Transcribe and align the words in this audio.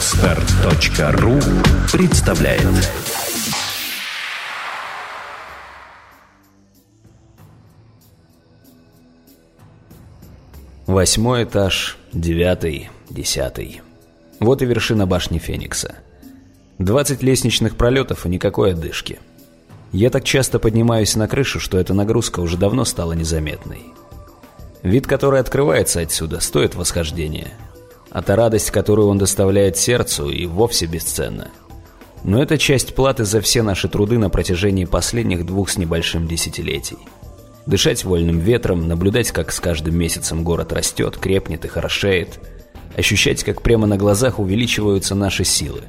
Отстар.ру 0.00 1.38
представляет 1.92 2.66
Восьмой 10.86 11.44
этаж, 11.44 11.98
девятый, 12.14 12.88
десятый. 13.10 13.82
Вот 14.38 14.62
и 14.62 14.64
вершина 14.64 15.06
башни 15.06 15.36
Феникса. 15.36 15.96
Двадцать 16.78 17.22
лестничных 17.22 17.76
пролетов 17.76 18.24
и 18.24 18.30
никакой 18.30 18.72
одышки. 18.72 19.18
Я 19.92 20.08
так 20.08 20.24
часто 20.24 20.58
поднимаюсь 20.58 21.14
на 21.14 21.28
крышу, 21.28 21.60
что 21.60 21.78
эта 21.78 21.92
нагрузка 21.92 22.40
уже 22.40 22.56
давно 22.56 22.86
стала 22.86 23.12
незаметной. 23.12 23.82
Вид, 24.82 25.06
который 25.06 25.40
открывается 25.40 26.00
отсюда, 26.00 26.40
стоит 26.40 26.74
восхождения. 26.74 27.48
А 28.10 28.22
та 28.22 28.36
радость, 28.36 28.70
которую 28.70 29.08
он 29.08 29.18
доставляет 29.18 29.76
сердцу, 29.76 30.28
и 30.28 30.46
вовсе 30.46 30.86
бесценна. 30.86 31.48
Но 32.24 32.42
это 32.42 32.58
часть 32.58 32.94
платы 32.94 33.24
за 33.24 33.40
все 33.40 33.62
наши 33.62 33.88
труды 33.88 34.18
на 34.18 34.28
протяжении 34.30 34.84
последних 34.84 35.46
двух 35.46 35.70
с 35.70 35.78
небольшим 35.78 36.26
десятилетий. 36.26 36.98
Дышать 37.66 38.04
вольным 38.04 38.38
ветром, 38.40 38.88
наблюдать, 38.88 39.30
как 39.30 39.52
с 39.52 39.60
каждым 39.60 39.96
месяцем 39.96 40.44
город 40.44 40.72
растет, 40.72 41.16
крепнет 41.16 41.64
и 41.64 41.68
хорошеет. 41.68 42.40
Ощущать, 42.96 43.44
как 43.44 43.62
прямо 43.62 43.86
на 43.86 43.96
глазах 43.96 44.38
увеличиваются 44.38 45.14
наши 45.14 45.44
силы. 45.44 45.82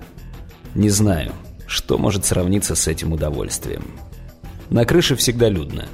Не 0.75 0.89
знаю, 0.89 1.33
что 1.65 1.97
может 1.97 2.25
сравниться 2.25 2.75
с 2.75 2.87
этим 2.87 3.13
удовольствием. 3.13 3.83
На 4.69 4.85
крыше 4.85 5.15
всегда 5.15 5.49
людно. 5.49 5.87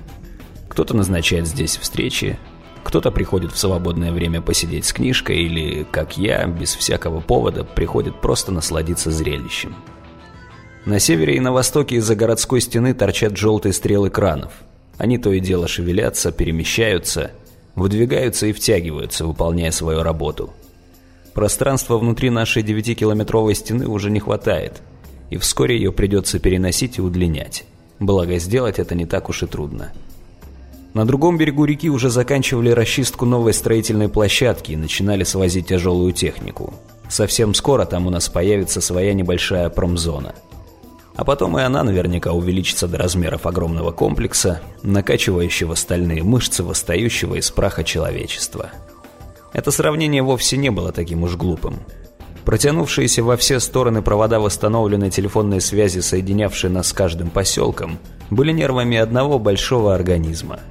Кто-то 0.68 0.96
назначает 0.96 1.48
здесь 1.48 1.77
встречи, 1.77 2.38
кто-то 2.88 3.12
приходит 3.12 3.52
в 3.52 3.58
свободное 3.58 4.14
время 4.14 4.40
посидеть 4.40 4.86
с 4.86 4.94
книжкой 4.94 5.40
или, 5.40 5.86
как 5.91 6.18
я, 6.18 6.46
без 6.48 6.73
всякого 6.73 7.20
повода, 7.20 7.66
приходит 7.66 8.22
просто 8.22 8.54
насладиться 8.54 9.12
зрелищем. 9.12 9.76
На 10.85 10.98
севере 10.98 11.35
и 11.35 11.41
на 11.41 11.52
востоке 11.52 11.98
из-за 11.98 12.15
городской 12.15 12.62
стены 12.62 12.93
торчат 12.93 13.35
желтые 13.35 13.74
стрелы 13.74 14.10
кранов. 14.10 14.54
Они 14.98 15.18
то 15.18 15.34
и 15.34 15.41
дело 15.41 15.68
шевелятся, 15.68 16.32
перемещаются, 16.32 17.32
выдвигаются 17.76 18.48
и 18.48 18.54
втягиваются, 18.54 19.26
выполняя 19.26 19.71
свою 19.71 20.02
работу. 20.02 20.54
Пространства 21.34 21.98
внутри 21.98 22.30
нашей 22.30 22.63
9-километровой 22.63 23.55
стены 23.55 23.85
уже 23.85 24.10
не 24.10 24.21
хватает, 24.21 24.82
и 25.30 25.35
вскоре 25.35 25.76
ее 25.76 25.91
придется 25.91 26.40
переносить 26.40 26.99
и 26.99 27.02
удлинять. 27.02 27.65
Благо, 27.99 28.38
сделать 28.38 28.80
это 28.80 28.96
не 28.96 29.05
так 29.05 29.27
уж 29.27 29.43
и 29.43 29.46
трудно. 29.46 29.91
На 30.98 31.05
другом 31.05 31.37
берегу 31.37 31.65
реки 31.65 31.91
уже 31.91 32.09
заканчивали 32.09 32.71
расчистку 32.71 33.27
новой 33.27 33.53
строительной 33.53 34.09
площадки 34.09 34.71
и 34.71 34.76
начинали 34.76 35.23
свозить 35.23 35.67
тяжелую 35.67 36.12
технику. 36.12 36.73
Совсем 37.07 37.53
скоро 37.53 37.85
там 37.85 38.07
у 38.07 38.09
нас 38.09 38.29
появится 38.29 38.81
своя 38.81 39.13
небольшая 39.13 39.70
промзона. 39.70 40.34
А 41.15 41.23
потом 41.23 41.55
и 41.59 41.62
она 41.62 41.84
наверняка 41.84 42.31
увеличится 42.31 42.87
до 42.87 42.98
размеров 42.98 43.45
огромного 43.45 43.91
комплекса, 43.91 44.62
накачивающего 44.81 45.75
стальные 45.75 46.23
мышцы 46.23 46.63
восстающего 46.63 47.35
из 47.35 47.51
праха 47.51 47.84
человечества. 47.84 48.71
Это 49.53 49.70
сравнение 49.70 50.23
вовсе 50.23 50.57
не 50.57 50.71
было 50.71 50.91
таким 50.91 51.21
уж 51.21 51.35
глупым. 51.35 51.75
Протянувшиеся 52.43 53.21
во 53.21 53.37
все 53.37 53.59
стороны 53.59 54.01
провода 54.01 54.40
восстановленной 54.40 55.12
телефонной 55.12 55.62
связи, 55.62 55.99
соединявшие 55.99 56.71
нас 56.71 56.87
с 56.87 56.93
каждым 56.93 57.29
поселком, 57.29 57.99
были 58.31 58.51
нервами 58.51 58.98
одного 58.98 59.37
большого 59.37 59.93
организма– 59.93 60.59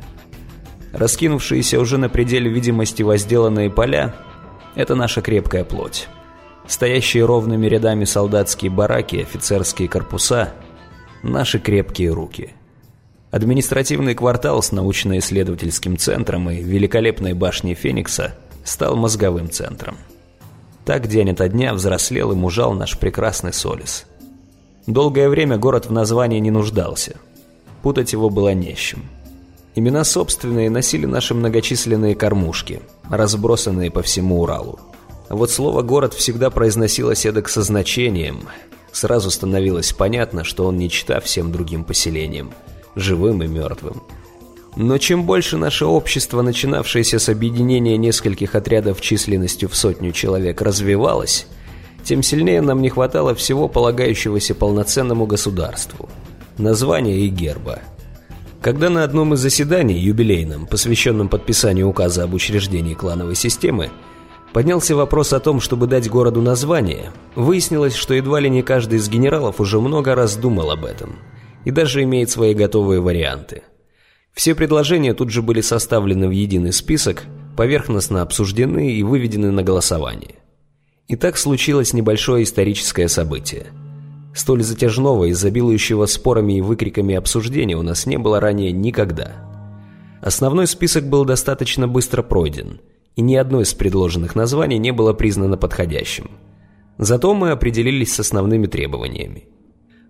Раскинувшиеся 0.97 1.78
уже 1.78 1.98
на 1.98 2.08
пределе 2.08 2.50
видимости 2.50 3.02
возделанные 3.02 3.69
поля– 3.69 4.14
это 4.75 4.94
наша 4.94 5.20
крепкая 5.20 5.62
плоть. 5.62 6.08
Стоящие 6.66 7.27
ровными 7.27 7.66
рядами 7.66 8.05
солдатские 8.05 8.70
бараки, 8.70 9.16
офицерские 9.16 9.88
корпуса– 9.88 10.55
наши 11.22 11.58
крепкие 11.58 12.12
руки. 12.12 12.55
Административный 13.31 14.15
квартал 14.15 14.62
с 14.62 14.72
научно-исследовательским 14.72 15.98
центром 15.98 16.48
и 16.48 16.62
великолепной 16.62 17.34
башней 17.34 17.75
Феникса 17.75 18.34
стал 18.65 18.97
мозговым 18.97 19.50
центром. 19.50 19.98
Так 20.87 21.09
день 21.09 21.31
ото 21.31 21.47
дня 21.50 21.75
взрослел 21.75 22.32
и 22.32 22.37
мужал 22.37 22.72
наш 22.72 22.98
прекрасный 22.98 23.53
Солис. 23.53 24.06
Долгое 24.87 25.28
время 25.28 25.59
город 25.59 25.87
в 25.87 25.92
названии 25.92 26.38
не 26.38 26.50
нуждался. 26.50 27.16
Путать 27.82 28.15
его 28.15 28.31
было 28.31 28.54
не 28.54 28.75
с 28.75 28.78
чем. 28.78 29.03
Имена 29.76 30.04
собственные 30.04 30.70
носили 30.70 31.04
наши 31.04 31.34
многочисленные 31.34 32.14
кормушки, 32.14 32.81
разбросанные 33.10 33.91
по 33.91 34.00
всему 34.00 34.41
Уралу. 34.41 34.81
Вот 35.28 35.50
слово 35.50 35.82
«город» 35.82 36.14
всегда 36.14 36.48
произносилось 36.48 37.26
эдак 37.26 37.50
со 37.50 37.60
значением. 37.60 38.48
Сразу 38.91 39.31
становилось 39.31 39.92
понятно, 39.92 40.44
что 40.44 40.65
он 40.65 40.78
не 40.78 40.88
чита 40.88 41.20
всем 41.20 41.53
другим 41.53 41.84
поселениям, 41.84 42.53
живым 42.94 43.42
и 43.42 43.47
мертвым. 43.47 44.03
Но 44.76 44.97
чем 44.97 45.25
больше 45.25 45.59
наше 45.59 45.84
общество, 45.84 46.41
начинавшееся 46.41 47.19
с 47.19 47.28
объединения 47.28 47.98
нескольких 47.98 48.54
отрядов 48.54 49.03
численностью 49.03 49.69
в 49.69 49.76
сотню 49.76 50.12
человек, 50.12 50.62
развивалось, 50.62 51.47
тем 52.03 52.22
сильнее 52.22 52.62
нам 52.62 52.81
не 52.81 52.88
хватало 52.88 53.34
всего 53.34 53.69
полагающегося 53.69 54.54
полноценному 54.54 55.26
государству– 55.26 56.09
названия 56.56 57.19
и 57.19 57.28
герба– 57.28 57.81
когда 58.66 58.91
на 58.91 59.04
одном 59.04 59.32
из 59.32 59.38
заседаний, 59.38 59.97
юбилейном, 59.97 60.66
посвященном 60.66 61.28
подписанию 61.28 61.87
указа 61.87 62.25
об 62.25 62.34
учреждении 62.34 62.94
клановой 62.94 63.37
системы, 63.37 63.93
поднялся 64.53 64.97
вопрос 64.97 65.32
о 65.32 65.38
том, 65.38 65.60
чтобы 65.60 65.87
дать 65.87 66.10
городу 66.10 66.43
название, 66.43 67.12
выяснилось, 67.37 67.94
что 67.94 68.12
едва 68.12 68.41
ли 68.41 68.50
не 68.50 68.62
каждый 68.62 68.99
из 68.99 69.09
генералов 69.09 69.60
уже 69.60 69.78
много 69.78 70.16
раз 70.16 70.34
думал 70.34 70.72
об 70.72 70.84
этом 70.84 71.21
и 71.65 71.71
даже 71.71 72.03
имеет 72.03 72.28
свои 72.28 72.54
готовые 72.54 73.00
варианты. 73.00 73.62
Все 74.32 74.56
предложения 74.56 75.15
тут 75.15 75.31
же 75.31 75.43
были 75.43 75.60
составлены 75.60 76.27
в 76.27 76.33
единый 76.33 76.72
список, 76.72 77.22
поверхностно 77.56 78.21
обсуждены 78.21 78.94
и 78.94 79.04
выведены 79.04 79.53
на 79.53 79.62
голосование. 79.62 80.41
И 81.06 81.15
так 81.15 81.37
случилось 81.37 81.93
небольшое 81.93 82.43
историческое 82.43 83.06
событие– 83.06 83.66
Столь 84.36 84.64
затяжного, 84.64 85.30
изобилующего 85.30 86.04
спорами 86.04 86.58
и 86.58 86.60
выкриками 86.60 87.14
обсуждения 87.14 87.74
у 87.74 87.80
нас 87.80 88.04
не 88.04 88.19
было 88.19 88.38
ранее 88.38 88.70
никогда. 88.70 89.32
Основной 90.20 90.66
список 90.66 91.08
был 91.08 91.24
достаточно 91.24 91.88
быстро 91.88 92.22
пройден, 92.22 92.82
и 93.16 93.22
ни 93.22 93.34
одно 93.34 93.62
из 93.62 93.72
предложенных 93.72 94.34
названий 94.34 94.76
не 94.76 94.92
было 94.92 95.14
признано 95.14 95.56
подходящим. 95.56 96.32
Зато 96.98 97.32
мы 97.32 97.50
определились 97.50 98.14
с 98.14 98.20
основными 98.20 98.66
требованиями. 98.66 99.48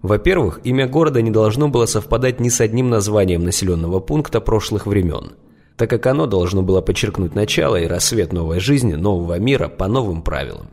Во-первых, 0.03 0.61
имя 0.65 0.89
города 0.89 1.23
не 1.23 1.31
должно 1.31 1.69
было 1.69 1.87
совпадать 1.87 2.41
ни 2.41 2.49
с 2.49 2.61
одним 2.61 2.91
названием 2.91 3.45
населенного 3.45 4.01
пункта 4.01 4.41
прошлых 4.41 4.89
времен, 4.89 5.35
так 5.77 5.89
как 5.89 6.05
оно 6.07 6.27
должно 6.27 6.65
было 6.65 6.81
подчеркнуть 6.81 7.37
начало 7.37 7.77
и 7.77 7.87
рассвет 7.87 8.33
новой 8.33 8.59
жизни, 8.59 8.95
нового 8.95 9.39
мира 9.39 9.69
по 9.69 9.87
новым 9.87 10.23
правилам. 10.23 10.67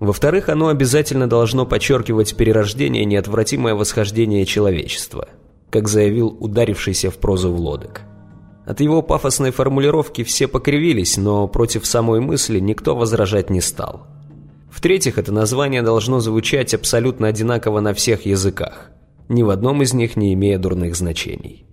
Во-вторых, 0.00 0.48
оно 0.48 0.68
обязательно 0.68 1.28
должно 1.28 1.66
подчеркивать 1.66 2.36
перерождение 2.36 3.04
неотвратимое 3.04 3.74
восхождение 3.74 4.44
человечества, 4.44 5.28
как 5.70 5.88
заявил 5.88 6.36
ударившийся 6.40 7.10
в 7.10 7.18
прозу 7.18 7.52
Влодок. 7.52 8.02
От 8.66 8.80
его 8.80 9.02
пафосной 9.02 9.50
формулировки 9.50 10.24
все 10.24 10.48
покривились, 10.48 11.16
но 11.16 11.46
против 11.46 11.86
самой 11.86 12.20
мысли 12.20 12.58
никто 12.60 12.96
возражать 12.96 13.50
не 13.50 13.60
стал. 13.60 14.06
В-третьих, 14.70 15.18
это 15.18 15.32
название 15.32 15.82
должно 15.82 16.18
звучать 16.20 16.74
абсолютно 16.74 17.28
одинаково 17.28 17.80
на 17.80 17.94
всех 17.94 18.26
языках, 18.26 18.90
ни 19.28 19.42
в 19.42 19.50
одном 19.50 19.82
из 19.82 19.92
них 19.92 20.16
не 20.16 20.34
имея 20.34 20.58
дурных 20.58 20.96
значений. 20.96 21.66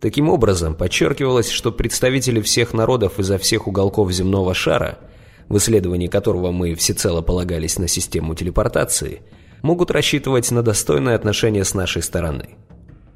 Таким 0.00 0.30
образом, 0.30 0.74
подчеркивалось, 0.74 1.50
что 1.50 1.70
представители 1.70 2.40
всех 2.40 2.72
народов 2.72 3.18
изо 3.18 3.36
всех 3.36 3.66
уголков 3.66 4.10
земного 4.10 4.54
шара– 4.54 4.98
в 5.48 5.56
исследовании 5.56 6.06
которого 6.06 6.50
мы 6.50 6.74
всецело 6.74 7.22
полагались 7.22 7.78
на 7.78 7.88
систему 7.88 8.34
телепортации, 8.34 9.22
могут 9.62 9.90
рассчитывать 9.90 10.50
на 10.50 10.62
достойное 10.62 11.14
отношение 11.14 11.64
с 11.64 11.74
нашей 11.74 12.02
стороны. 12.02 12.50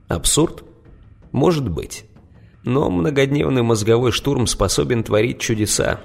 Абсурд? 0.09 0.65
Может 1.33 1.69
быть. 1.69 2.05
Но 2.65 2.91
многодневный 2.91 3.63
мозговой 3.63 4.13
штурм 4.13 4.47
способен 4.47 5.03
творить 5.03 5.41
чудеса. 5.41 6.01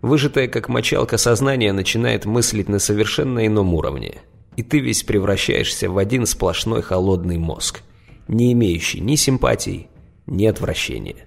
Выжатое 0.00 0.48
как 0.48 0.68
мочалка 0.68 1.16
сознание 1.16 1.72
начинает 1.72 2.24
мыслить 2.24 2.68
на 2.68 2.78
совершенно 2.78 3.46
ином 3.46 3.74
уровне. 3.74 4.16
И 4.56 4.62
ты 4.62 4.80
весь 4.80 5.04
превращаешься 5.04 5.88
в 5.88 5.98
один 5.98 6.26
сплошной 6.26 6.82
холодный 6.82 7.38
мозг, 7.38 7.82
не 8.28 8.52
имеющий 8.52 9.00
ни 9.00 9.14
симпатий, 9.14 9.88
ни 10.26 10.44
отвращения. 10.46 11.26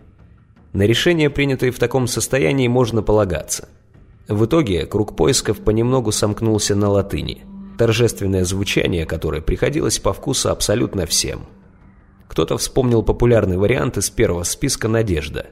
На 0.73 0.83
решения, 0.83 1.29
принятые 1.29 1.71
в 1.71 1.79
таком 1.79 2.07
состоянии, 2.07 2.67
можно 2.67 3.01
полагаться– 3.01 3.69
в 4.27 4.45
итоге 4.45 4.85
круг 4.85 5.15
поисков 5.15 5.59
понемногу 5.59 6.11
сомкнулся 6.11 6.75
на 6.75 6.89
латыни, 6.89 7.45
торжественное 7.77 8.43
звучание 8.43 9.05
которое 9.05 9.41
приходилось 9.41 9.99
по 9.99 10.13
вкусу 10.13 10.49
абсолютно 10.49 11.05
всем. 11.05 11.41
Кто-то 12.27 12.57
вспомнил 12.57 13.03
популярный 13.03 13.57
вариант 13.57 13.97
из 13.97 14.09
первого 14.09 14.43
списка 14.43 14.87
«Надежда», 14.87 15.47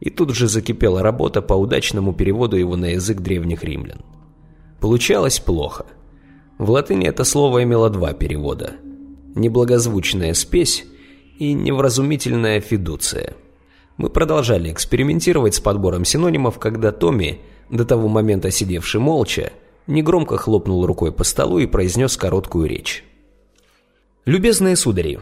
и 0.00 0.10
тут 0.10 0.34
же 0.34 0.48
закипела 0.48 1.02
работа 1.02 1.42
по 1.42 1.54
удачному 1.54 2.12
переводу 2.12 2.56
его 2.56 2.74
на 2.74 2.86
язык 2.86 3.20
древних 3.20 3.62
римлян. 3.62 4.00
Получалось 4.80 5.38
плохо. 5.38 5.86
В 6.58 6.70
латыни 6.70 7.06
это 7.06 7.22
слово 7.22 7.62
имело 7.62 7.88
два 7.88 8.12
перевода. 8.12 8.72
Неблагозвучная 9.36 10.34
спесь 10.34 10.84
и 11.38 11.52
невразумительная 11.52 12.60
фидуция. 12.60 13.34
Мы 13.96 14.10
продолжали 14.10 14.72
экспериментировать 14.72 15.54
с 15.54 15.60
подбором 15.60 16.04
синонимов, 16.04 16.58
когда 16.58 16.90
Томми, 16.90 17.40
до 17.72 17.84
того 17.84 18.06
момента 18.08 18.50
сидевший 18.50 19.00
молча, 19.00 19.52
негромко 19.86 20.36
хлопнул 20.36 20.86
рукой 20.86 21.10
по 21.10 21.24
столу 21.24 21.58
и 21.58 21.66
произнес 21.66 22.16
короткую 22.16 22.68
речь. 22.68 23.02
«Любезные 24.24 24.76
судари, 24.76 25.18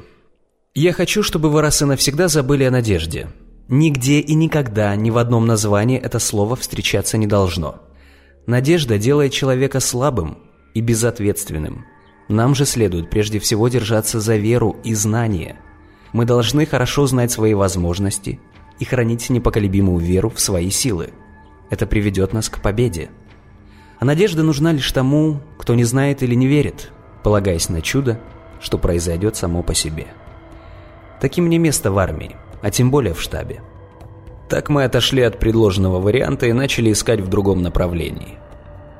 я 0.74 0.92
хочу, 0.92 1.22
чтобы 1.22 1.48
вы 1.48 1.62
раз 1.62 1.80
и 1.80 1.84
навсегда 1.84 2.28
забыли 2.28 2.64
о 2.64 2.70
надежде. 2.70 3.28
Нигде 3.68 4.18
и 4.20 4.34
никогда 4.34 4.94
ни 4.96 5.10
в 5.10 5.18
одном 5.18 5.46
названии 5.46 5.98
это 5.98 6.18
слово 6.18 6.56
встречаться 6.56 7.16
не 7.16 7.26
должно. 7.26 7.76
Надежда 8.46 8.98
делает 8.98 9.32
человека 9.32 9.80
слабым 9.80 10.38
и 10.74 10.80
безответственным. 10.80 11.86
Нам 12.28 12.54
же 12.54 12.66
следует 12.66 13.10
прежде 13.10 13.38
всего 13.38 13.68
держаться 13.68 14.20
за 14.20 14.36
веру 14.36 14.76
и 14.82 14.92
знание. 14.94 15.58
Мы 16.12 16.24
должны 16.24 16.66
хорошо 16.66 17.06
знать 17.06 17.30
свои 17.30 17.54
возможности 17.54 18.40
и 18.80 18.84
хранить 18.84 19.30
непоколебимую 19.30 19.98
веру 19.98 20.30
в 20.30 20.40
свои 20.40 20.70
силы. 20.70 21.10
Это 21.70 21.86
приведет 21.86 22.32
нас 22.32 22.48
к 22.48 22.60
победе. 22.60 23.10
А 24.00 24.04
надежда 24.04 24.42
нужна 24.42 24.72
лишь 24.72 24.90
тому, 24.92 25.40
кто 25.56 25.74
не 25.74 25.84
знает 25.84 26.22
или 26.22 26.34
не 26.34 26.46
верит, 26.46 26.90
полагаясь 27.22 27.68
на 27.68 27.80
чудо, 27.80 28.20
что 28.60 28.76
произойдет 28.76 29.36
само 29.36 29.62
по 29.62 29.72
себе. 29.72 30.08
Таким 31.20 31.48
не 31.48 31.58
место 31.58 31.92
в 31.92 31.98
армии, 31.98 32.36
а 32.60 32.70
тем 32.70 32.90
более 32.90 33.14
в 33.14 33.20
штабе. 33.20 33.62
Так 34.48 34.68
мы 34.68 34.84
отошли 34.84 35.22
от 35.22 35.38
предложенного 35.38 36.00
варианта 36.00 36.46
и 36.46 36.52
начали 36.52 36.90
искать 36.90 37.20
в 37.20 37.28
другом 37.28 37.62
направлении. 37.62 38.38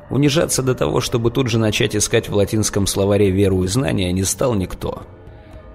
Унижаться 0.09 0.63
до 0.63 0.75
того, 0.75 1.01
чтобы 1.01 1.31
тут 1.31 1.49
же 1.49 1.59
начать 1.59 1.97
искать 1.97 2.29
в 2.29 2.35
латинском 2.35 2.87
словаре 2.87 3.31
веру 3.31 3.65
и 3.65 3.69
знания, 3.69 4.13
не 4.13 4.23
стал 4.23 4.55
никто. 4.55 5.03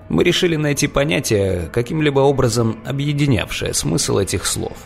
Мы 0.07 0.24
решили 0.24 0.56
найти 0.56 0.88
понятие, 0.88 1.69
каким-либо 1.74 2.19
образом 2.19 2.80
объединявшее 2.86 3.74
смысл 3.74 4.19
этих 4.19 4.45
слов. 4.45 4.77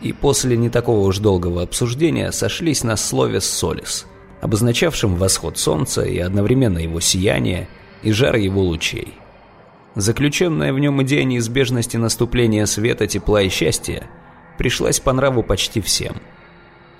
И 0.00 0.12
после 0.12 0.56
не 0.56 0.70
такого 0.70 1.06
уж 1.06 1.18
долгого 1.18 1.62
обсуждения 1.62 2.30
сошлись 2.30 2.84
на 2.84 2.96
слове 2.96 3.40
«солис», 3.40 4.06
обозначавшем 4.40 5.16
восход 5.16 5.58
солнца 5.58 6.02
и 6.02 6.18
одновременно 6.18 6.78
его 6.78 7.00
сияние 7.00 7.68
и 8.02 8.12
жар 8.12 8.36
его 8.36 8.62
лучей. 8.62 9.14
Заключенная 9.96 10.72
в 10.72 10.78
нем 10.78 11.02
идея 11.02 11.24
неизбежности 11.24 11.96
наступления 11.96 12.66
света, 12.66 13.08
тепла 13.08 13.42
и 13.42 13.48
счастья 13.48 14.08
пришлась 14.56 15.00
по 15.00 15.12
нраву 15.12 15.42
почти 15.42 15.80
всем. 15.80 16.16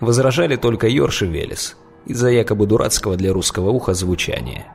Возражали 0.01 0.57
только 0.57 0.89
Йорш 0.89 1.23
и 1.23 1.27
Велес 1.27 1.77
из-за 2.07 2.31
якобы 2.31 2.67
дурацкого 2.67 3.17
для 3.17 3.33
русского 3.33 3.71
уха 3.71 3.95
звучания. 3.95 4.67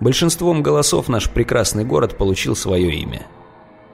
Большинством 0.00 0.62
голосов 0.62 1.08
наш 1.08 1.28
прекрасный 1.28 1.84
город 1.84 2.16
получил 2.16 2.56
свое 2.56 2.94
имя. 2.94 3.26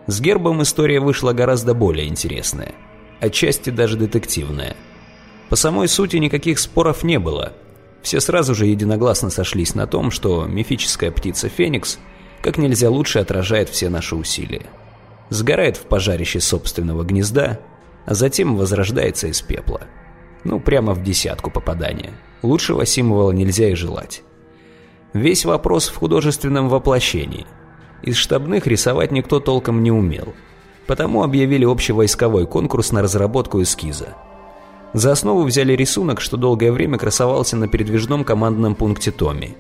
С 0.06 0.20
гербом 0.20 0.62
история 0.62 1.00
вышла 1.00 1.32
гораздо 1.32 1.75
более 1.75 2.06
интересная, 2.06 2.75
отчасти 3.21 3.71
даже 3.71 3.97
детективная. 3.97 4.77
По 5.49 5.57
самой 5.57 5.89
сути 5.89 6.17
никаких 6.17 6.59
споров 6.59 7.03
не 7.03 7.19
было. 7.19 7.53
Все 8.03 8.21
сразу 8.21 8.55
же 8.55 8.67
единогласно 8.67 9.31
сошлись 9.31 9.75
на 9.75 9.87
том, 9.87 10.11
что 10.11 10.47
мифическая 10.47 11.11
птица 11.11 11.49
Феникс 11.49 11.99
как 12.43 12.57
нельзя 12.57 12.89
лучше 12.89 13.19
отражает 13.19 13.69
все 13.69 13.91
наши 13.91 14.17
усилия. 14.17 14.67
Сгорает 15.29 15.77
в 15.77 15.83
пожарище 15.83 16.41
собственного 16.41 17.05
гнезда, 17.05 17.61
а 18.07 18.15
затем 18.15 18.57
возрождается 18.57 19.29
из 19.29 19.43
пепла. 19.43 19.83
Ну, 20.45 20.59
прямо 20.59 20.95
в 20.95 21.03
десятку 21.03 21.51
попадания. 21.51 22.13
Лучшего 22.43 22.87
символа 22.87 23.33
нельзя 23.33 23.69
и 23.69 23.75
желать. 23.75 24.23
Весь 25.13 25.45
вопрос 25.45 25.89
в 25.89 25.97
художественном 25.97 26.69
воплощении. 26.69 27.47
Из 28.03 28.17
штабных 28.17 28.67
рисовать 28.67 29.11
никто 29.11 29.41
толком 29.41 29.83
не 29.83 29.91
умел. 29.91 30.35
Потому 30.87 31.23
объявили 31.23 31.65
общевойсковой 31.65 32.47
конкурс 32.47 32.93
на 32.93 33.03
разработку 33.03 33.62
эскиза. 33.62 34.15
За 34.93 35.12
основу 35.12 35.43
взяли 35.43 35.75
рисунок, 35.75 36.21
что 36.21 36.37
долгое 36.37 36.73
время 36.73 36.99
красовался 36.99 37.56
на 37.56 37.69
передвижном 37.69 38.25
командном 38.25 38.75
пункте 38.75 39.12
Томи. 39.12 39.56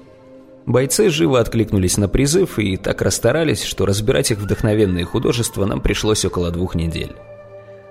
Бойцы 0.66 1.08
живо 1.08 1.40
откликнулись 1.40 1.96
на 1.98 2.08
призыв 2.08 2.58
и 2.58 2.76
так 2.76 3.00
расстарались, 3.02 3.62
что 3.62 3.86
разбирать 3.86 4.30
их 4.30 4.38
вдохновенные 4.38 5.04
художества 5.04 5.64
нам 5.64 5.80
пришлось 5.80 6.24
около 6.24 6.50
двух 6.50 6.74
недель. 6.74 7.14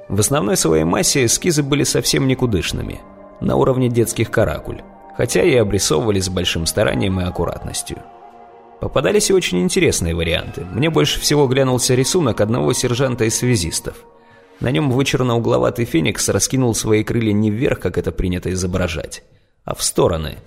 В 0.07 0.19
основной 0.19 0.57
своей 0.57 0.83
массе 0.83 1.25
эскизы 1.25 1.63
были 1.63 1.83
совсем 1.83 2.27
никудышными, 2.27 2.99
на 3.41 3.55
уровне 3.55 3.89
детских 3.89 4.31
каракуль, 4.31 4.81
хотя 5.15 5.43
и 5.43 5.55
обрисовывались 5.55 6.25
с 6.25 6.29
большим 6.29 6.65
старанием 6.65 7.19
и 7.19 7.23
аккуратностью. 7.23 7.97
Попадались 8.79 9.29
и 9.29 9.33
очень 9.33 9.61
интересные 9.61 10.15
варианты. 10.15 10.65
Мне 10.71 10.89
больше 10.89 11.19
всего 11.19 11.47
глянулся 11.47 11.95
рисунок 11.95 12.39
одного 12.39 12.73
сержанта 12.73 13.25
из 13.25 13.35
связистов. 13.35 14.05
На 14.61 14.71
нем 14.71 14.91
вычурно-угловатый 14.91 15.85
феникс 15.85 16.29
раскинул 16.29 16.73
свои 16.73 17.03
крылья 17.03 17.33
не 17.33 17.51
вверх, 17.51 17.79
как 17.79 17.97
это 17.97 18.11
принято 18.11 18.51
изображать, 18.51 19.23
а 19.63 19.73
в 19.75 19.83
стороны, 19.83 20.39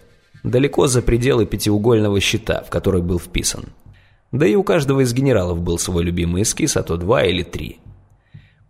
далеко 0.42 0.86
за 0.86 1.02
пределы 1.02 1.46
пятиугольного 1.46 2.20
щита, 2.20 2.62
в 2.62 2.70
который 2.70 3.02
был 3.02 3.18
вписан. 3.18 3.64
Да 4.32 4.46
и 4.46 4.54
у 4.54 4.62
каждого 4.62 5.00
из 5.00 5.12
генералов 5.12 5.60
был 5.60 5.78
свой 5.78 6.04
любимый 6.04 6.42
эскиз, 6.42 6.76
а 6.76 6.82
то 6.82 6.96
два 6.96 7.24
или 7.24 7.42
три. 7.42 7.80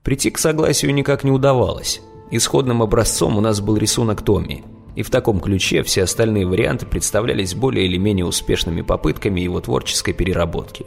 Прийти 0.03 0.31
к 0.31 0.38
согласию 0.38 0.93
никак 0.93 1.23
не 1.23 1.31
удавалось. 1.31 2.00
Исходным 2.32 2.82
образцом 2.82 3.37
у 3.37 3.41
нас 3.41 3.61
был 3.61 3.76
рисунок 3.76 4.23
Томми, 4.23 4.65
и 4.94 5.03
в 5.03 5.11
таком 5.11 5.41
ключе 5.41 5.83
все 5.83 6.03
остальные 6.03 6.47
варианты 6.47 6.87
представлялись 6.87 7.55
более 7.55 7.87
или 7.87 7.97
менее 7.97 8.27
успешными 8.27 8.83
попытками 8.83 9.41
его 9.41 9.61
творческой 9.61 10.12
переработки. 10.12 10.87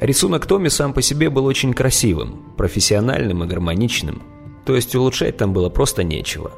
Рисунок 0.00 0.46
Томми 0.46 0.68
сам 0.68 0.92
по 0.92 1.02
себе 1.02 1.30
был 1.30 1.46
очень 1.46 1.72
красивым, 1.72 2.54
профессиональным 2.56 3.44
и 3.44 3.46
гармоничным, 3.46 4.22
то 4.66 4.74
есть 4.74 4.94
улучшать 4.94 5.36
там 5.36 5.52
было 5.52 5.68
просто 5.68 6.02
нечего. 6.02 6.52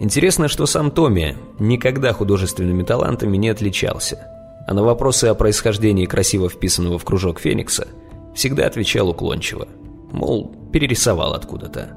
Интересно, 0.00 0.48
что 0.48 0.66
сам 0.66 0.90
Томми 0.90 1.36
никогда 1.58 2.12
художественными 2.12 2.82
талантами 2.82 3.36
не 3.36 3.48
отличался, 3.48 4.28
а 4.66 4.74
на 4.74 4.82
вопросы 4.82 5.26
о 5.26 5.34
происхождении 5.34 6.06
красиво 6.06 6.48
вписанного 6.48 6.98
в 6.98 7.04
кружок 7.04 7.40
Феникса 7.40 7.88
всегда 8.34 8.66
отвечал 8.66 9.08
уклончиво. 9.08 9.66
Мол, 10.12 10.54
перерисовал 10.72 11.34
откуда-то. 11.34 11.96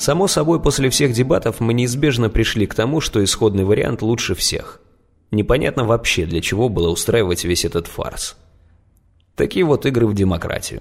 Само 0.00 0.28
собой, 0.28 0.62
после 0.62 0.88
всех 0.88 1.12
дебатов 1.12 1.60
мы 1.60 1.74
неизбежно 1.74 2.30
пришли 2.30 2.66
к 2.66 2.74
тому, 2.74 3.02
что 3.02 3.22
исходный 3.22 3.64
вариант 3.64 4.00
лучше 4.00 4.34
всех. 4.34 4.80
Непонятно 5.30 5.84
вообще, 5.84 6.24
для 6.24 6.40
чего 6.40 6.70
было 6.70 6.88
устраивать 6.88 7.44
весь 7.44 7.66
этот 7.66 7.86
фарс. 7.86 8.34
Такие 9.36 9.62
вот 9.62 9.84
игры 9.84 10.06
в 10.06 10.14
демократию. 10.14 10.80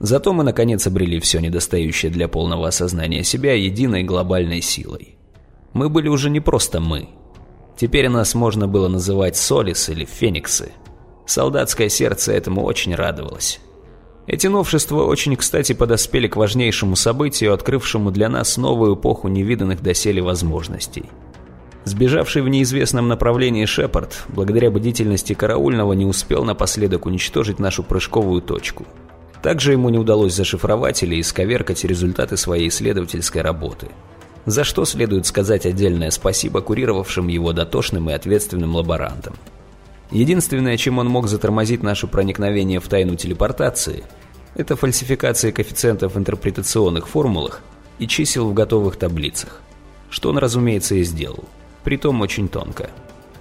Зато 0.00 0.32
мы 0.32 0.44
наконец 0.44 0.86
обрели 0.86 1.20
все 1.20 1.40
недостающее 1.40 2.10
для 2.10 2.26
полного 2.26 2.68
осознания 2.68 3.22
себя 3.22 3.52
единой 3.52 4.02
глобальной 4.02 4.62
силой. 4.62 5.16
Мы 5.74 5.90
были 5.90 6.08
уже 6.08 6.30
не 6.30 6.40
просто 6.40 6.80
мы. 6.80 7.10
Теперь 7.76 8.08
нас 8.08 8.34
можно 8.34 8.66
было 8.66 8.88
называть 8.88 9.36
Солис 9.36 9.90
или 9.90 10.06
Фениксы. 10.06 10.72
Солдатское 11.26 11.90
сердце 11.90 12.32
этому 12.32 12.64
очень 12.64 12.94
радовалось. 12.94 13.60
Эти 14.28 14.46
новшества 14.46 15.04
очень 15.04 15.36
кстати 15.36 15.72
подоспели 15.72 16.28
к 16.28 16.36
важнейшему 16.36 16.96
событию, 16.96 17.54
открывшему 17.54 18.10
для 18.10 18.28
нас 18.28 18.58
новую 18.58 18.94
эпоху 18.94 19.28
невиданных 19.28 19.82
доселе 19.82 20.20
возможностей. 20.20 21.06
Сбежавший 21.84 22.42
в 22.42 22.48
неизвестном 22.50 23.08
направлении 23.08 23.64
Шепард, 23.64 24.26
благодаря 24.28 24.70
бдительности 24.70 25.32
караульного, 25.32 25.94
не 25.94 26.04
успел 26.04 26.44
напоследок 26.44 27.06
уничтожить 27.06 27.58
нашу 27.58 27.82
прыжковую 27.82 28.42
точку. 28.42 28.84
Также 29.40 29.72
ему 29.72 29.88
не 29.88 29.96
удалось 29.96 30.34
зашифровать 30.34 31.02
или 31.02 31.18
исковеркать 31.18 31.84
результаты 31.84 32.36
своей 32.36 32.68
исследовательской 32.68 33.40
работы. 33.40 33.88
За 34.44 34.62
что 34.62 34.84
следует 34.84 35.24
сказать 35.24 35.64
отдельное 35.64 36.10
спасибо 36.10 36.60
курировавшим 36.60 37.28
его 37.28 37.54
дотошным 37.54 38.10
и 38.10 38.12
ответственным 38.12 38.76
лаборантам. 38.76 39.36
Единственное, 40.10 40.76
чем 40.76 40.98
он 40.98 41.08
мог 41.08 41.28
затормозить 41.28 41.82
наше 41.82 42.06
проникновение 42.06 42.80
в 42.80 42.88
тайну 42.88 43.16
телепортации– 43.16 44.04
это 44.58 44.74
фальсификация 44.74 45.52
коэффициентов 45.52 46.14
в 46.14 46.18
интерпретационных 46.18 47.08
формулах 47.08 47.62
и 48.00 48.08
чисел 48.08 48.48
в 48.48 48.54
готовых 48.54 48.96
таблицах. 48.96 49.62
Что 50.10 50.30
он, 50.30 50.38
разумеется, 50.38 50.96
и 50.96 51.04
сделал. 51.04 51.44
Притом 51.84 52.20
очень 52.22 52.48
тонко. 52.48 52.90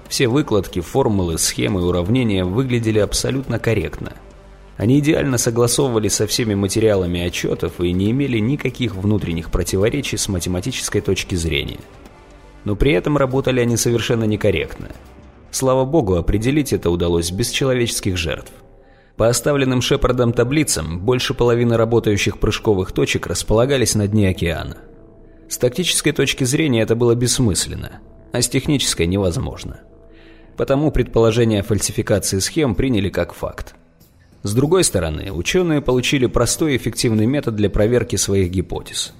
Все 0.09 0.27
выкладки, 0.27 0.79
формулы, 0.79 1.39
схемы 1.39 1.83
уравнения 1.85 2.45
выглядели 2.45 2.99
абсолютно 2.99 3.57
корректно. 3.57 4.13
Они 4.77 4.99
идеально 4.99 5.39
согласовывались 5.39 6.13
со 6.13 6.27
всеми 6.27 6.53
материалами 6.53 7.25
отчетов 7.25 7.81
и 7.81 7.91
не 7.93 8.11
имели 8.11 8.37
никаких 8.37 8.95
внутренних 8.95 9.49
противоречий 9.49 10.17
с 10.17 10.27
математической 10.27 11.01
точки 11.01 11.33
зрения. 11.33 11.79
Но 12.63 12.75
при 12.75 12.91
этом 12.91 13.17
работали 13.17 13.59
они 13.59 13.75
совершенно 13.75 14.25
некорректно. 14.25 14.89
Слава 15.51 15.85
богу, 15.85 16.15
определить 16.15 16.73
это 16.73 16.89
удалось 16.89 17.31
без 17.31 17.49
человеческих 17.49 18.17
жертв. 18.17 18.51
По 19.15 19.29
оставленным 19.29 19.81
Шепардом 19.81 20.33
таблицам, 20.33 20.99
больше 20.99 21.33
половины 21.33 21.77
работающих 21.77 22.39
прыжковых 22.39 22.91
точек 22.91 23.25
располагались 23.27 23.95
на 23.95 24.07
дне 24.07 24.29
океана. 24.29 24.77
С 25.49 25.57
тактической 25.57 26.11
точки 26.11 26.43
зрения 26.43 26.81
это 26.81 26.95
было 26.95 27.15
бессмысленно, 27.15 28.01
а 28.31 28.41
с 28.41 28.49
технической 28.49 29.07
невозможно. 29.07 29.79
потому 30.57 30.91
предположение 30.91 31.61
о 31.61 31.63
фальсификации 31.63 32.39
схем 32.39 32.75
приняли 32.75 33.09
как 33.09 33.33
факт. 33.33 33.75
С 34.43 34.53
другой 34.53 34.83
стороны, 34.83 35.31
ученые 35.31 35.81
получили 35.81 36.25
простой 36.25 36.73
и 36.73 36.77
эффективный 36.77 37.25
метод 37.25 37.55
для 37.55 37.69
проверки 37.69 38.15
своих 38.15 38.49
гипотез. 38.49 39.13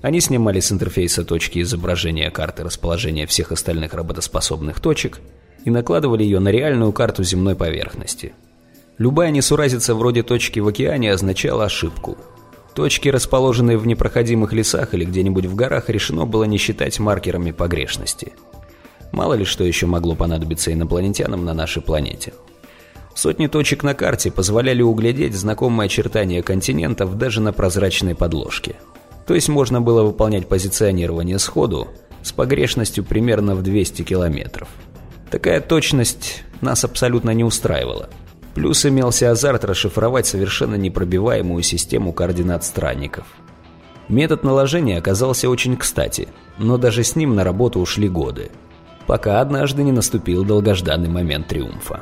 Они 0.00 0.20
снимали 0.20 0.60
с 0.60 0.70
интерфейса 0.70 1.24
точки 1.24 1.60
изображения 1.60 2.30
карты 2.30 2.62
расположения 2.62 3.26
всех 3.26 3.50
остальных 3.50 3.94
работоспособных 3.94 4.80
точек 4.80 5.20
и 5.68 5.70
накладывали 5.70 6.24
ее 6.24 6.40
на 6.40 6.48
реальную 6.48 6.92
карту 6.92 7.22
земной 7.22 7.54
поверхности. 7.54 8.32
Любая 8.96 9.30
несуразица 9.30 9.94
вроде 9.94 10.22
точки 10.22 10.60
в 10.60 10.66
океане 10.66 11.12
означала 11.12 11.66
ошибку. 11.66 12.16
Точки, 12.74 13.08
расположенные 13.08 13.76
в 13.76 13.86
непроходимых 13.86 14.52
лесах 14.52 14.94
или 14.94 15.04
где-нибудь 15.04 15.44
в 15.44 15.54
горах, 15.54 15.90
решено 15.90 16.24
было 16.24 16.44
не 16.44 16.56
считать 16.56 16.98
маркерами 16.98 17.50
погрешности. 17.50 18.32
Мало 19.12 19.34
ли 19.34 19.44
что 19.44 19.62
еще 19.62 19.86
могло 19.86 20.14
понадобиться 20.14 20.72
инопланетянам 20.72 21.44
на 21.44 21.54
нашей 21.54 21.82
планете. 21.82 22.32
Сотни 23.14 23.46
точек 23.46 23.82
на 23.82 23.94
карте 23.94 24.30
позволяли 24.30 24.80
углядеть 24.80 25.34
знакомые 25.34 25.86
очертания 25.86 26.42
континентов 26.42 27.18
даже 27.18 27.40
на 27.40 27.52
прозрачной 27.52 28.14
подложке. 28.14 28.76
То 29.26 29.34
есть 29.34 29.48
можно 29.48 29.82
было 29.82 30.02
выполнять 30.02 30.48
позиционирование 30.48 31.38
сходу 31.38 31.88
с 32.22 32.32
погрешностью 32.32 33.04
примерно 33.04 33.54
в 33.54 33.62
200 33.62 34.02
километров. 34.02 34.68
Такая 35.30 35.60
точность 35.60 36.44
нас 36.60 36.84
абсолютно 36.84 37.30
не 37.30 37.44
устраивала. 37.44 38.08
Плюс 38.54 38.84
имелся 38.86 39.30
азарт 39.30 39.64
расшифровать 39.64 40.26
совершенно 40.26 40.74
непробиваемую 40.74 41.62
систему 41.62 42.12
координат 42.12 42.64
странников. 42.64 43.26
Метод 44.08 44.42
наложения 44.42 44.98
оказался 44.98 45.50
очень 45.50 45.76
кстати, 45.76 46.28
но 46.56 46.78
даже 46.78 47.04
с 47.04 47.14
ним 47.14 47.34
на 47.34 47.44
работу 47.44 47.78
ушли 47.78 48.08
годы, 48.08 48.50
пока 49.06 49.40
однажды 49.40 49.82
не 49.82 49.92
наступил 49.92 50.44
долгожданный 50.44 51.10
момент 51.10 51.48
триумфа. 51.48 52.00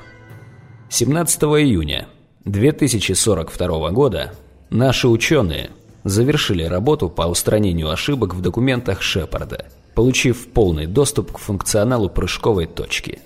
17 0.89 1.43
июня 1.43 2.07
2042 2.45 3.91
года 3.91 4.33
наши 4.71 5.09
ученые 5.09 5.71
завершили 6.05 6.63
работу 6.63 7.09
по 7.09 7.23
устранению 7.23 7.91
ошибок 7.91 8.35
в 8.35 8.41
документах 8.41 9.03
Шепарда, 9.03 9.67
получив 9.97 10.47
полный 10.47 10.87
доступ 10.87 11.33
к 11.33 11.39
функционалу 11.39 12.09
прыжковой 12.09 12.67
точки. 12.67 13.19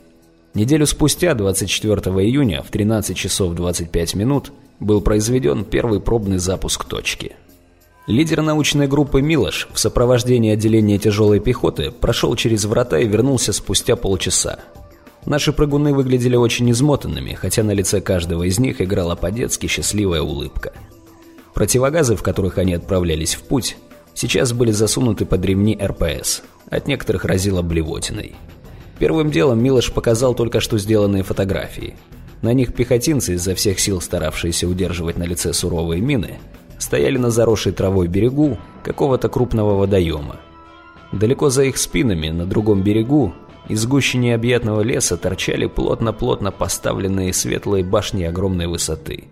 Неделю 0.54 0.86
спустя, 0.86 1.34
24 1.34 2.00
июня, 2.24 2.62
в 2.62 2.70
13 2.70 3.14
часов 3.14 3.54
25 3.54 4.14
минут, 4.14 4.52
был 4.80 5.02
произведен 5.02 5.66
первый 5.66 6.00
пробный 6.00 6.38
запуск 6.38 6.86
точки. 6.86 7.36
Лидер 8.06 8.40
научной 8.40 8.88
группы 8.88 9.20
Милош 9.20 9.68
в 9.74 9.78
сопровождении 9.78 10.54
отделения 10.54 10.96
тяжелой 10.96 11.40
пехоты 11.40 11.90
прошел 11.90 12.34
через 12.34 12.64
врата 12.64 12.98
и 12.98 13.06
вернулся 13.06 13.52
спустя 13.52 13.96
полчаса, 13.96 14.60
Наши 15.26 15.52
прыгуны 15.52 15.92
выглядели 15.92 16.36
очень 16.36 16.70
измотанными, 16.70 17.34
хотя 17.34 17.62
на 17.62 17.72
лице 17.72 18.00
каждого 18.00 18.44
из 18.44 18.58
них 18.58 18.80
играла 18.80 19.16
по-детски 19.16 19.66
счастливая 19.66 20.22
улыбка. 20.22 20.72
Противогазы, 21.52 22.16
в 22.16 22.22
которых 22.22 22.58
они 22.58 22.74
отправлялись 22.74 23.34
в 23.34 23.42
путь, 23.42 23.76
сейчас 24.14 24.52
были 24.52 24.70
засунуты 24.70 25.26
под 25.26 25.44
ремни 25.44 25.78
РПС. 25.80 26.42
От 26.70 26.86
некоторых 26.86 27.24
разило 27.24 27.62
блевотиной. 27.62 28.36
Первым 28.98 29.30
делом 29.30 29.62
Милош 29.62 29.92
показал 29.92 30.34
только 30.34 30.60
что 30.60 30.78
сделанные 30.78 31.24
фотографии. 31.24 31.96
На 32.42 32.52
них 32.52 32.74
пехотинцы, 32.74 33.34
изо 33.34 33.54
всех 33.54 33.80
сил 33.80 34.00
старавшиеся 34.00 34.68
удерживать 34.68 35.18
на 35.18 35.24
лице 35.24 35.52
суровые 35.52 36.00
мины, 36.00 36.38
стояли 36.78 37.18
на 37.18 37.30
заросшей 37.30 37.72
травой 37.72 38.08
берегу 38.08 38.56
какого-то 38.84 39.28
крупного 39.28 39.74
водоема. 39.74 40.36
Далеко 41.12 41.50
за 41.50 41.64
их 41.64 41.76
спинами, 41.76 42.28
на 42.28 42.46
другом 42.46 42.82
берегу, 42.82 43.34
из 43.68 43.84
гущи 43.86 44.16
необъятного 44.16 44.80
леса 44.80 45.16
торчали 45.16 45.66
плотно-плотно 45.66 46.50
поставленные 46.50 47.32
светлые 47.32 47.84
башни 47.84 48.24
огромной 48.24 48.68
высоты. 48.68 49.24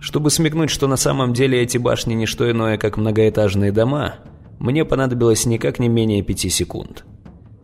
Чтобы 0.00 0.30
смекнуть, 0.30 0.70
что 0.70 0.86
на 0.86 0.96
самом 0.96 1.32
деле 1.32 1.60
эти 1.60 1.78
башни 1.78 2.14
не 2.14 2.26
что 2.26 2.50
иное, 2.50 2.76
как 2.76 2.96
многоэтажные 2.96 3.72
дома, 3.72 4.16
мне 4.62 4.84
понадобилось 4.84 5.44
никак 5.44 5.80
не 5.80 5.88
менее 5.88 6.22
пяти 6.22 6.48
секунд. 6.48 7.04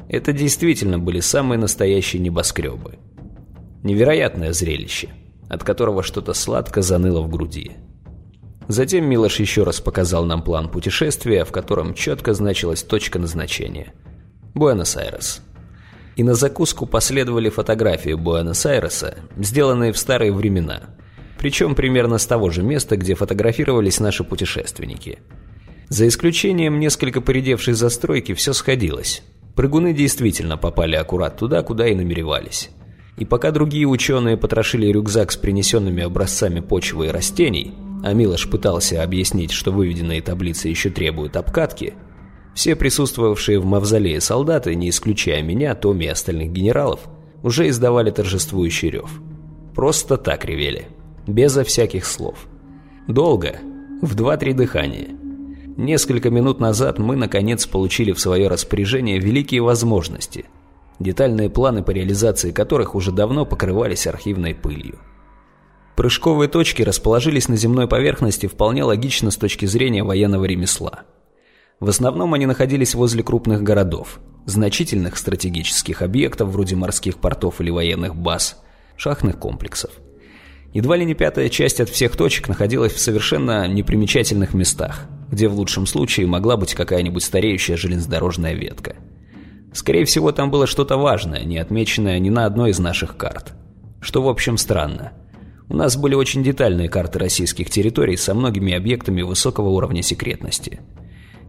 Это 0.08 0.32
действительно 0.32 0.98
были 0.98 1.20
самые 1.20 1.56
настоящие 1.56 2.20
небоскребы. 2.20 2.98
Невероятное 3.84 4.52
зрелище, 4.52 5.10
от 5.48 5.62
которого 5.62 6.02
что-то 6.02 6.34
сладко 6.34 6.82
заныло 6.82 7.20
в 7.20 7.30
груди. 7.30 7.72
Затем 8.66 9.04
Милош 9.04 9.38
еще 9.38 9.62
раз 9.62 9.80
показал 9.80 10.24
нам 10.24 10.42
план 10.42 10.68
путешествия, 10.68 11.44
в 11.44 11.52
котором 11.52 11.94
четко 11.94 12.34
значилась 12.34 12.82
точка 12.82 13.20
назначения. 13.20 13.94
Буэнос-Айрес 14.54 15.42
и 16.16 16.24
на 16.24 16.34
закуску 16.34 16.84
последовали 16.84 17.48
фотографии 17.48 18.14
Буэнос-Айреса, 18.14 19.18
сделанные 19.36 19.92
в 19.92 19.98
старые 19.98 20.32
времена, 20.32 20.80
причем 21.38 21.76
примерно 21.76 22.18
с 22.18 22.26
того 22.26 22.50
же 22.50 22.64
места, 22.64 22.96
где 22.96 23.14
фотографировались 23.14 24.00
наши 24.00 24.24
путешественники. 24.24 25.20
За 25.88 26.06
исключением 26.06 26.80
несколько 26.80 27.20
поредевшей 27.20 27.74
застройки 27.74 28.34
все 28.34 28.52
сходилось. 28.52 29.22
Прыгуны 29.54 29.92
действительно 29.92 30.56
попали 30.56 30.96
аккурат 30.96 31.38
туда, 31.38 31.62
куда 31.62 31.88
и 31.88 31.94
намеревались. 31.94 32.70
И 33.16 33.24
пока 33.24 33.50
другие 33.50 33.86
ученые 33.86 34.36
потрошили 34.36 34.86
рюкзак 34.86 35.32
с 35.32 35.36
принесенными 35.36 36.02
образцами 36.02 36.60
почвы 36.60 37.06
и 37.06 37.10
растений, 37.10 37.74
а 38.04 38.12
Милош 38.12 38.48
пытался 38.48 39.02
объяснить, 39.02 39.50
что 39.50 39.72
выведенные 39.72 40.22
таблицы 40.22 40.68
еще 40.68 40.90
требуют 40.90 41.36
обкатки– 41.36 41.94
все 42.58 42.74
присутствовавшие 42.74 43.60
в 43.60 43.64
мавзолее 43.64 44.20
солдаты, 44.20 44.74
не 44.74 44.90
исключая 44.90 45.42
меня, 45.42 45.76
Томми 45.76 46.06
и 46.06 46.08
остальных 46.08 46.50
генералов, 46.50 46.98
уже 47.44 47.68
издавали 47.68 48.10
торжествующий 48.10 48.90
рев. 48.90 49.22
Просто 49.76 50.16
так 50.16 50.44
ревели. 50.44 50.88
Безо 51.28 51.62
всяких 51.62 52.04
слов. 52.04 52.48
Долго. 53.06 53.60
В 54.02 54.16
два-три 54.16 54.54
дыхания. 54.54 55.17
Несколько 55.78 56.28
минут 56.28 56.60
назад 56.60 56.98
мы, 56.98 57.16
наконец, 57.16 57.66
получили 57.66 58.12
в 58.12 58.20
свое 58.20 58.48
распоряжение 58.48 59.18
великие 59.18 59.62
возможности, 59.62 60.44
детальные 60.98 61.48
планы 61.48 61.82
по 61.82 61.92
реализации 61.92 62.50
которых 62.50 62.94
уже 62.94 63.12
давно 63.12 63.46
покрывались 63.46 64.06
архивной 64.06 64.54
пылью. 64.54 64.98
Прыжковые 65.96 66.50
точки 66.50 66.82
расположились 66.82 67.48
на 67.48 67.56
земной 67.56 67.88
поверхности 67.88 68.46
вполне 68.46 68.84
логично 68.84 69.30
с 69.30 69.36
точки 69.36 69.64
зрения 69.64 70.04
военного 70.04 70.44
ремесла– 70.44 71.04
в 71.80 71.88
основном 71.88 72.34
они 72.34 72.46
находились 72.46 72.94
возле 72.94 73.22
крупных 73.22 73.62
городов, 73.62 74.18
значительных 74.46 75.16
стратегических 75.16 76.02
объектов 76.02 76.48
вроде 76.48 76.74
морских 76.74 77.18
портов 77.18 77.60
или 77.60 77.70
военных 77.70 78.16
баз, 78.16 78.60
шахтных 78.96 79.38
комплексов. 79.38 79.92
Едва 80.74 80.96
ли 80.96 81.04
не 81.04 81.14
пятая 81.14 81.48
часть 81.48 81.80
от 81.80 81.88
всех 81.88 82.16
точек 82.16 82.48
находилась 82.48 82.92
в 82.92 82.98
совершенно 82.98 83.68
непримечательных 83.68 84.54
местах, 84.54 85.06
где 85.30 85.48
в 85.48 85.54
лучшем 85.54 85.86
случае 85.86 86.26
могла 86.26 86.56
быть 86.56 86.74
какая-нибудь 86.74 87.22
стареющая 87.22 87.76
железнодорожная 87.76 88.54
ветка. 88.54 88.96
Скорее 89.72 90.04
всего, 90.04 90.32
там 90.32 90.50
было 90.50 90.66
что-то 90.66 90.96
важное, 90.96 91.44
не 91.44 91.58
отмеченное 91.58 92.18
ни 92.18 92.30
на 92.30 92.46
одной 92.46 92.70
из 92.70 92.78
наших 92.78 93.16
карт. 93.16 93.52
Что, 94.00 94.22
в 94.22 94.28
общем, 94.28 94.56
странно. 94.56 95.12
У 95.68 95.74
нас 95.76 95.96
были 95.96 96.14
очень 96.14 96.42
детальные 96.42 96.88
карты 96.88 97.18
российских 97.18 97.70
территорий 97.70 98.16
со 98.16 98.34
многими 98.34 98.72
объектами 98.72 99.22
высокого 99.22 99.68
уровня 99.68 100.02
секретности– 100.02 100.80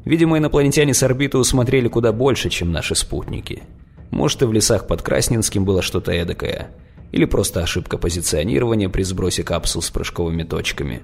Видимо, 0.05 0.37
инопланетяне 0.37 0.93
с 0.93 1.03
орбиты 1.03 1.37
усмотрели 1.37 1.87
куда 1.87 2.11
больше, 2.11 2.49
чем 2.49 2.71
наши 2.71 2.95
спутники. 2.95 3.63
Может, 4.11 4.41
и 4.41 4.45
в 4.45 4.53
лесах 4.53 4.87
под 4.87 5.01
Красненским 5.01 5.65
было 5.65 5.81
что-то 5.81 6.11
эдакое. 6.11 6.71
Или 7.11 7.25
просто 7.25 7.61
ошибка 7.61 7.97
позиционирования 7.97 8.89
при 8.89 9.03
сбросе 9.03 9.43
капсул 9.43 9.81
с 9.81 9.89
прыжковыми 9.89 10.43
точками. 10.43 11.01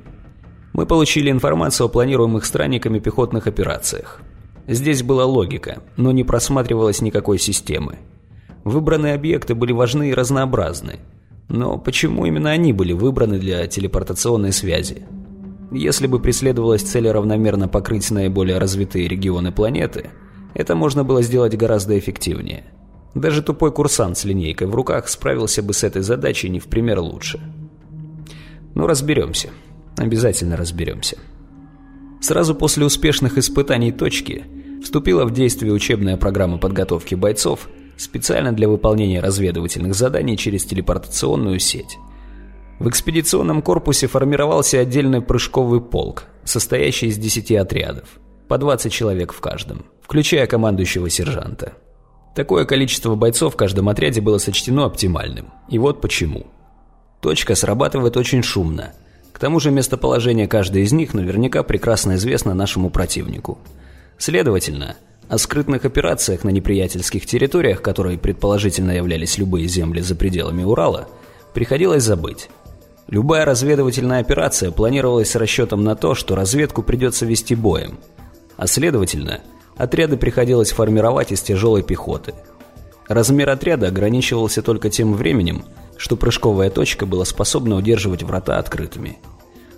Мы 0.75 0.85
получили 0.85 1.31
информацию 1.31 1.85
о 1.85 1.89
планируемых 1.89 2.43
странниками 2.43 2.99
пехотных 2.99 3.47
операциях. 3.47 4.19
Здесь 4.67 5.03
была 5.03 5.23
логика, 5.23 5.81
но 5.95 6.11
не 6.11 6.25
просматривалось 6.25 6.99
никакой 6.99 7.39
системы. 7.39 7.99
Выбранные 8.65 9.13
объекты 9.13 9.55
были 9.55 9.71
важны 9.71 10.09
и 10.09 10.13
разнообразны. 10.13 10.99
Но 11.47 11.77
почему 11.77 12.25
именно 12.25 12.51
они 12.51 12.73
были 12.73 12.91
выбраны 12.91 13.39
для 13.39 13.65
телепортационной 13.67 14.51
связи? 14.51 15.03
Если 15.71 16.07
бы 16.07 16.19
преследовалась 16.19 16.81
цель 16.81 17.09
равномерно 17.09 17.69
покрыть 17.69 18.11
наиболее 18.11 18.57
развитые 18.57 19.07
регионы 19.07 19.53
планеты, 19.53 20.09
это 20.55 20.75
можно 20.75 21.05
было 21.05 21.21
сделать 21.21 21.55
гораздо 21.55 21.97
эффективнее. 21.97 22.65
Даже 23.13 23.41
тупой 23.41 23.71
курсант 23.71 24.17
с 24.17 24.25
линейкой 24.25 24.67
в 24.67 24.75
руках 24.75 25.07
справился 25.07 25.63
бы 25.63 25.73
с 25.73 25.85
этой 25.85 26.01
задачей 26.01 26.49
не 26.49 26.59
в 26.59 26.65
пример 26.65 26.99
лучше. 26.99 27.39
Ну, 28.73 28.87
разберемся. 28.87 29.51
Обязательно 29.97 30.57
разберемся. 30.57 31.17
Сразу 32.21 32.55
после 32.55 32.85
успешных 32.85 33.37
испытаний 33.37 33.91
точки 33.91 34.45
вступила 34.83 35.25
в 35.25 35.31
действие 35.31 35.73
учебная 35.73 36.17
программа 36.17 36.57
подготовки 36.57 37.15
бойцов 37.15 37.69
специально 37.97 38.51
для 38.51 38.67
выполнения 38.67 39.21
разведывательных 39.21 39.95
заданий 39.95 40.37
через 40.37 40.65
телепортационную 40.65 41.59
сеть. 41.59 41.97
В 42.79 42.89
экспедиционном 42.89 43.61
корпусе 43.61 44.07
формировался 44.07 44.79
отдельный 44.79 45.21
прыжковый 45.21 45.79
полк, 45.79 46.25
состоящий 46.43 47.07
из 47.07 47.17
10 47.17 47.51
отрядов, 47.53 48.19
по 48.49 48.57
20 48.57 48.91
человек 48.91 49.31
в 49.31 49.39
каждом, 49.39 49.85
включая 50.01 50.45
командующего 50.45 51.09
сержанта. 51.09 51.73
Такое 52.35 52.65
количество 52.65 53.15
бойцов 53.15 53.53
в 53.53 53.57
каждом 53.57 53.87
отряде 53.87 54.19
было 54.19 54.39
сочтено 54.39 54.85
оптимальным. 54.85 55.53
И 55.69 55.79
вот 55.79 56.01
почему. 56.01 56.47
Точка 57.21 57.55
срабатывает 57.55 58.17
очень 58.17 58.43
шумно. 58.43 58.93
К 59.35 59.39
тому 59.39 59.59
же 59.59 59.69
местоположение 59.69 60.47
каждой 60.47 60.83
из 60.83 60.93
них 60.93 61.13
наверняка 61.13 61.61
прекрасно 61.61 62.15
известно 62.15 62.53
нашему 62.53 62.89
противнику. 62.89 63.57
Следовательно, 64.17 64.95
о 65.27 65.37
скрытных 65.37 65.83
операциях 65.83 66.45
на 66.45 66.51
неприятельских 66.51 67.25
территориях, 67.25 67.81
которые 67.81 68.17
предположительно 68.17 68.91
являлись 68.91 69.37
любые 69.37 69.67
земли 69.67 69.99
за 69.99 70.15
пределами 70.15 70.63
Урала, 70.63 71.09
приходилось 71.53 72.03
забыть. 72.03 72.49
Любая 73.09 73.43
разведывательная 73.43 74.21
операция 74.21 74.71
планировалась 74.71 75.31
с 75.31 75.35
расчетом 75.35 75.83
на 75.83 75.97
то, 75.97 76.15
что 76.15 76.37
разведку 76.37 76.81
придется 76.81 77.25
вести 77.25 77.55
боем, 77.55 77.99
а 78.55 78.67
следовательно, 78.67 79.41
отряды 79.75 80.15
приходилось 80.15 80.71
формировать 80.71 81.33
из 81.33 81.41
тяжелой 81.41 81.83
пехоты. 81.83 82.33
Размер 83.09 83.49
отряда 83.49 83.89
ограничивался 83.89 84.61
только 84.61 84.89
тем 84.89 85.13
временем, 85.13 85.65
что 85.97 86.15
прыжковая 86.15 86.69
точка 86.69 87.05
была 87.05 87.25
способна 87.25 87.75
удерживать 87.75 88.23
врата 88.23 88.57
открытыми. 88.59 89.17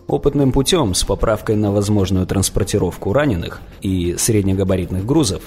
Опытным 0.08 0.52
путем, 0.52 0.94
с 0.94 1.04
поправкой 1.04 1.58
на 1.58 1.72
возможную 1.72 2.26
транспортировку 2.26 3.12
раненых 3.12 3.62
и 3.82 4.16
среднегабаритных 4.18 5.06
грузов, 5.06 5.44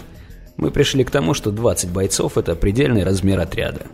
мы 0.57 0.71
пришли 0.71 1.05
к 1.05 1.11
тому, 1.11 1.33
что 1.33 1.51
20 1.51 1.91
бойцов– 1.91 2.37
это 2.37 2.55
предельный 2.55 3.03
размер 3.03 3.41
отряда. 3.41 3.87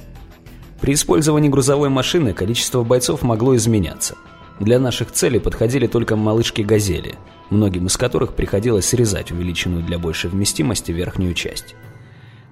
При 0.80 0.94
использовании 0.94 1.48
грузовой 1.48 1.88
машины 1.88 2.32
количество 2.32 2.82
бойцов 2.82 3.22
могло 3.22 3.54
изменяться. 3.54 4.16
Для 4.58 4.80
наших 4.80 5.12
целей 5.12 5.38
подходили 5.38 5.86
только 5.86 6.16
малышки-газели, 6.16 7.14
многим 7.50 7.86
из 7.86 7.96
которых 7.96 8.34
приходилось 8.34 8.86
срезать 8.86 9.30
увеличенную 9.30 9.84
для 9.84 9.98
большей 9.98 10.30
вместимости 10.30 10.90
верхнюю 10.90 11.34
часть. 11.34 11.76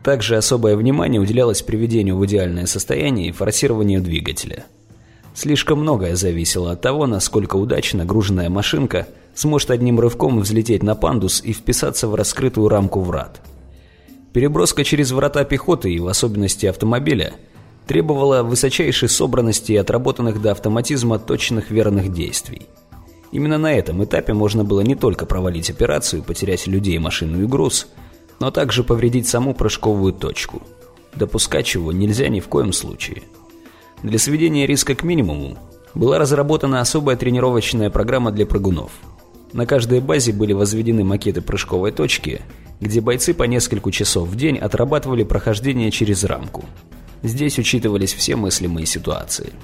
Также 0.05 0.37
особое 0.37 0.77
внимание 0.77 1.21
уделялось 1.21 1.63
приведению 1.63 2.17
в 2.17 2.25
идеальное 2.27 2.67
состояние 2.67 3.29
и 3.29 3.33
форсированию 3.33 4.01
двигателя– 4.01 4.67
Слишком 5.35 5.81
многое 5.81 6.15
зависело 6.15 6.71
от 6.71 6.81
того, 6.81 7.07
насколько 7.07 7.57
удачно 7.57 8.05
груженная 8.05 8.49
машинка 8.49 9.09
сможет 9.35 9.73
одним 9.73 9.99
рывком 9.99 10.39
взлететь 10.39 10.85
на 10.85 10.95
пандус 10.95 11.43
и 11.45 11.53
вписаться 11.53 12.07
в 12.07 12.15
раскрытую 12.15 12.69
рамку 12.69 13.01
врат. 13.01 13.41
Переброска 14.33 14.85
через 14.85 15.11
врата 15.11 15.43
пехоты 15.45 15.93
и 15.93 15.99
в 15.99 16.07
особенности 16.07 16.67
автомобиля 16.67 17.35
требовала 17.89 18.45
высочайшей 18.45 19.09
собранности 19.09 19.73
и 19.73 19.77
отработанных 19.77 20.41
до 20.41 20.53
автоматизма 20.53 21.19
точных 21.19 21.73
верных 21.73 22.13
действий. 22.13 22.69
Именно 23.33 23.59
на 23.59 23.73
этом 23.73 24.05
этапе 24.05 24.35
можно 24.35 24.63
было 24.63 24.83
не 24.83 24.95
только 24.95 25.27
провалить 25.27 25.69
операцию 25.69 26.23
потерять 26.23 26.69
людей, 26.69 26.97
машину 26.99 27.43
и 27.43 27.47
груз, 27.47 27.89
но 28.41 28.51
также 28.51 28.85
повредить 28.85 29.29
саму 29.29 29.55
прыжковую 29.55 30.13
точку. 30.13 30.63
Допускать 31.15 31.67
чего 31.67 31.93
нельзя 31.93 32.29
ни 32.29 32.41
в 32.41 32.49
коем 32.49 32.73
случае– 32.73 33.23
для 34.05 34.19
сведения 34.19 34.67
риска 34.67 34.95
к 34.95 35.03
минимуму 35.03 35.57
была 35.95 36.19
разработана 36.19 36.83
особая 36.83 37.17
тренировочная 37.17 37.89
программа 37.89 38.33
для 38.33 38.45
прыгунов. 38.45 38.93
На 39.55 39.65
каждой 39.65 40.01
базе 40.01 40.31
были 40.35 40.53
возведены 40.53 41.05
макеты 41.05 41.41
прыжковой 41.41 41.91
точки, 41.91 42.43
где 42.81 43.01
бойцы 43.01 43.33
по 43.33 43.45
несколько 43.45 43.91
часов 43.91 44.29
в 44.29 44.37
день 44.37 44.59
отрабатывали 44.59 45.25
прохождение 45.25 45.91
через 45.91 46.23
рамку. 46.25 46.67
Здесь 47.23 47.59
учитывались 47.59 48.13
все 48.13 48.37
мыслимые 48.37 48.85
ситуации. 48.85 49.55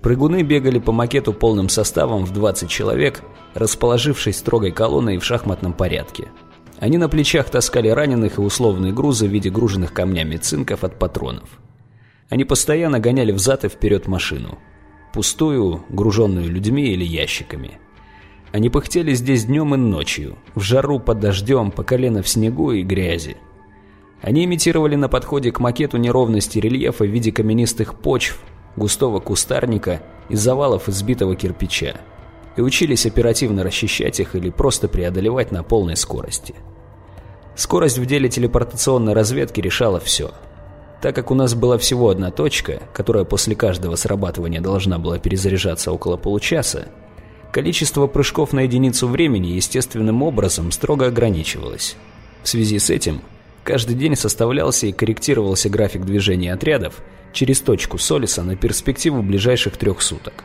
Прыгуны 0.00 0.42
бегали 0.42 0.78
по 0.78 0.92
макету 0.92 1.34
полным 1.34 1.68
составом 1.68 2.24
в 2.24 2.32
20 2.32 2.70
человек, 2.70 3.20
расположившись 3.52 4.38
строгой 4.38 4.70
колонной 4.70 5.18
в 5.18 5.24
шахматном 5.26 5.74
порядке. 5.74 6.28
Они 6.80 6.96
на 6.96 7.08
плечах 7.08 7.50
таскали 7.50 7.88
раненых 7.88 8.38
и 8.38 8.40
условные 8.40 8.92
грузы 8.92 9.26
в 9.26 9.30
виде 9.30 9.50
груженных 9.50 9.92
камнями 9.92 10.36
цинков 10.36 10.84
от 10.84 10.98
патронов. 10.98 11.48
Они 12.28 12.44
постоянно 12.44 13.00
гоняли 13.00 13.32
взад 13.32 13.64
и 13.64 13.68
вперед 13.68 14.06
машину. 14.06 14.58
Пустую, 15.12 15.84
груженную 15.88 16.48
людьми 16.50 16.92
или 16.92 17.04
ящиками. 17.04 17.78
Они 18.52 18.70
пыхтели 18.70 19.12
здесь 19.14 19.46
днем 19.46 19.74
и 19.74 19.78
ночью, 19.78 20.38
в 20.54 20.60
жару 20.60 21.00
под 21.00 21.20
дождем, 21.20 21.70
по 21.70 21.82
колено 21.82 22.22
в 22.22 22.28
снегу 22.28 22.72
и 22.72 22.82
грязи. 22.82 23.36
Они 24.22 24.44
имитировали 24.44 24.94
на 24.94 25.08
подходе 25.08 25.52
к 25.52 25.60
макету 25.60 25.96
неровности 25.96 26.58
рельефа 26.58 27.04
в 27.04 27.08
виде 27.08 27.32
каменистых 27.32 27.94
почв, 27.94 28.40
густого 28.76 29.20
кустарника 29.20 30.02
и 30.28 30.36
завалов 30.36 30.88
избитого 30.88 31.34
кирпича. 31.34 31.96
И 32.58 32.60
учились 32.60 33.06
оперативно 33.06 33.64
расчищать 33.64 34.20
их 34.20 34.34
или 34.34 34.50
просто 34.50 34.88
преодолевать 34.88 35.52
на 35.52 35.62
полной 35.62 35.96
скорости. 35.96 36.54
Скорость 37.56 37.96
в 37.96 38.04
деле 38.04 38.28
телепортационной 38.28 39.14
разведки 39.14 39.60
решала 39.60 39.98
все– 39.98 40.32
так 41.00 41.14
как 41.14 41.30
у 41.30 41.34
нас 41.34 41.54
была 41.54 41.78
всего 41.78 42.10
одна 42.10 42.30
точка, 42.30 42.82
которая 42.92 43.24
после 43.24 43.54
каждого 43.54 43.94
срабатывания 43.94 44.60
должна 44.60 44.98
была 44.98 45.18
перезаряжаться 45.18 45.92
около 45.92 46.16
получаса, 46.16 46.88
количество 47.52 48.06
прыжков 48.06 48.52
на 48.52 48.60
единицу 48.60 49.06
времени 49.06 49.48
естественным 49.48 50.22
образом 50.22 50.72
строго 50.72 51.06
ограничивалось. 51.06 51.96
В 52.42 52.48
связи 52.48 52.78
с 52.78 52.90
этим, 52.90 53.20
каждый 53.62 53.94
день 53.94 54.16
составлялся 54.16 54.86
и 54.86 54.92
корректировался 54.92 55.68
график 55.68 56.04
движения 56.04 56.52
отрядов 56.52 56.96
через 57.32 57.60
точку 57.60 57.98
Солиса 57.98 58.42
на 58.42 58.56
перспективу 58.56 59.22
ближайших 59.22 59.76
трех 59.76 60.02
суток. 60.02 60.44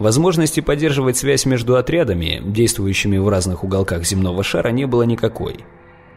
Возможности 0.00 0.60
поддерживать 0.60 1.18
связь 1.18 1.44
между 1.44 1.76
отрядами, 1.76 2.40
действующими 2.42 3.18
в 3.18 3.28
разных 3.28 3.64
уголках 3.64 4.02
земного 4.06 4.42
шара, 4.42 4.70
не 4.70 4.86
было 4.86 5.02
никакой. 5.02 5.58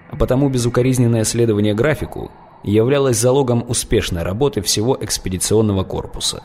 А 0.09 0.15
потому 0.15 0.47
безукоризненное 0.47 1.25
следование 1.25 1.73
графику 1.73 2.31
являлось 2.63 3.17
залогом 3.17 3.65
успешной 3.67 4.23
работы 4.23 4.61
всего 4.61 4.97
экспедиционного 5.01 5.83
корпуса. 5.83 6.43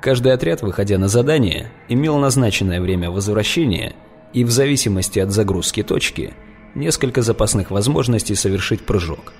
Каждый 0.00 0.32
отряд, 0.32 0.62
выходя 0.62 0.96
на 0.96 1.08
задание, 1.08 1.70
имел 1.90 2.16
назначенное 2.16 2.80
время 2.80 3.10
возвращения 3.10 3.92
и 4.32 4.42
в 4.42 4.50
зависимости 4.50 5.18
от 5.18 5.30
загрузки 5.30 5.82
точки 5.82 6.32
несколько 6.74 7.20
запасных 7.20 7.70
возможностей 7.70 8.34
совершить 8.34 8.86
прыжок. 8.86 9.34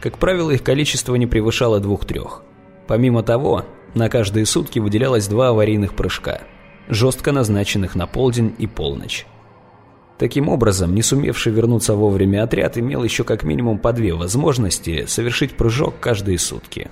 Как 0.00 0.16
правило, 0.16 0.50
их 0.50 0.62
количество 0.62 1.14
не 1.16 1.26
превышало 1.26 1.78
двух-трех. 1.78 2.42
Помимо 2.86 3.22
того, 3.22 3.66
на 3.92 4.08
каждые 4.08 4.46
сутки 4.46 4.78
выделялось 4.78 5.28
два 5.28 5.48
аварийных 5.48 5.94
прыжка, 5.94 6.40
жестко 6.88 7.32
назначенных 7.32 7.94
на 7.94 8.06
полдень 8.06 8.54
и 8.58 8.66
полночь. 8.66 9.26
Таким 10.18 10.48
образом, 10.48 10.94
не 10.94 11.02
сумевший 11.02 11.52
вернуться 11.52 11.94
вовремя 11.94 12.44
отряд 12.44 12.78
имел 12.78 13.02
еще 13.02 13.24
как 13.24 13.42
минимум 13.42 13.78
по 13.78 13.92
две 13.92 14.14
возможности 14.14 15.06
совершить 15.06 15.56
прыжок 15.56 15.94
каждые 16.00 16.38
сутки. 16.38 16.90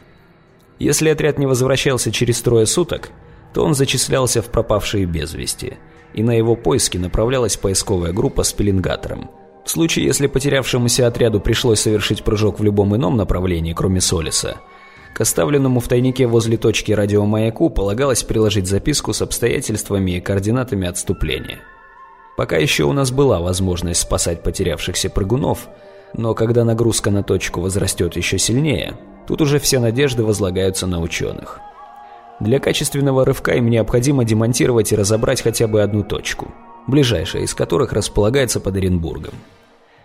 Если 0.78 1.08
отряд 1.08 1.38
не 1.38 1.46
возвращался 1.46 2.10
через 2.10 2.42
трое 2.42 2.66
суток, 2.66 3.10
то 3.54 3.64
он 3.64 3.74
зачислялся 3.74 4.42
в 4.42 4.46
пропавшие 4.46 5.06
без 5.06 5.34
вести, 5.34 5.74
и 6.14 6.22
на 6.22 6.32
его 6.32 6.56
поиски 6.56 6.98
направлялась 6.98 7.56
поисковая 7.56 8.12
группа 8.12 8.42
с 8.42 8.52
пеленгатором. 8.52 9.30
В 9.64 9.70
случае, 9.70 10.06
если 10.06 10.26
потерявшемуся 10.26 11.06
отряду 11.06 11.38
пришлось 11.38 11.80
совершить 11.80 12.24
прыжок 12.24 12.58
в 12.58 12.64
любом 12.64 12.96
ином 12.96 13.16
направлении, 13.16 13.72
кроме 13.72 14.00
Солиса, 14.00 14.56
к 15.14 15.20
оставленному 15.20 15.80
в 15.80 15.88
тайнике 15.88 16.26
возле 16.26 16.56
точки 16.56 16.92
радиомаяку 16.92 17.70
полагалось 17.70 18.22
приложить 18.22 18.66
записку 18.66 19.12
с 19.12 19.22
обстоятельствами 19.22 20.12
и 20.12 20.20
координатами 20.20 20.88
отступления– 20.88 21.60
Пока 22.36 22.56
еще 22.56 22.84
у 22.84 22.92
нас 22.92 23.10
была 23.10 23.40
возможность 23.40 24.00
спасать 24.00 24.42
потерявшихся 24.42 25.10
прыгунов, 25.10 25.68
но 26.14 26.34
когда 26.34 26.64
нагрузка 26.64 27.10
на 27.10 27.22
точку 27.22 27.60
возрастет 27.60 28.16
еще 28.16 28.38
сильнее, 28.38 28.96
тут 29.26 29.42
уже 29.42 29.58
все 29.58 29.78
надежды 29.78 30.24
возлагаются 30.24 30.86
на 30.86 31.00
ученых. 31.00 31.60
Для 32.40 32.58
качественного 32.58 33.24
рывка 33.24 33.52
им 33.52 33.68
необходимо 33.68 34.24
демонтировать 34.24 34.92
и 34.92 34.96
разобрать 34.96 35.42
хотя 35.42 35.68
бы 35.68 35.82
одну 35.82 36.02
точку, 36.02 36.52
ближайшая 36.86 37.42
из 37.42 37.54
которых 37.54 37.92
располагается 37.92 38.60
под 38.60 38.76
Оренбургом. 38.76 39.34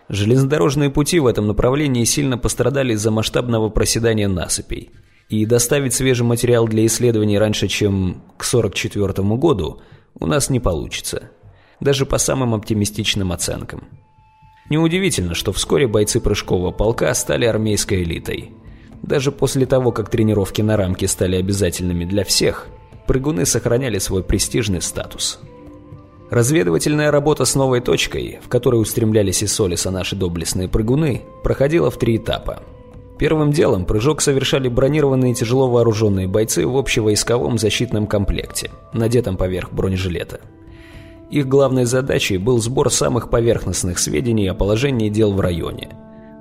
Железнодорожные 0.10 0.90
пути 0.90 1.20
в 1.20 1.28
этом 1.28 1.48
направлении 1.48 2.04
сильно 2.04 2.38
пострадали 2.38 2.94
из-за 2.94 3.12
масштабного 3.12 3.70
проседания 3.70 4.28
насыпей, 4.28 4.92
и 5.30 5.46
доставить 5.46 5.94
свежий 5.94 6.26
материал 6.26 6.68
для 6.68 6.86
исследований 6.86 7.38
раньше, 7.38 7.68
чем 7.68 8.22
к 8.38 8.46
1944 8.46 9.36
году, 9.36 9.82
у 10.20 10.26
нас 10.26 10.50
не 10.50 10.60
получится– 10.60 11.32
даже 11.80 12.06
по 12.06 12.18
самым 12.18 12.54
оптимистичным 12.54 13.32
оценкам. 13.32 13.88
Неудивительно, 14.70 15.34
что 15.34 15.54
вскоре 15.54 15.88
бойцы 15.88 16.20
прыжкового 16.20 16.72
полка 16.72 17.14
стали 17.14 17.46
армейской 17.46 18.04
элитой. 18.04 18.52
Даже 19.02 19.32
после 19.32 19.66
того, 19.66 19.92
как 19.92 20.10
тренировки 20.10 20.62
на 20.62 20.76
рамке 20.76 21.08
стали 21.08 21.38
обязательными 21.38 22.04
для 22.04 22.24
всех, 22.24 22.68
прыгуны 23.06 23.46
сохраняли 23.46 24.00
свой 24.00 24.24
престижный 24.24 24.82
статус. 24.82 25.40
Разведывательная 26.30 27.10
работа 27.10 27.46
с 27.46 27.56
новой 27.56 27.80
точкой, 27.80 28.40
в 28.44 28.50
которой 28.50 28.82
устремлялись 28.82 29.44
и 29.44 29.48
Солиса 29.48 29.92
наши 29.92 30.16
доблестные 30.16 30.68
прыгуны, 30.68 31.22
проходила 31.42 31.90
в 31.90 31.98
три 31.98 32.18
этапа. 32.18 32.64
Первым 33.18 33.52
делом 33.52 33.86
прыжок 33.86 34.22
совершали 34.22 34.68
бронированные 34.68 35.34
тяжело 35.34 35.70
вооруженные 35.70 36.28
бойцы 36.28 36.68
в 36.68 36.78
общевойсковом 36.78 37.58
защитном 37.58 38.08
комплекте, 38.08 38.72
надетом 38.94 39.38
поверх 39.38 39.72
бронежилета. 39.72 40.42
Их 41.32 41.48
главной 41.48 41.86
задачей 41.86 42.38
был 42.38 42.60
сбор 42.60 42.92
самых 42.92 43.30
поверхностных 43.30 43.98
сведений 43.98 44.48
о 44.48 44.54
положении 44.54 45.10
дел 45.10 45.34
в 45.34 45.40
районе. 45.40 45.96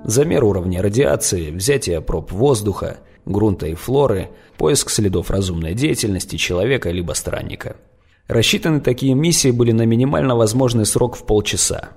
Замер 0.04 0.44
уровня 0.44 0.82
радиации, 0.82 1.50
взятие 1.50 2.00
проб 2.00 2.32
воздуха, 2.32 2.98
грунта 3.24 3.66
и 3.66 3.74
флоры, 3.74 4.30
поиск 4.58 4.90
следов 4.90 5.30
разумной 5.30 5.74
деятельности 5.74 6.36
человека 6.36 6.90
либо 6.90 7.12
странника. 7.12 7.76
Рассчитаны 8.28 8.80
такие 8.80 9.14
миссии 9.14 9.50
были 9.50 9.72
на 9.72 9.86
минимально 9.86 10.34
возможный 10.34 10.84
срок 10.84 11.16
в 11.16 11.24
полчаса. 11.24 11.90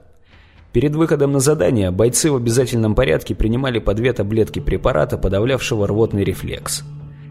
Перед 0.72 0.96
выходом 0.96 1.32
на 1.32 1.40
задание 1.40 1.90
бойцы 1.90 2.32
в 2.32 2.36
обязательном 2.36 2.94
порядке 2.94 3.34
принимали 3.34 3.80
по 3.80 3.96
две 3.96 4.14
таблетки 4.14 4.60
препарата, 4.60 5.18
подавлявшего 5.18 5.88
рвотный 5.88 6.24
рефлекс. 6.24 6.84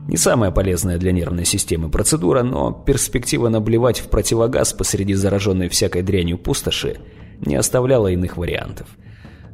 Не 0.09 0.17
самая 0.17 0.51
полезная 0.51 0.99
для 0.99 1.13
нервной 1.13 1.45
системы 1.45 1.91
процедура, 1.91 2.43
но 2.43 2.73
перспектива 2.73 3.49
наблевать 3.49 4.01
в 4.01 4.09
противогаз 4.09 4.73
посреди 4.73 5.15
зараженной 5.15 5.69
всякой 5.69 6.03
дрянью 6.03 6.39
пустоши 6.39 6.97
не 7.41 7.55
оставляла 7.55 8.09
иных 8.09 8.37
вариантов. 8.37 8.89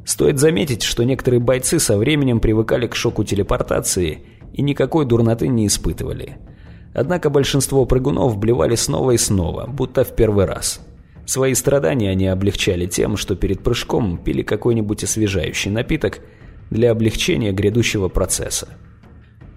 Стоит 0.05 0.39
заметить, 0.39 0.81
что 0.81 1.03
некоторые 1.03 1.39
бойцы 1.39 1.77
со 1.79 1.97
временем 1.97 2.39
привыкали 2.39 2.87
к 2.87 2.95
шоку 2.95 3.23
телепортации 3.23 4.23
и 4.53 4.61
никакой 4.61 5.05
дурноты 5.05 5.47
не 5.47 5.67
испытывали. 5.67 6.37
Однако 6.95 7.29
большинство 7.29 7.85
прыгунов 7.85 8.37
блевали 8.37 8.75
снова 8.75 9.11
и 9.11 9.17
снова, 9.17 9.67
будто 9.67 10.05
в 10.05 10.15
первый 10.15 10.45
раз. 10.45 10.79
Свои 11.25 11.53
страдания 11.53 12.09
они 12.09 12.27
облегчали 12.27 12.85
тем, 12.85 13.17
что 13.17 13.35
перед 13.35 13.61
прыжком 13.61 14.17
пили 14.17 14.43
какой-нибудь 14.43 15.03
освежающий 15.03 15.71
напиток 15.71 16.19
для 16.69 16.91
облегчения 16.91 17.51
грядущего 17.51 18.07
процесса. 18.07 18.69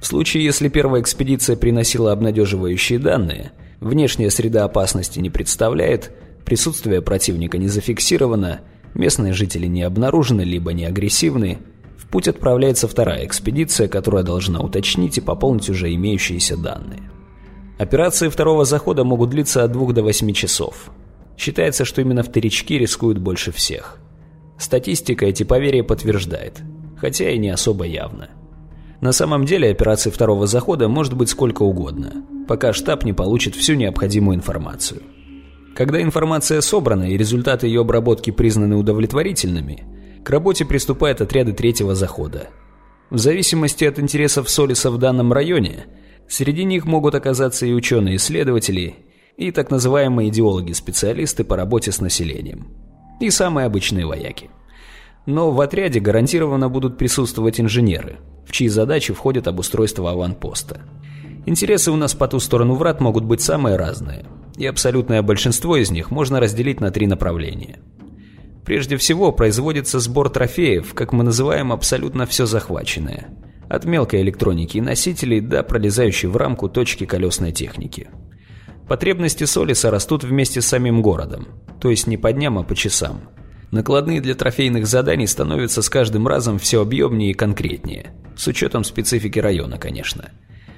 В 0.01 0.07
случае, 0.07 0.45
если 0.45 0.69
первая 0.69 1.01
экспедиция 1.01 1.55
приносила 1.55 2.11
обнадеживающие 2.11 2.99
данные, 2.99 3.53
внешняя 3.81 4.31
среда 4.31 4.65
опасности 4.65 5.21
не 5.21 5.31
представляет, 5.31 6.13
присутствие 6.45 7.03
противника 7.03 7.57
не 7.57 7.69
зафиксировано, 7.69 8.63
местные 8.95 9.33
жители 9.33 9.67
не 9.67 9.83
обнаружены 9.83 10.43
либо 10.43 10.73
не 10.73 10.87
агрессивны, 10.87 11.59
в 11.99 12.09
путь 12.09 12.27
отправляется 12.27 12.89
вторая 12.89 13.25
экспедиция, 13.25 13.87
которая 13.87 14.25
должна 14.25 14.59
уточнить 14.61 15.19
и 15.19 15.21
пополнить 15.21 15.71
уже 15.71 15.95
имеющиеся 15.95 16.57
данные. 16.57 17.08
Операции 17.79 18.29
второго 18.29 18.65
захода 18.65 19.05
могут 19.05 19.31
длиться 19.31 19.63
от 19.63 19.73
2 19.73 19.93
до 19.93 20.03
8 20.03 20.33
часов. 20.33 20.91
Считается, 21.37 21.85
что 21.85 22.01
именно 22.01 22.25
вторички 22.25 22.77
рискуют 22.77 23.19
больше 23.19 23.53
всех. 23.53 23.99
Статистика 24.59 25.25
эти 25.25 25.45
поверья 25.45 25.85
подтверждает, 25.85 26.61
хотя 26.97 27.31
и 27.31 27.39
не 27.39 27.51
особо 27.51 27.85
явно. 27.85 28.31
На 29.01 29.13
самом 29.13 29.45
деле 29.45 29.71
операции 29.71 30.11
второго 30.11 30.49
захода 30.49 30.89
может 30.89 31.15
быть 31.15 31.29
сколько 31.29 31.63
угодно, 31.63 32.25
пока 32.49 32.73
штаб 32.73 33.05
не 33.05 33.13
получит 33.13 33.55
всю 33.55 33.75
необходимую 33.75 34.37
информацию. 34.37 35.03
Когда 35.77 36.03
информация 36.03 36.61
собрана 36.61 37.05
и 37.05 37.17
результаты 37.17 37.69
ее 37.69 37.83
обработки 37.83 38.33
признаны 38.33 38.75
удовлетворительными, 38.75 39.85
к 40.25 40.31
работе 40.31 40.65
приступают 40.65 41.21
отряды 41.21 41.53
третьего 41.53 41.95
захода. 41.95 42.49
В 43.11 43.19
зависимости 43.19 43.85
от 43.85 44.01
интересов 44.01 44.51
Солиса 44.51 44.91
в 44.91 44.99
данном 44.99 45.33
районе, 45.33 45.87
среди 46.29 46.65
них 46.65 46.85
могут 46.85 47.15
оказаться 47.15 47.67
и 47.67 47.73
ученые-исследователи, 47.73 48.97
и 49.37 49.51
так 49.51 49.71
называемые 49.71 50.29
идеологи-специалисты 50.31 51.45
по 51.45 51.57
работе 51.57 51.93
с 51.93 52.01
населением. 52.01 52.69
И 53.21 53.31
самые 53.31 53.67
обычные 53.67 54.07
вояки. 54.07 54.51
Но 55.27 55.51
в 55.51 55.61
отряде 55.61 56.01
гарантированно 56.01 56.69
будут 56.69 56.99
присутствовать 56.99 57.61
инженеры, 57.61 58.17
в 58.47 58.53
чьи 58.53 58.69
задачи 58.69 59.13
входит 59.13 59.47
обустройство 59.47 60.11
аванпоста. 60.11 60.83
Интересы 61.47 61.91
у 61.91 61.97
нас 61.97 62.15
по 62.15 62.29
ту 62.29 62.41
сторону 62.41 62.75
врат 62.75 63.01
могут 63.01 63.25
быть 63.25 63.41
самые 63.41 63.77
разные, 63.77 64.27
и 64.57 64.67
абсолютное 64.67 65.23
большинство 65.23 65.77
из 65.77 65.91
них 65.91 66.11
можно 66.11 66.41
разделить 66.41 66.81
на 66.81 66.91
три 66.91 67.07
направления. 67.07 67.79
Прежде 68.65 68.97
всего, 68.99 69.33
производится 69.33 69.99
сбор 69.99 70.29
трофеев, 70.29 70.93
как 70.93 71.13
мы 71.13 71.25
называем 71.25 71.73
абсолютно 71.73 72.27
все 72.27 72.45
захваченное. 72.45 73.29
От 73.69 73.85
мелкой 73.85 74.23
электроники 74.23 74.79
и 74.79 74.81
носителей 74.81 75.41
до 75.41 75.63
пролезающей 75.63 76.29
в 76.29 76.37
рамку 76.37 76.69
точки 76.69 77.05
колесной 77.05 77.53
техники. 77.53 78.09
Потребности 78.89 79.45
Солиса 79.45 79.91
растут 79.91 80.25
вместе 80.25 80.63
с 80.63 80.67
самим 80.67 81.03
городом, 81.03 81.49
то 81.81 81.91
есть 81.91 82.07
не 82.07 82.17
по 82.17 82.33
дням, 82.33 82.59
а 82.59 82.63
по 82.63 82.75
часам. 82.75 83.29
Накладные 83.71 84.23
для 84.23 84.35
трофейных 84.35 84.87
заданий 84.87 85.27
становятся 85.27 85.83
с 85.83 85.91
каждым 85.91 86.27
разом 86.27 86.59
все 86.59 86.81
объемнее 86.81 87.33
и 87.33 87.35
конкретнее, 87.35 88.15
с 88.35 88.47
учетом 88.47 88.85
специфики 88.85 89.39
района, 89.39 89.77
конечно. 89.77 90.31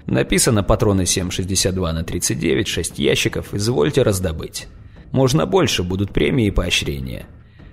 Написано 0.07 0.64
патроны 0.64 1.03
7,62 1.03 1.92
на 1.92 2.03
39, 2.03 2.66
6 2.66 2.98
ящиков, 2.98 3.55
извольте 3.55 4.03
раздобыть. 4.03 4.66
Можно 5.12 5.46
больше, 5.46 5.85
будут 5.85 6.12
премии 6.12 6.46
и 6.46 6.50
поощрения. 6.50 7.26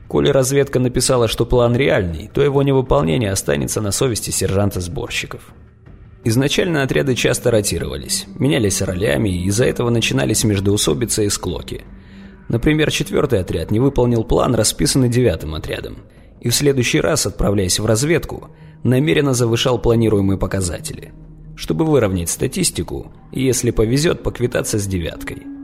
Коли 0.08 0.30
разведка 0.30 0.80
написала, 0.80 1.28
что 1.28 1.46
план 1.46 1.76
реальный, 1.76 2.30
то 2.34 2.41
его 2.41 2.63
невыполнение 2.63 3.32
останется 3.32 3.82
на 3.82 3.91
совести 3.91 4.32
сержанта-сборщиков. 4.32 5.41
Изначально 6.24 6.84
отряды 6.84 7.13
часто 7.15 7.52
ротировались, 7.52 8.26
менялись 8.38 8.82
ролями, 8.82 9.30
и 9.30 9.46
из-за 9.48 9.65
этого 9.65 9.89
начинались 9.89 10.43
междоусобицы 10.43 11.26
и 11.26 11.30
склоки. 11.30 11.84
Например, 12.48 12.89
четвертый 12.91 13.39
отряд 13.39 13.72
не 13.72 13.80
выполнил 13.80 14.24
план, 14.24 14.56
расписанный 14.56 15.10
девятым 15.10 15.56
отрядом, 15.56 15.98
и 16.39 16.50
в 16.50 16.56
следующий 16.56 17.02
раз, 17.02 17.26
отправляясь 17.26 17.80
в 17.80 17.86
разведку, 17.86 18.50
намеренно 18.84 19.34
завышал 19.34 19.80
планируемые 19.80 20.38
показатели, 20.38 21.12
чтобы 21.56 21.86
выровнять 21.86 22.30
статистику 22.30 23.12
и, 23.34 23.43
если 23.43 23.72
повезет, 23.72 24.24
поквитаться 24.24 24.80
с 24.80 24.88
девяткой. 24.88 25.57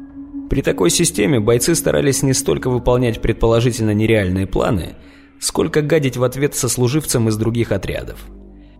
При 0.53 0.61
такой 0.61 0.91
системе 0.91 1.39
бойцы 1.39 1.73
старались 1.73 2.21
не 2.21 2.33
столько 2.33 2.69
выполнять 2.69 3.19
предположительно 3.23 3.89
нереальные 3.91 4.45
планы, 4.45 4.93
сколько 5.39 5.81
гадить 5.81 6.15
в 6.15 6.23
ответ 6.23 6.53
сослуживцам 6.53 7.27
из 7.27 7.37
других 7.37 7.71
отрядов. 7.71 8.19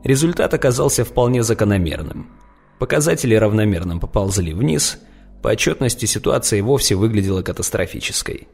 Результат 0.03 0.53
оказался 0.53 1.03
вполне 1.03 1.41
закономерным. 1.41 2.29
Показатели 2.77 3.33
равномерно 3.33 3.97
поползли 3.97 4.53
вниз– 4.53 4.99
по 5.41 5.47
отчетности 5.49 6.05
ситуация 6.05 6.61
вовсе 6.61 6.93
выглядела 6.93 7.41
катастрофической. 7.41 8.47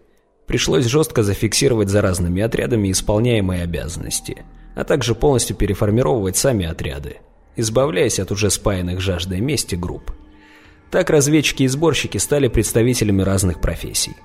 Пришлось 0.47 0.85
жестко 0.85 1.21
зафиксировать 1.21 1.89
за 1.89 2.01
разными 2.01 2.41
отрядами 2.41 2.89
исполняемые 2.89 3.63
обязанности, 3.63 4.45
а 4.75 4.85
также 4.85 5.13
полностью 5.13 5.57
переформировать 5.57 6.37
сами 6.37 6.65
отряды, 6.65 7.17
избавляясь 7.57 8.19
от 8.19 8.31
уже 8.31 8.49
спаянных 8.49 9.01
жаждой 9.01 9.41
мести 9.41 9.75
групп. 9.75 10.13
Так 10.91 11.09
разведчики 11.09 11.63
и 11.63 11.67
сборщики 11.67 12.17
стали 12.17 12.47
представителями 12.47 13.21
разных 13.21 13.61
профессий. 13.61 14.15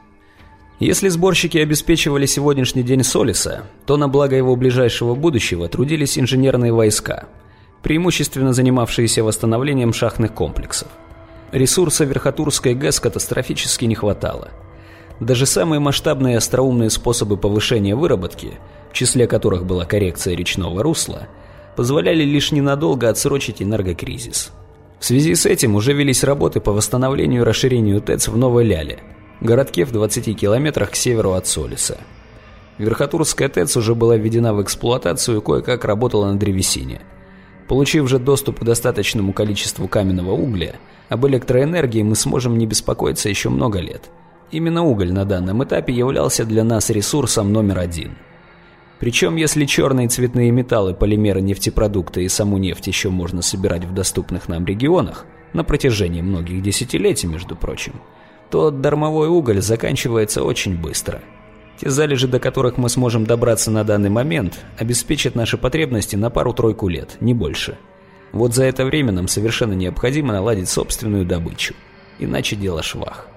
Если 0.81 1.09
сборщики 1.09 1.59
обеспечивали 1.59 2.27
сегодняшний 2.27 2.83
день 2.83 3.05
Солиса, 3.05 3.64
то 3.87 3.96
на 3.96 4.09
благо 4.09 4.35
его 4.35 4.57
ближайшего 4.57 5.14
будущего 5.14 5.68
трудились 5.68 6.18
инженерные 6.18 6.72
войска, 6.72 7.29
преимущественно 7.83 8.53
занимавшиеся 8.53 9.22
восстановлением 9.22 9.92
шахтных 9.92 10.35
комплексов. 10.35 10.88
Ресурса 11.53 12.05
Верхотурской 12.05 12.74
ГЭС 12.74 12.98
катастрофически 12.98 13.85
не 13.85 13.94
хватало. 13.94 14.50
Даже 15.20 15.46
самые 15.46 15.79
масштабные 15.79 16.38
остроумные 16.38 16.90
способы 16.90 17.37
повышения 17.37 17.94
выработки, 17.94 18.55
в 18.90 18.94
числе 18.94 19.29
которых 19.29 19.64
была 19.64 19.85
коррекция 19.85 20.35
речного 20.35 20.83
русла, 20.83 21.29
позволяли 21.77 22.24
лишь 22.24 22.50
ненадолго 22.50 23.09
отсрочить 23.09 23.62
энергокризис. 23.62 24.50
В 24.98 25.04
связи 25.04 25.35
с 25.35 25.46
этим 25.46 25.74
уже 25.74 25.92
велись 25.92 26.24
работы 26.24 26.61
по 26.61 26.72
восстановлению 26.72 27.42
и 27.42 27.44
расширению 27.44 28.00
ТЭЦ 28.00 28.28
в 28.28 28.37
Новой 28.37 28.64
Ляле, 28.64 29.00
городке 29.40 29.85
в 29.85 29.92
20 29.92 30.38
километрах 30.38 30.92
к 30.92 30.96
северу 30.96 31.33
от 31.33 31.46
Солиса. 31.46 31.98
Верхотурская 32.78 33.48
ТЭЦ 33.48 33.76
уже 33.76 33.94
была 33.94 34.16
введена 34.16 34.54
в 34.54 34.62
эксплуатацию 34.62 35.38
и 35.38 35.44
кое-как 35.44 35.85
работала 35.85 36.33
на 36.33 36.38
древесине. 36.38 37.02
Получив 37.68 38.09
же 38.09 38.18
доступ 38.18 38.61
к 38.61 38.64
достаточному 38.64 39.33
количеству 39.33 39.88
каменного 39.88 40.33
угля, 40.33 40.76
об 41.09 41.26
электроэнергии 41.26 42.02
мы 42.02 42.16
сможем 42.16 42.59
не 42.59 42.66
беспокоиться 42.66 43.28
еще 43.28 43.48
много 43.48 43.80
лет. 43.80 44.11
Именно 44.50 44.85
уголь 44.85 45.12
на 45.12 45.24
данном 45.24 45.64
этапе 45.64 45.92
являлся 45.92 46.44
для 46.44 46.64
нас 46.64 46.90
ресурсом 46.90 47.52
номер 47.52 47.78
один. 47.78 48.16
Причем, 49.00 49.37
если 49.37 49.64
черные 49.64 50.09
цветные 50.09 50.50
металлы, 50.50 50.94
полимеры, 50.94 51.40
нефтепродукты 51.40 52.24
и 52.24 52.28
саму 52.28 52.59
нефть 52.59 52.87
еще 52.87 53.11
можно 53.11 53.42
собирать 53.42 53.85
в 53.85 53.92
доступных 53.92 54.48
нам 54.48 54.64
регионах, 54.64 55.26
на 55.52 55.64
протяжении 55.64 56.22
многих 56.22 56.62
десятилетий, 56.62 57.26
между 57.26 57.57
прочим, 57.57 57.94
то 58.50 58.70
дармовой 58.70 59.28
уголь 59.28 59.61
заканчивается 59.61 60.44
очень 60.44 60.76
быстро. 60.76 61.22
Те 61.80 61.90
залежи, 61.90 62.28
до 62.28 62.38
которых 62.38 62.76
мы 62.76 62.88
сможем 62.88 63.26
добраться 63.26 63.70
на 63.70 63.85
данный 63.85 64.11
момент, 64.11 64.61
обеспечат 64.78 65.35
наши 65.35 65.59
потребности 65.59 66.14
на 66.14 66.30
пару-тройку 66.30 66.88
лет, 66.88 67.16
не 67.20 67.35
больше. 67.35 67.76
Вот 68.33 68.54
за 68.54 68.64
это 68.64 68.85
время 68.85 69.12
нам 69.12 69.28
совершенно 69.28 69.72
необходимо 69.74 70.33
наладить 70.33 70.68
собственную 70.68 71.24
добычу. 71.24 71.74
Иначе 72.18 72.57
дело 72.57 72.83
швах. 72.83 73.28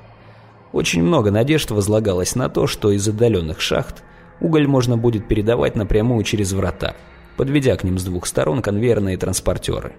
Очень 0.71 1.03
много 1.03 1.31
надежд 1.31 1.71
возлагалось 1.71 2.35
на 2.35 2.49
то, 2.49 2.67
что 2.67 2.91
из 2.91 3.07
отдаленных 3.07 3.59
шахт 3.59 4.03
уголь 4.39 4.67
можно 4.67 4.97
будет 4.97 5.27
передавать 5.27 5.75
напрямую 5.75 6.23
через 6.23 6.53
врата, 6.53 6.95
подведя 7.35 7.75
к 7.75 7.83
ним 7.83 7.99
с 7.99 8.03
двух 8.03 8.25
сторон 8.25 8.61
конвейерные 8.61 9.17
транспортеры. 9.17 9.93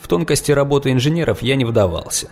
В 0.00 0.08
тонкости 0.08 0.52
работы 0.52 0.92
инженеров 0.92 1.42
я 1.42 1.56
не 1.56 1.64
вдавался, 1.64 2.28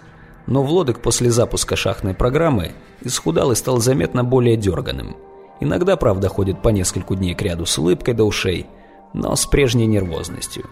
но 0.47 0.63
Влодок 0.63 1.01
после 1.01 1.31
запуска 1.31 1.77
шахтной 1.77 2.15
программы 2.15 2.73
исхудал 3.01 3.53
и 3.53 3.55
стал 3.55 3.79
заметно 3.79 4.25
более 4.25 4.57
дерганым. 4.57 5.17
Иногда, 5.61 5.97
правда, 5.97 6.29
ходит 6.29 6.61
по 6.61 6.69
нескольку 6.69 7.15
дней 7.15 7.35
к 7.35 7.43
ряду 7.43 7.65
с 7.65 7.79
улыбкой 7.79 8.15
до 8.15 8.25
ушей, 8.25 8.67
но 9.13 9.35
с 9.35 9.47
прежней 9.47 9.87
нервозностью. 9.87 10.65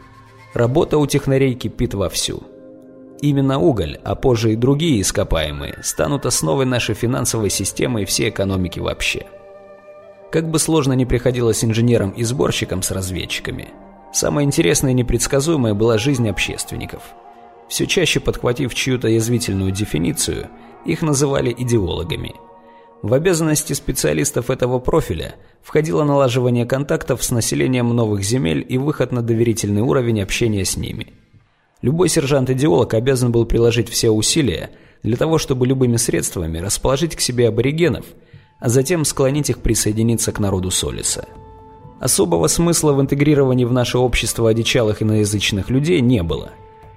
Работа 0.55 0.99
у 0.99 1.07
технарей 1.07 1.55
кипит 1.55 1.95
вовсю. 1.95 2.43
Именно 3.23 3.59
уголь, 3.59 3.99
а 4.05 4.17
позже 4.17 4.53
и 4.53 4.57
другие 4.57 5.01
ископаемые, 5.01 5.79
станут 5.83 6.27
основой 6.27 6.67
нашей 6.67 6.95
финансовой 6.95 7.51
системы 7.51 8.03
и 8.03 8.05
всей 8.05 8.31
экономики 8.31 8.81
вообще. 8.81 9.27
Как 10.33 10.49
бы 10.51 10.59
сложно 10.59 10.95
ни 10.95 11.05
приходилось 11.05 11.63
инженерам 11.63 12.11
и 12.11 12.25
сборщикам 12.25 12.83
с 12.83 12.91
разведчиками, 12.91 13.69
самое 14.13 14.47
интересное 14.47 14.93
и 14.93 14.95
непредсказуемое 14.95 15.75
была 15.75 15.99
жизнь 15.99 16.29
общественников. 16.29 17.03
Все 17.69 17.87
чаще 17.87 18.19
подхватив 18.19 18.75
чью-то 18.75 19.09
язвительную 19.09 19.73
дефиницию, 19.73 20.49
их 20.87 21.03
называли 21.03 21.55
идеологами. 21.57 22.35
В 23.03 23.13
обязанности 23.13 23.75
специалистов 23.75 24.49
этого 24.49 24.79
профиля 24.79 25.35
входило 25.63 26.03
налаживание 26.03 26.65
контактов 26.65 27.23
с 27.23 27.31
населением 27.31 27.95
новых 27.95 28.23
земель 28.23 28.65
и 28.67 28.79
выход 28.79 29.13
на 29.13 29.23
доверительный 29.23 29.83
уровень 29.83 30.23
общения 30.23 30.65
с 30.65 30.77
ними– 30.77 31.13
Любой 31.83 32.09
сержант-идеолог 32.09 32.95
обязан 32.95 33.33
был 33.33 33.45
приложить 33.45 33.89
все 33.89 34.09
усилия 34.11 34.71
для 35.03 35.17
того, 35.17 35.39
чтобы 35.39 35.67
любыми 35.67 35.97
средствами 35.97 36.59
расположить 36.59 37.17
к 37.17 37.21
себе 37.21 37.49
аборигенов, 37.49 38.07
а 38.63 38.71
затем 38.71 39.05
склонить 39.05 39.51
их 39.51 39.59
присоединиться 39.59 40.33
к 40.33 40.39
народу 40.39 40.71
Солиса. 40.71 41.29
Особого 42.01 42.47
смысла 42.47 42.95
в 42.95 43.01
интегрировании 43.03 43.67
в 43.67 43.73
наше 43.73 43.99
общество 43.99 44.49
одичалых 44.49 45.03
иноязычных 45.03 45.69
людей 45.69 46.01
не 46.01 46.23
было. 46.23 46.53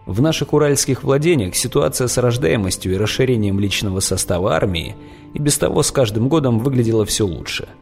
В 0.05 0.21
наших 0.21 0.53
уральских 0.53 1.03
владениях 1.03 1.55
ситуация 1.55 2.07
с 2.07 2.17
рождаемостью 2.17 2.93
и 2.93 2.97
расширением 2.97 3.59
личного 3.59 3.99
состава 3.99 4.55
армии 4.55 4.95
и 5.33 5.39
без 5.39 5.57
того 5.57 5.83
с 5.83 5.91
каждым 5.91 6.29
годом 6.29 6.59
выглядела 6.59 7.05
все 7.05 7.25
лучше– 7.25 7.67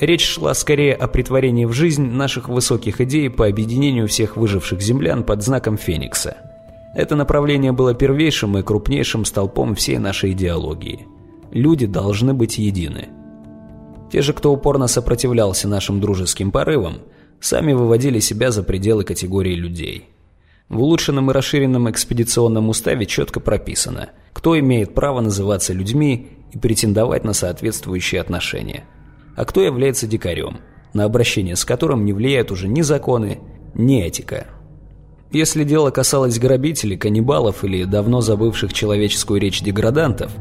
Речь 0.00 0.26
шла 0.26 0.54
скорее 0.54 0.94
о 0.94 1.06
притворении 1.06 1.66
в 1.66 1.72
жизнь 1.72 2.06
наших 2.06 2.48
высоких 2.48 3.00
идей 3.00 3.28
по 3.28 3.46
объединению 3.46 4.08
всех 4.08 4.36
выживших 4.36 4.80
землян 4.80 5.22
под 5.22 5.42
знаком 5.42 5.76
Феникса. 5.76 6.38
Это 6.94 7.14
направление 7.14 7.72
было 7.72 7.94
первейшим 7.94 8.56
и 8.56 8.62
крупнейшим 8.62 9.24
столпом 9.24 9.74
всей 9.74 9.98
нашей 9.98 10.32
идеологии. 10.32 11.06
Люди 11.52 11.86
должны 11.86 12.34
быть 12.34 12.58
едины. 12.58 13.08
Те 14.10 14.22
же, 14.22 14.32
кто 14.32 14.52
упорно 14.52 14.88
сопротивлялся 14.88 15.68
нашим 15.68 16.00
дружеским 16.00 16.50
порывам, 16.50 16.98
сами 17.40 17.72
выводили 17.72 18.18
себя 18.18 18.50
за 18.50 18.62
пределы 18.62 19.04
категории 19.04 19.54
людей. 19.54 20.08
В 20.68 20.80
улучшенном 20.80 21.30
и 21.30 21.34
расширенном 21.34 21.90
экспедиционном 21.90 22.68
уставе 22.68 23.06
четко 23.06 23.40
прописано, 23.40 24.10
кто 24.32 24.58
имеет 24.58 24.94
право 24.94 25.20
называться 25.20 25.72
людьми 25.72 26.28
и 26.52 26.58
претендовать 26.58 27.24
на 27.24 27.32
соответствующие 27.32 28.20
отношения– 28.20 28.84
а 29.36 29.44
кто 29.44 29.62
является 29.62 30.06
дикарем, 30.06 30.58
на 30.92 31.04
обращение 31.04 31.56
с 31.56 31.64
которым 31.64 32.04
не 32.04 32.12
влияют 32.12 32.50
уже 32.50 32.68
ни 32.68 32.82
законы, 32.82 33.40
ни 33.74 34.02
этика. 34.02 34.46
Если 35.30 35.64
дело 35.64 35.90
касалось 35.90 36.38
грабителей, 36.38 36.98
каннибалов 36.98 37.64
или 37.64 37.84
давно 37.84 38.20
забывших 38.20 38.74
человеческую 38.74 39.40
речь 39.40 39.62
деградантов, 39.62 40.32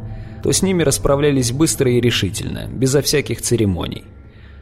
то 0.44 0.52
с 0.52 0.62
ними 0.62 0.84
расправлялись 0.84 1.52
быстро 1.52 1.92
и 1.92 2.02
решительно, 2.02 2.68
безо 2.68 3.02
всяких 3.02 3.42
церемоний. 3.42 4.06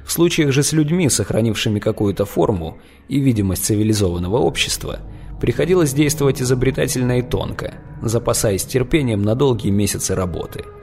В 0.06 0.12
случаях 0.12 0.52
же 0.52 0.64
с 0.64 0.74
людьми, 0.74 1.10
сохранившими 1.10 1.80
какую-то 1.80 2.26
форму 2.26 2.80
и 3.08 3.20
видимость 3.20 3.66
цивилизованного 3.66 4.38
общества, 4.38 5.00
приходилось 5.40 5.94
действовать 5.94 6.42
изобретательно 6.42 7.20
и 7.20 7.22
тонко, 7.22 7.76
запасаясь 8.02 8.66
терпением 8.66 9.22
на 9.22 9.36
долгие 9.36 9.70
месяцы 9.70 10.16
работы– 10.16 10.66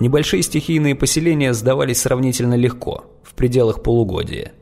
Небольшие 0.00 0.42
стихийные 0.42 0.94
поселения 0.94 1.52
сдавались 1.52 2.00
сравнительно 2.00 2.54
легко, 2.54 3.04
в 3.22 3.34
пределах 3.34 3.82
полугодия. 3.82 4.52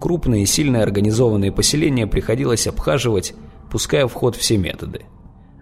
Крупные, 0.00 0.46
сильно 0.46 0.82
организованные 0.82 1.52
поселения 1.52 2.08
приходилось 2.08 2.66
обхаживать, 2.66 3.34
пуская 3.70 4.08
в 4.08 4.12
ход 4.12 4.34
все 4.34 4.56
методы. 4.56 5.02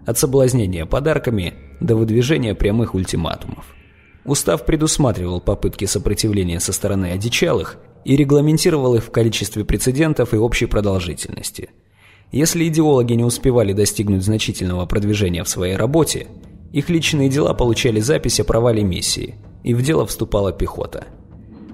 От 0.07 0.17
соблазнения 0.17 0.87
подарками 0.87 1.53
до 1.79 1.95
выдвижения 1.95 2.55
прямых 2.55 2.95
ультиматумов. 2.95 3.65
Устав 4.25 4.65
предусматривал 4.65 5.41
попытки 5.41 5.85
сопротивления 5.85 6.59
со 6.59 6.73
стороны 6.73 7.11
одичалых 7.11 7.77
и 8.05 8.15
регламентировал 8.15 8.95
их 8.95 9.03
в 9.03 9.11
количестве 9.11 9.65
прецедентов 9.65 10.33
и 10.33 10.37
общей 10.37 10.65
продолжительности. 10.65 11.69
Если 12.31 12.67
идеологи 12.67 13.13
не 13.13 13.23
успевали 13.23 13.73
достигнуть 13.73 14.23
значительного 14.23 14.85
продвижения 14.85 15.43
в 15.43 15.49
своей 15.49 15.75
работе, 15.75 16.27
их 16.71 16.89
личные 16.89 17.29
дела 17.29 17.53
получали 17.53 17.99
запись 17.99 18.39
о 18.39 18.43
провале 18.43 18.83
миссии, 18.83 19.35
и 19.63 19.73
в 19.73 19.81
дело 19.81 20.05
вступала 20.05 20.51
пехота. 20.51 21.07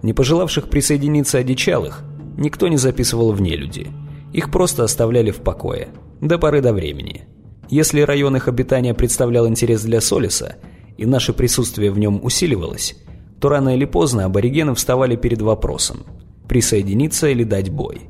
Не 0.02 0.14
пожелавших 0.14 0.70
присоединиться 0.70 1.40
одичалых 1.40 2.04
никто 2.38 2.68
не 2.68 2.78
записывал 2.78 3.32
в 3.34 3.42
нелюди. 3.42 3.88
Их 4.34 4.52
просто 4.52 4.84
оставляли 4.84 5.32
в 5.32 5.38
покое, 5.38 5.90
до 6.22 6.38
поры 6.38 6.62
до 6.62 6.74
времени. 6.74 7.26
Если 7.70 8.02
район 8.02 8.36
их 8.36 8.48
обитания 8.48 8.94
представлял 8.94 9.48
интерес 9.48 9.84
для 9.84 10.02
Солиса, 10.02 10.58
и 10.98 11.06
наше 11.06 11.34
присутствие 11.34 11.92
в 11.92 12.00
нем 12.00 12.20
усиливалось, 12.24 12.96
то 13.40 13.50
рано 13.50 13.76
или 13.76 13.86
поздно 13.86 14.26
аборигены 14.26 14.76
вставали 14.76 15.16
перед 15.16 15.42
вопросом– 15.42 16.06
присоединиться 16.48 17.28
или 17.28 17.44
дать 17.44 17.70
бой. 17.70 18.02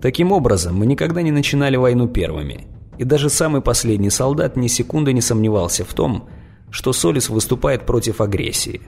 Таким 0.00 0.32
образом, 0.32 0.76
мы 0.76 0.86
никогда 0.86 1.22
не 1.22 1.30
начинали 1.30 1.76
войну 1.76 2.08
первыми– 2.08 2.66
и 2.98 3.04
даже 3.04 3.30
самый 3.30 3.62
последний 3.62 4.10
солдат 4.10 4.56
ни 4.56 4.66
секунды 4.66 5.12
не 5.12 5.20
сомневался 5.20 5.84
в 5.84 5.94
том, 5.94 6.28
что 6.70 6.92
Солис 6.92 7.30
выступает 7.30 7.86
против 7.86 8.20
агрессии. 8.20 8.82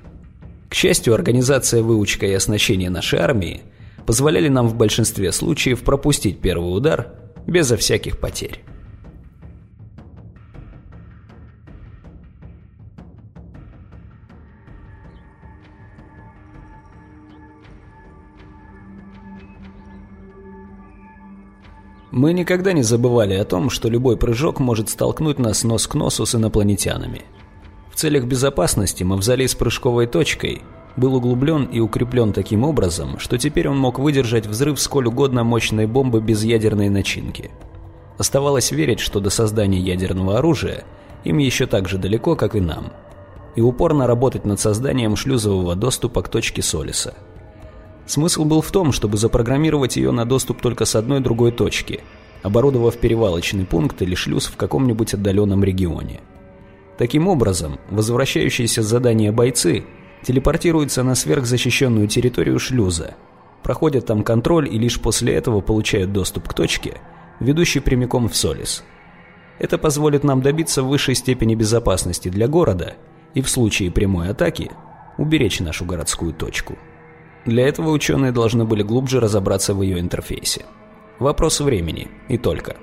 К 0.68 0.74
счастью, 0.74 1.14
организация 1.14 1.82
выучка 1.82 2.26
и 2.26 2.32
оснащения 2.32 2.90
нашей 2.90 3.20
армии 3.20 3.62
позволяли 4.06 4.48
нам 4.48 4.68
в 4.68 4.74
большинстве 4.74 5.32
случаев 5.32 5.82
пропустить 5.82 6.40
первый 6.40 6.76
удар 6.76 7.14
безо 7.46 7.76
всяких 7.76 8.18
потерь. 8.18 8.64
Мы 22.20 22.35
никогда 22.35 22.74
не 22.74 22.83
забывали 22.83 23.33
о 23.33 23.46
том, 23.46 23.70
что 23.70 23.88
любой 23.88 24.18
прыжок 24.18 24.61
может 24.61 24.90
столкнуть 24.90 25.38
нас 25.38 25.64
нос 25.64 25.87
к 25.87 25.94
носу 25.94 26.26
с 26.26 26.35
инопланетянами. 26.35 27.22
В 27.90 27.96
целях 27.96 28.24
безопасности 28.24 29.02
мавзолей 29.02 29.48
с 29.48 29.54
прыжковой 29.54 30.06
точкой 30.06 30.61
был 30.98 31.14
углублен 31.14 31.64
и 31.64 31.80
укреплен 31.80 32.35
таким 32.35 32.62
образом, 32.64 33.18
что 33.18 33.38
теперь 33.38 33.70
он 33.70 33.78
мог 33.78 33.98
выдержать 33.98 34.46
взрыв 34.46 34.78
сколь 34.78 35.06
угодно 35.06 35.44
мощной 35.44 35.87
бомбы 35.87 36.20
без 36.20 36.44
ядерной 36.44 36.90
начинки. 36.90 37.50
Оставалось 38.18 38.70
верить, 38.70 39.00
что 39.00 39.20
до 39.20 39.30
создания 39.30 39.80
ядерного 39.80 40.37
оружия 40.37 40.85
им 41.24 41.38
еще 41.38 41.64
так 41.64 41.88
же 41.88 41.96
далеко, 41.96 42.37
как 42.37 42.54
и 42.54 42.61
нам, 42.61 42.92
и 43.56 43.62
упорно 43.62 44.06
работать 44.06 44.44
над 44.44 44.61
созданием 44.61 45.16
шлюзового 45.16 45.74
доступа 45.74 46.20
к 46.20 46.28
точке 46.28 46.61
Солиса– 46.61 47.14
Смысл 48.06 48.44
был 48.44 48.60
в 48.60 48.70
том, 48.70 48.92
чтобы 48.92 49.16
запрограммировать 49.16 49.96
ее 49.96 50.10
на 50.10 50.24
доступ 50.24 50.60
только 50.60 50.84
с 50.84 50.96
одной 50.96 51.20
другой 51.20 51.52
точки, 51.52 52.00
оборудовав 52.42 52.96
перевалочный 52.98 53.64
пункт 53.64 54.02
или 54.02 54.14
шлюз 54.14 54.46
в 54.46 54.56
каком-нибудь 54.56 55.14
отдаленном 55.14 55.62
регионе. 55.62 56.20
Таким 56.98 57.28
образом, 57.28 57.78
возвращающиеся 57.88 58.82
с 58.82 58.86
задания 58.86 59.32
бойцы 59.32 59.84
телепортируются 60.22 61.02
на 61.02 61.14
сверхзащищенную 61.14 62.08
территорию 62.08 62.58
шлюза, 62.58 63.14
проходят 63.62 64.06
там 64.06 64.22
контроль 64.22 64.68
и 64.68 64.78
лишь 64.78 65.00
после 65.00 65.34
этого 65.34 65.60
получают 65.60 66.12
доступ 66.12 66.48
к 66.48 66.54
точке, 66.54 67.00
ведущей 67.38 67.80
прямиком 67.80 68.28
в 68.28 68.36
Солис. 68.36 68.84
Это 69.58 69.78
позволит 69.78 70.24
нам 70.24 70.42
добиться 70.42 70.82
высшей 70.82 71.14
степени 71.14 71.54
безопасности 71.54 72.28
для 72.28 72.48
города 72.48 72.94
и 73.34 73.42
в 73.42 73.48
случае 73.48 73.90
прямой 73.90 74.30
атаки 74.30 74.70
уберечь 75.18 75.60
нашу 75.60 75.84
городскую 75.84 76.32
точку. 76.32 76.78
Для 77.46 77.66
этого 77.66 77.90
ученые 77.90 78.33
должны 78.33 78.64
были 78.64 78.83
глубже 78.83 79.20
разобраться 79.20 79.74
в 79.74 79.83
ее 79.83 79.98
интерфейсе. 79.98 80.66
Вопрос 81.18 81.61
времени, 81.61 82.09
и 82.29 82.38
только. 82.38 82.76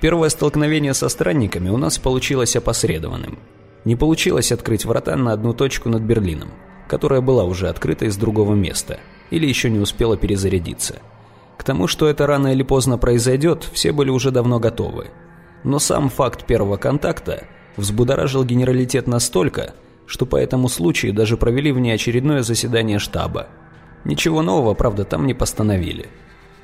Первое 0.00 0.28
столкновение 0.28 0.94
со 0.94 1.08
странниками 1.08 1.68
у 1.70 1.76
нас 1.76 1.98
получилось 1.98 2.56
опосредованным. 2.56 3.38
Не 3.84 3.96
получилось 3.96 4.52
открыть 4.52 4.84
врата 4.84 5.16
на 5.16 5.32
одну 5.32 5.52
точку 5.52 5.88
над 5.88 6.02
Берлином, 6.02 6.50
которая 6.88 7.20
была 7.20 7.44
уже 7.44 7.68
открыта 7.68 8.06
из 8.06 8.16
другого 8.16 8.54
места, 8.54 8.98
или 9.30 9.46
еще 9.46 9.70
не 9.70 9.78
успела 9.78 10.16
перезарядиться. 10.16 10.96
К 11.56 11.64
тому, 11.64 11.86
что 11.86 12.08
это 12.08 12.26
рано 12.26 12.48
или 12.48 12.62
поздно 12.62 12.98
произойдет, 12.98 13.68
все 13.72 13.92
были 13.92 14.10
уже 14.10 14.30
давно 14.30 14.58
готовы. 14.58 15.10
Но 15.62 15.78
сам 15.78 16.08
факт 16.08 16.44
первого 16.44 16.76
контакта 16.76 17.44
взбудоражил 17.76 18.44
генералитет 18.44 19.06
настолько, 19.06 19.74
что 20.06 20.26
по 20.26 20.36
этому 20.36 20.68
случаю 20.68 21.12
даже 21.12 21.36
провели 21.36 21.72
внеочередное 21.72 22.42
заседание 22.42 22.98
штаба. 22.98 23.48
Ничего 24.04 24.42
нового, 24.42 24.74
правда, 24.74 25.04
там 25.04 25.26
не 25.26 25.34
постановили. 25.34 26.08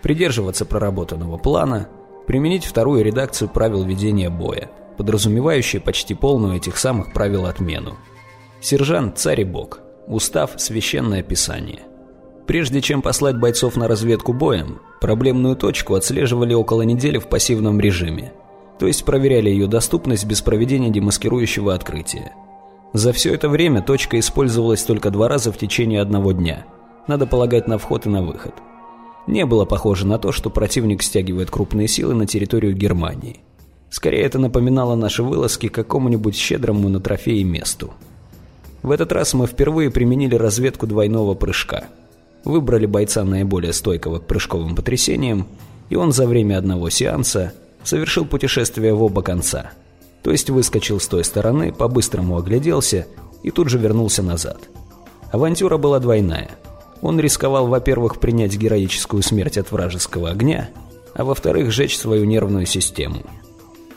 Придерживаться 0.03 0.65
проработанного 0.65 1.39
плана, 1.39 1.89
применить 2.27 2.65
вторую 2.65 3.05
редакцию 3.05 3.49
правил 3.49 3.83
ведения 3.85 4.31
боя, 4.31 4.71
подразумевающую 4.97 5.81
почти 5.83 6.15
полную 6.15 6.57
этих 6.57 6.77
самых 6.77 7.13
правил 7.13 7.47
отмену. 7.47 7.97
Сержант– 8.61 9.17
царь 9.19 9.41
и 9.41 9.45
бог, 9.45 9.81
устав– 10.07 10.53
священное 10.59 11.23
писание. 11.23 11.81
Прежде 12.47 12.83
чем 12.83 13.01
послать 13.01 13.39
бойцов 13.39 13.77
на 13.77 13.89
разведку 13.89 14.33
боем, 14.33 14.81
проблемную 15.01 15.57
точку 15.57 15.95
отслеживали 15.95 16.53
около 16.53 16.83
недели 16.83 17.19
в 17.19 17.29
пассивном 17.29 17.81
режиме, 17.81 18.33
то 18.79 18.87
есть 18.87 19.05
проверяли 19.05 19.51
ее 19.51 19.67
доступность 19.67 20.27
без 20.27 20.43
проведения 20.43 20.91
демаскирующего 20.91 21.75
открытия. 21.75 22.33
За 22.93 23.13
все 23.13 23.35
это 23.35 23.49
время 23.49 23.83
точка 23.83 24.19
использовалась 24.19 24.83
только 24.83 25.11
два 25.11 25.29
раза 25.29 25.53
в 25.53 25.59
течение 25.59 26.01
одного 26.01 26.33
дня. 26.33 26.67
Надо 27.07 27.27
полагать 27.27 27.69
на 27.69 27.79
вход 27.79 28.07
и 28.07 28.09
на 28.09 28.23
выход. 28.23 28.55
Не 29.27 29.47
было 29.47 29.65
похоже 29.65 30.07
на 30.07 30.19
то, 30.19 30.33
что 30.33 30.51
противник 30.51 31.03
стягивает 31.03 31.51
крупные 31.51 31.87
силы 31.87 32.15
на 32.15 32.27
территорию 32.27 32.75
Германии. 32.75 33.41
Скорее 33.91 34.23
это 34.23 34.39
напоминало 34.39 34.97
наши 34.97 35.23
вылазки 35.23 35.69
к 35.69 35.75
какому-нибудь 35.75 36.37
щедрому 36.37 36.89
на 36.89 37.01
трофеи 37.01 37.43
месту. 37.43 37.93
В 38.83 38.91
этот 38.91 39.13
раз 39.13 39.35
мы 39.35 39.47
впервые 39.47 39.91
применили 39.91 40.35
разведку 40.35 40.87
двойного 40.87 41.35
прыжка. 41.35 41.85
Выбрали 42.45 42.87
бойца 42.87 43.23
наиболее 43.25 43.73
стойкого 43.73 44.19
к 44.19 44.27
прыжковым 44.27 44.75
потрясениям, 44.75 45.47
и 45.91 45.97
он 45.97 46.13
за 46.13 46.27
время 46.27 46.59
одного 46.59 46.89
сеанса 46.89 47.53
совершил 47.85 48.25
путешествие 48.25 48.95
в 48.95 49.03
оба 49.03 49.23
конца. 49.23 49.73
То 50.23 50.31
есть 50.31 50.51
выскочил 50.51 51.01
с 51.01 51.07
той 51.07 51.25
стороны, 51.25 51.73
по-быстрому 51.73 52.37
огляделся 52.37 53.07
и 53.43 53.51
тут 53.51 53.69
же 53.69 53.79
вернулся 53.79 54.23
назад. 54.23 54.59
Авантюра 55.33 55.77
была 55.77 55.99
двойная. 55.99 56.51
Он 57.01 57.19
рисковал, 57.19 57.67
во-первых, 57.67 58.19
принять 58.19 58.57
героическую 58.57 59.23
смерть 59.23 59.57
от 59.57 59.73
вражеского 59.73 60.31
огня, 60.31 60.71
а 61.15 61.25
во-вторых, 61.25 61.71
сжечь 61.71 61.97
свою 61.97 62.25
нервную 62.25 62.67
систему. 62.67 63.23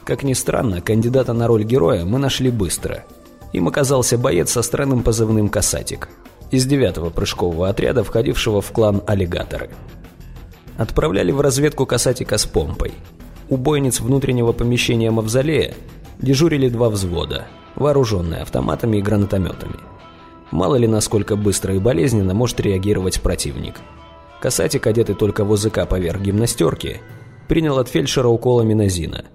Как 0.05 0.23
ни 0.23 0.33
странно, 0.33 0.81
кандидата 0.81 1.33
на 1.33 1.47
роль 1.47 1.63
героя 1.63 2.05
мы 2.05 2.19
нашли 2.19 2.49
быстро– 2.49 3.05
им 3.53 3.67
оказался 3.67 4.17
боец 4.17 4.51
со 4.51 4.63
странным 4.63 5.03
позывным 5.03 5.47
«Касатик» 5.47 6.09
из 6.49 6.65
девятого 6.65 7.09
прыжкового 7.09 7.69
отряда, 7.69 8.03
входившего 8.03 8.61
в 8.61 8.71
клан 8.71 9.01
«Аллигаторы». 9.07 9.69
Отправляли 10.77 11.31
в 11.31 11.39
разведку 11.39 11.85
«Касатика» 11.85 12.37
с 12.37 12.45
помпой. 12.45 12.93
У 13.49 13.57
бойниц 13.57 13.99
внутреннего 13.99 14.51
помещения 14.53 15.11
мавзолея 15.11 15.75
дежурили 16.21 16.69
два 16.69 16.89
взвода, 16.89 17.45
вооруженные 17.75 18.41
автоматами 18.41 18.97
и 18.97 19.01
гранатометами. 19.01 19.75
Мало 20.51 20.75
ли 20.75 20.87
насколько 20.87 21.35
быстро 21.35 21.75
и 21.75 21.79
болезненно 21.79 22.33
может 22.33 22.59
реагировать 22.59 23.21
противник. 23.21 23.75
Касатик, 24.41 24.85
одетый 24.85 25.15
только 25.15 25.45
в 25.45 25.53
ОЗК 25.53 25.87
поверх 25.87 26.21
гимнастерки, 26.21 27.01
принял 27.47 27.77
от 27.79 27.87
фельдшера 27.87 28.27
укол 28.27 28.59
аминозина. 28.59 29.25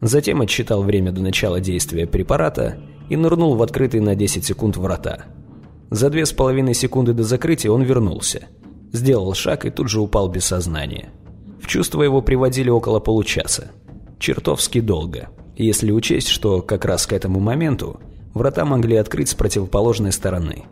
Затем 0.00 0.42
отсчитал 0.42 0.82
время 0.82 1.12
до 1.12 1.22
начала 1.22 1.60
действия 1.60 2.06
препарата 2.06 2.78
и 3.08 3.16
нырнул 3.16 3.54
в 3.54 3.62
открытые 3.62 4.02
на 4.02 4.14
10 4.14 4.44
секунд 4.44 4.76
врата. 4.76 5.24
За 5.90 6.10
две 6.10 6.26
с 6.26 6.32
половиной 6.32 6.74
секунды 6.74 7.12
до 7.12 7.22
закрытия 7.22 7.70
он 7.70 7.82
вернулся. 7.82 8.48
Сделал 8.92 9.34
шаг 9.34 9.64
и 9.64 9.70
тут 9.70 9.88
же 9.88 10.00
упал 10.00 10.28
без 10.28 10.44
сознания. 10.44 11.10
В 11.62 11.66
чувство 11.66 12.02
его 12.02 12.20
приводили 12.20 12.70
около 12.70 13.00
получаса. 13.00 13.70
Чертовски 14.18 14.80
долго, 14.80 15.28
если 15.64 15.90
учесть, 15.90 16.28
что 16.28 16.62
как 16.62 16.84
раз 16.84 17.06
к 17.06 17.12
этому 17.12 17.40
моменту 17.40 18.00
врата 18.34 18.64
могли 18.64 18.96
открыть 18.96 19.28
с 19.28 19.34
противоположной 19.34 20.12
стороны. 20.12 20.64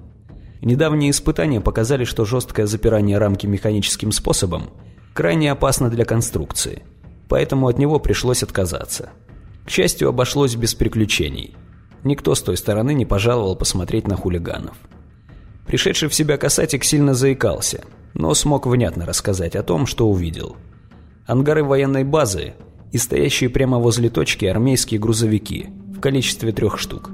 Недавние 0.61 1.11
испытания 1.11 1.61
показали, 1.61 2.05
что 2.05 2.25
жесткое 2.25 2.67
запирание 2.67 3.19
рамки 3.19 3.47
механическим 3.47 4.13
способом 4.13 4.71
крайне 5.13 5.51
опасно 5.51 5.91
для 5.91 6.05
конструкции, 6.05 6.83
поэтому 7.29 7.69
от 7.69 7.79
него 7.79 7.99
пришлось 7.99 8.43
отказаться. 8.43 9.11
К 9.67 9.71
счастью, 9.71 10.09
обошлось 10.09 10.57
без 10.57 10.75
приключений– 10.75 11.57
Никто 12.05 12.35
с 12.35 12.43
той 12.43 12.59
стороны 12.59 12.93
не 12.93 13.07
пожаловал 13.07 13.57
посмотреть 13.57 14.07
на 14.07 14.17
хулиганов. 14.17 14.77
Пришедший 15.67 16.11
в 16.11 16.15
себя 16.15 16.37
касатик 16.37 16.85
сильно 16.85 17.15
заикался, 17.15 17.83
но 18.13 18.35
смог 18.35 18.67
внятно 18.67 19.07
рассказать 19.07 19.57
о 19.57 19.63
том, 19.63 19.87
что 19.87 20.09
увидел. 20.09 20.57
Ангары 21.27 21.65
военной 21.65 22.05
базы 22.05 22.53
и 22.95 22.99
стоящие 22.99 23.51
прямо 23.51 23.79
возле 23.79 24.09
точки 24.09 24.47
армейские 24.47 25.01
грузовики 25.01 25.67
в 25.95 26.01
количестве 26.01 26.53
трех 26.53 26.79
штук. 26.79 27.11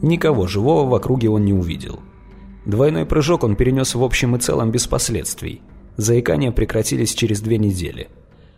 Никого 0.00 0.46
живого 0.46 0.88
в 0.88 0.94
округе 0.94 1.28
он 1.28 1.44
не 1.44 1.52
увидел. 1.52 2.00
Двойной 2.64 3.04
прыжок 3.04 3.44
он 3.44 3.56
перенес 3.56 3.94
в 3.94 4.02
общем 4.02 4.36
и 4.36 4.38
целом 4.38 4.70
без 4.70 4.86
последствий. 4.86 5.60
Заикания 5.98 6.52
прекратились 6.52 7.12
через 7.12 7.40
две 7.40 7.58
недели. 7.58 8.08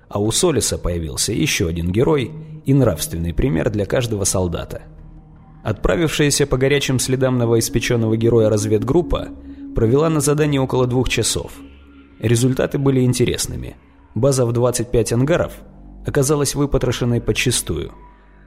А 0.09 0.21
у 0.21 0.31
Солиса 0.31 0.79
появился 0.79 1.33
еще 1.33 1.67
один 1.67 1.91
герой 1.91 2.31
и 2.65 2.75
нравственный 2.75 3.35
пример 3.35 3.71
для 3.71 3.87
каждого 3.87 4.23
солдата– 4.23 4.83
Отправившаяся 5.67 6.47
по 6.47 6.59
горячим 6.59 7.01
следам 7.01 7.39
новоиспеченного 7.39 8.17
героя 8.17 8.49
разведгруппа 8.49 9.31
провела 9.75 10.09
на 10.09 10.21
задании 10.21 10.59
около 10.59 10.87
двух 10.87 11.09
часов. 11.09 11.55
Результаты 12.21 12.79
были 12.79 13.01
интересными. 13.01 13.75
База 14.15 14.47
в 14.47 14.53
25 14.53 15.15
ангаров 15.15 15.55
оказалась 16.07 16.55
выпотрошенной 16.55 17.21
подчистую, 17.21 17.92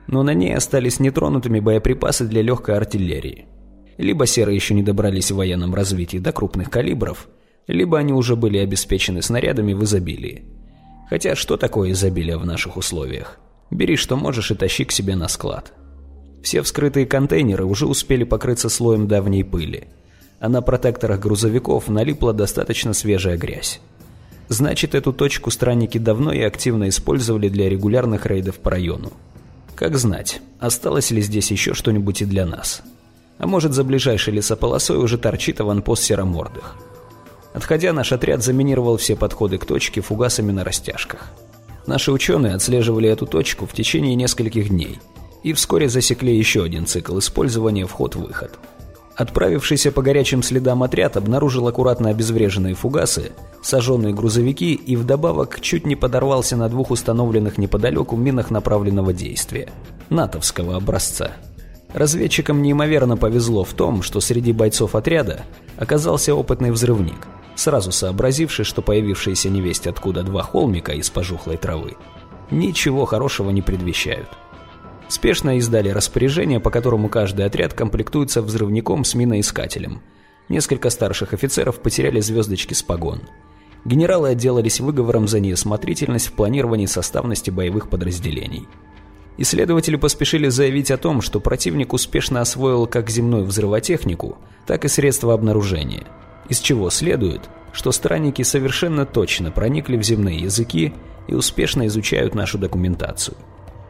но 0.07 0.23
на 0.23 0.33
ней 0.33 0.55
остались 0.55 0.99
нетронутыми 0.99 1.59
боеприпасы 1.59 2.25
для 2.25 2.41
легкой 2.41 2.77
артиллерии. 2.77 3.45
Либо 3.97 4.25
серы 4.25 4.53
еще 4.53 4.73
не 4.73 4.81
добрались 4.81 5.29
в 5.29 5.35
военном 5.35 5.75
развитии 5.75 6.17
до 6.17 6.31
крупных 6.31 6.69
калибров, 6.69 7.27
либо 7.67 7.99
они 7.99 8.13
уже 8.13 8.35
были 8.35 8.57
обеспечены 8.57 9.21
снарядами 9.21 9.73
в 9.73 9.83
изобилии. 9.83 10.45
Хотя 11.09 11.35
что 11.35 11.57
такое 11.57 11.91
изобилие 11.91 12.37
в 12.37 12.45
наших 12.45 12.77
условиях? 12.77 13.37
Бери 13.69 13.97
что 13.97 14.15
можешь 14.15 14.51
и 14.51 14.55
тащи 14.55 14.85
к 14.85 14.91
себе 14.91 15.15
на 15.15 15.27
склад. 15.27 15.73
Все 16.41 16.61
вскрытые 16.61 17.05
контейнеры 17.05 17.65
уже 17.65 17.85
успели 17.85 18.23
покрыться 18.23 18.69
слоем 18.69 19.07
давней 19.07 19.43
пыли, 19.43 19.89
а 20.39 20.47
на 20.47 20.61
протекторах 20.61 21.19
грузовиков 21.19 21.89
налипла 21.89 22.33
достаточно 22.33 22.93
свежая 22.93 23.37
грязь. 23.37 23.81
Значит, 24.49 24.95
эту 24.95 25.13
точку 25.13 25.51
странники 25.51 25.97
давно 25.97 26.33
и 26.33 26.41
активно 26.41 26.89
использовали 26.89 27.49
для 27.49 27.69
регулярных 27.69 28.25
рейдов 28.25 28.57
по 28.57 28.71
району. 28.71 29.13
Как 29.75 29.97
знать, 29.97 30.41
осталось 30.59 31.11
ли 31.11 31.21
здесь 31.21 31.51
еще 31.51 31.73
что-нибудь 31.73 32.21
и 32.21 32.25
для 32.25 32.45
нас. 32.45 32.81
А 33.37 33.47
может, 33.47 33.73
за 33.73 33.83
ближайшей 33.83 34.33
лесополосой 34.33 34.97
уже 34.97 35.17
торчит 35.17 35.61
аванпост 35.61 36.03
серомордых. 36.03 36.75
Отходя, 37.53 37.93
наш 37.93 38.11
отряд 38.11 38.43
заминировал 38.43 38.97
все 38.97 39.15
подходы 39.15 39.57
к 39.57 39.65
точке 39.65 40.01
фугасами 40.01 40.51
на 40.51 40.63
растяжках. 40.63 41.31
Наши 41.87 42.11
ученые 42.11 42.55
отслеживали 42.55 43.07
эту 43.09 43.25
точку 43.25 43.65
в 43.65 43.73
течение 43.73 44.15
нескольких 44.15 44.69
дней– 44.69 44.99
и 45.43 45.53
вскоре 45.53 45.89
засекли 45.89 46.35
еще 46.35 46.63
один 46.63 46.85
цикл 46.85 47.17
использования 47.19 47.85
вход-выход. 47.85 48.59
Отправившийся 49.19 49.91
по 49.91 50.01
горячим 50.01 50.41
следам 50.41 50.81
отряд 50.81 51.17
обнаружил 51.17 51.67
аккуратно 51.67 52.09
обезвреженные 52.09 52.73
фугасы, 52.73 53.33
сожженные 53.61 54.13
грузовики 54.13 54.73
и 54.73 54.95
вдобавок 54.95 55.59
чуть 55.59 55.85
не 55.85 55.97
подорвался 55.97 56.55
на 56.55 56.69
двух 56.69 56.89
установленных 56.89 57.57
неподалеку 57.57 58.15
минах 58.15 58.49
направленного 58.49 59.11
действия– 59.11 59.73
натовского 60.09 60.77
образца. 60.77 61.33
Разведчикам 61.93 62.61
неимоверно 62.61 63.17
повезло 63.17 63.65
в 63.65 63.73
том, 63.73 64.03
что 64.03 64.21
среди 64.21 64.53
бойцов 64.53 64.95
отряда 64.95 65.41
оказался 65.75 66.33
опытный 66.33 66.71
взрывник, 66.71 67.27
сразу 67.55 67.91
сообразивший, 67.91 68.63
что 68.63 68.81
появившиеся 68.81 69.49
невесть 69.49 69.85
откуда 69.85 70.23
два 70.23 70.43
холмика 70.43 70.93
из 70.93 71.09
пожухлой 71.09 71.57
травы 71.57 71.97
ничего 72.51 73.03
хорошего 73.03 73.49
не 73.49 73.61
предвещают 73.61 74.29
спешно 75.09 75.57
издали 75.57 75.89
распоряжение, 75.89 76.59
по 76.59 76.69
которому 76.69 77.09
каждый 77.09 77.45
отряд 77.45 77.73
комплектуется 77.73 78.41
взрывником 78.41 79.03
с 79.03 79.15
миноискателем. 79.15 80.01
Несколько 80.47 80.89
старших 80.89 81.33
офицеров 81.33 81.79
потеряли 81.79 82.21
звездочки 82.21 82.73
с 82.73 82.81
погон. 82.81 83.21
Генералы 83.85 84.29
отделались 84.29 84.79
выговором 84.79 85.27
за 85.27 85.39
неосмотрительность 85.39 86.27
в 86.27 86.33
планировании 86.33 86.85
составности 86.85 87.49
боевых 87.49 87.89
подразделений. 87.89 88.67
Исследователи 89.37 89.95
поспешили 89.95 90.49
заявить 90.49 90.91
о 90.91 90.97
том, 90.97 91.21
что 91.21 91.39
противник 91.39 91.93
успешно 91.93 92.41
освоил 92.41 92.87
как 92.87 93.09
земную 93.09 93.45
взрывотехнику, 93.45 94.37
так 94.65 94.83
и 94.83 94.89
средства 94.89 95.33
обнаружения, 95.33 96.03
из 96.49 96.59
чего 96.59 96.89
следует, 96.89 97.49
что 97.71 97.91
странники 97.93 98.41
совершенно 98.41 99.05
точно 99.05 99.51
проникли 99.51 99.95
в 99.95 100.03
земные 100.03 100.39
языки 100.39 100.93
и 101.27 101.35
успешно 101.35 101.87
изучают 101.87 102.35
нашу 102.35 102.57
документацию. 102.57 103.37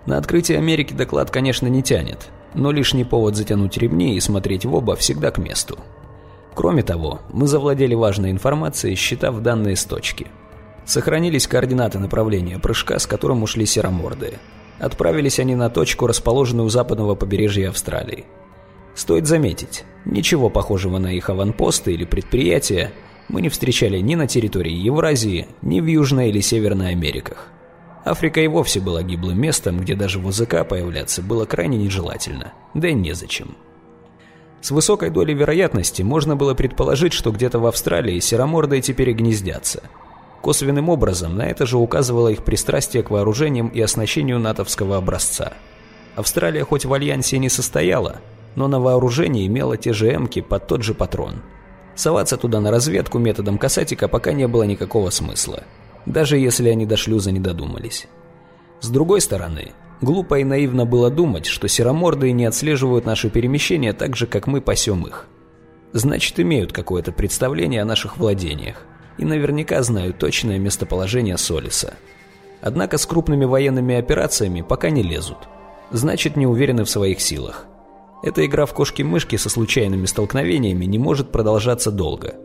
На 0.06 0.18
открытие 0.18 0.58
Америки 0.58 0.94
доклад, 0.94 1.30
конечно, 1.32 1.68
не 1.68 1.84
тянет, 1.84 2.30
но 2.54 2.72
лишний 2.72 3.04
повод 3.04 3.36
затянуть 3.36 3.78
ремни 3.78 4.16
и 4.16 4.20
смотреть 4.20 4.66
в 4.66 4.74
оба 4.74 4.96
всегда 4.96 5.32
к 5.32 5.38
месту. 5.38 5.78
Кроме 6.56 6.84
того, 6.84 7.20
мы 7.32 7.48
завладели 7.48 7.96
важной 7.96 8.32
информацией, 8.32 8.96
считав 8.96 9.40
данные 9.40 9.76
с 9.76 9.86
точки. 9.86 10.28
Сохранились 10.86 11.48
координаты 11.48 12.00
направления 12.00 12.60
прыжка, 12.60 12.98
с 12.98 13.06
которым 13.06 13.44
ушли 13.44 13.66
серомордые. 13.66 14.40
Отправились 14.80 15.40
они 15.40 15.56
на 15.56 15.70
точку, 15.70 16.08
расположенную 16.08 16.66
у 16.66 16.70
западного 16.70 17.16
побережья 17.16 17.70
Австралии. 17.70 18.26
Стоит 18.96 19.28
заметить, 19.28 19.86
ничего 20.06 20.50
похожего 20.50 20.98
на 20.98 21.14
их 21.14 21.30
аванпосты 21.30 21.94
или 21.94 22.06
предприятия 22.06 22.92
мы 23.30 23.42
не 23.42 23.50
встречали 23.50 24.00
ни 24.00 24.16
на 24.16 24.28
территории 24.28 24.74
Евразии, 24.74 25.48
ни 25.62 25.80
в 25.80 25.86
Южной 25.86 26.30
или 26.30 26.42
Северной 26.42 26.90
Америках. 26.90 27.48
Африка 28.06 28.40
и 28.42 28.48
вовсе 28.48 28.80
была 28.80 29.04
гиблым 29.04 29.40
местом, 29.40 29.80
где 29.80 29.96
даже 29.96 30.20
в 30.20 30.28
ОЗК 30.28 30.68
появляться 30.68 31.22
было 31.22 31.46
крайне 31.46 31.78
нежелательно, 31.78 32.54
да 32.74 32.88
и 32.88 32.94
незачем. 32.94 33.56
С 34.62 34.72
высокой 34.72 35.10
долей 35.10 35.34
вероятности 35.34 36.02
можно 36.02 36.36
было 36.36 36.54
предположить, 36.54 37.14
что 37.14 37.32
где-то 37.32 37.60
в 37.60 37.66
Австралии 37.66 38.20
серомордые 38.20 38.82
теперь 38.82 39.12
гнездятся. 39.12 39.84
Косвенным 40.42 40.90
образом 40.90 41.36
на 41.36 41.48
это 41.48 41.66
же 41.66 41.78
указывало 41.78 42.30
их 42.30 42.44
пристрастие 42.44 43.04
к 43.04 43.10
вооружениям 43.10 43.68
и 43.68 43.82
оснащению 43.82 44.40
натовского 44.40 44.98
образца. 44.98 45.54
Австралия 46.16 46.64
хоть 46.64 46.86
в 46.86 46.94
альянсе 46.94 47.38
не 47.38 47.50
состояла, 47.50 48.18
но 48.56 48.68
на 48.68 48.80
вооружении 48.80 49.48
имела 49.48 49.78
те 49.78 49.94
же 49.94 50.14
эмки 50.14 50.42
под 50.42 50.68
тот 50.68 50.84
же 50.84 50.94
патрон. 50.94 51.42
Соваться 51.96 52.38
туда 52.38 52.62
на 52.62 52.72
разведку 52.72 53.20
методом 53.20 53.58
касатика 53.58 54.08
пока 54.08 54.32
не 54.32 54.48
было 54.48 54.64
никакого 54.64 55.10
смысла, 55.10 55.64
даже 56.06 56.38
если 56.38 56.70
они 56.70 56.86
до 56.86 56.98
шлюза 56.98 57.32
не 57.32 57.40
додумались. 57.40 58.08
С 58.82 58.90
другой 58.90 59.22
стороны, 59.22 59.74
глупо 60.02 60.40
и 60.40 60.44
наивно 60.44 60.86
было 60.86 61.10
думать, 61.10 61.46
что 61.46 61.68
серомордые 61.68 62.34
не 62.34 62.46
отслеживают 62.46 63.06
наши 63.06 63.30
перемещения 63.30 63.94
так 63.94 64.16
же, 64.16 64.28
как 64.28 64.48
мы 64.48 64.62
пасем 64.62 65.06
их. 65.06 65.28
Значит, 65.92 66.40
имеют 66.40 66.72
какое-то 66.72 67.12
представление 67.12 67.82
о 67.82 67.86
наших 67.86 68.18
владениях 68.18 68.86
и 69.18 69.26
наверняка 69.26 69.82
знают 69.84 70.18
точное 70.18 70.60
местоположение 70.60 71.38
Солиса. 71.38 71.96
Однако 72.62 72.98
с 72.98 73.06
крупными 73.06 73.46
военными 73.46 73.96
операциями 73.96 74.62
пока 74.62 74.90
не 74.90 75.04
лезут. 75.04 75.50
Значит, 75.92 76.36
не 76.36 76.46
уверены 76.46 76.84
в 76.84 76.90
своих 76.90 77.20
силах. 77.20 77.66
Эта 78.22 78.46
игра 78.46 78.66
в 78.66 78.74
кошки-мышки 78.74 79.38
со 79.38 79.50
случайными 79.50 80.06
столкновениями 80.06 80.86
не 80.86 81.00
может 81.00 81.32
продолжаться 81.32 81.90
долго. 81.90 82.36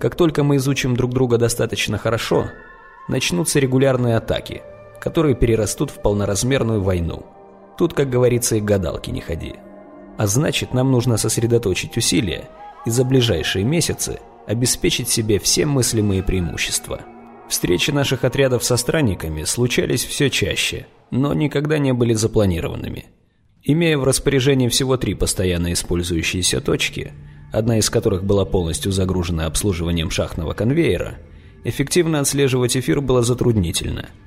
Как 0.00 0.16
только 0.16 0.42
мы 0.42 0.56
изучим 0.56 0.96
друг 0.96 1.12
друга 1.12 1.38
достаточно 1.38 1.98
хорошо, 1.98 2.50
начнутся 3.08 3.58
регулярные 3.60 4.16
атаки– 4.16 4.62
которые 5.04 5.34
перерастут 5.34 5.90
в 5.90 6.00
полноразмерную 6.00 6.80
войну. 6.80 7.26
Тут, 7.76 7.92
как 7.92 8.08
говорится, 8.08 8.56
и 8.56 8.60
гадалки 8.60 9.10
не 9.10 9.20
ходи. 9.20 9.56
А 10.16 10.26
значит, 10.26 10.72
нам 10.72 10.90
нужно 10.90 11.18
сосредоточить 11.18 11.98
усилия 11.98 12.48
и 12.86 12.90
за 12.90 13.04
ближайшие 13.04 13.66
месяцы 13.66 14.20
обеспечить 14.46 15.10
себе 15.10 15.38
все 15.38 15.66
мыслимые 15.66 16.22
преимущества. 16.22 17.02
Встречи 17.50 17.90
наших 17.90 18.24
отрядов 18.24 18.64
со 18.64 18.78
странниками 18.78 19.44
случались 19.44 20.06
все 20.06 20.30
чаще, 20.30 20.86
но 21.10 21.34
никогда 21.34 21.76
не 21.76 21.92
были 21.92 22.14
запланированными. 22.14 23.04
Имея 23.62 23.98
в 23.98 24.04
распоряжении 24.04 24.68
всего 24.68 24.96
три 24.96 25.12
постоянно 25.12 25.74
использующиеся 25.74 26.62
точки, 26.62 27.12
одна 27.52 27.76
из 27.76 27.90
которых 27.90 28.24
была 28.24 28.46
полностью 28.46 28.90
загружена 28.90 29.44
обслуживанием 29.44 30.08
шахтного 30.10 30.54
конвейера, 30.54 31.18
эффективно 31.64 32.20
отслеживать 32.20 32.76
эфир 32.76 33.00
было 33.00 33.22
затруднительно– 33.22 34.10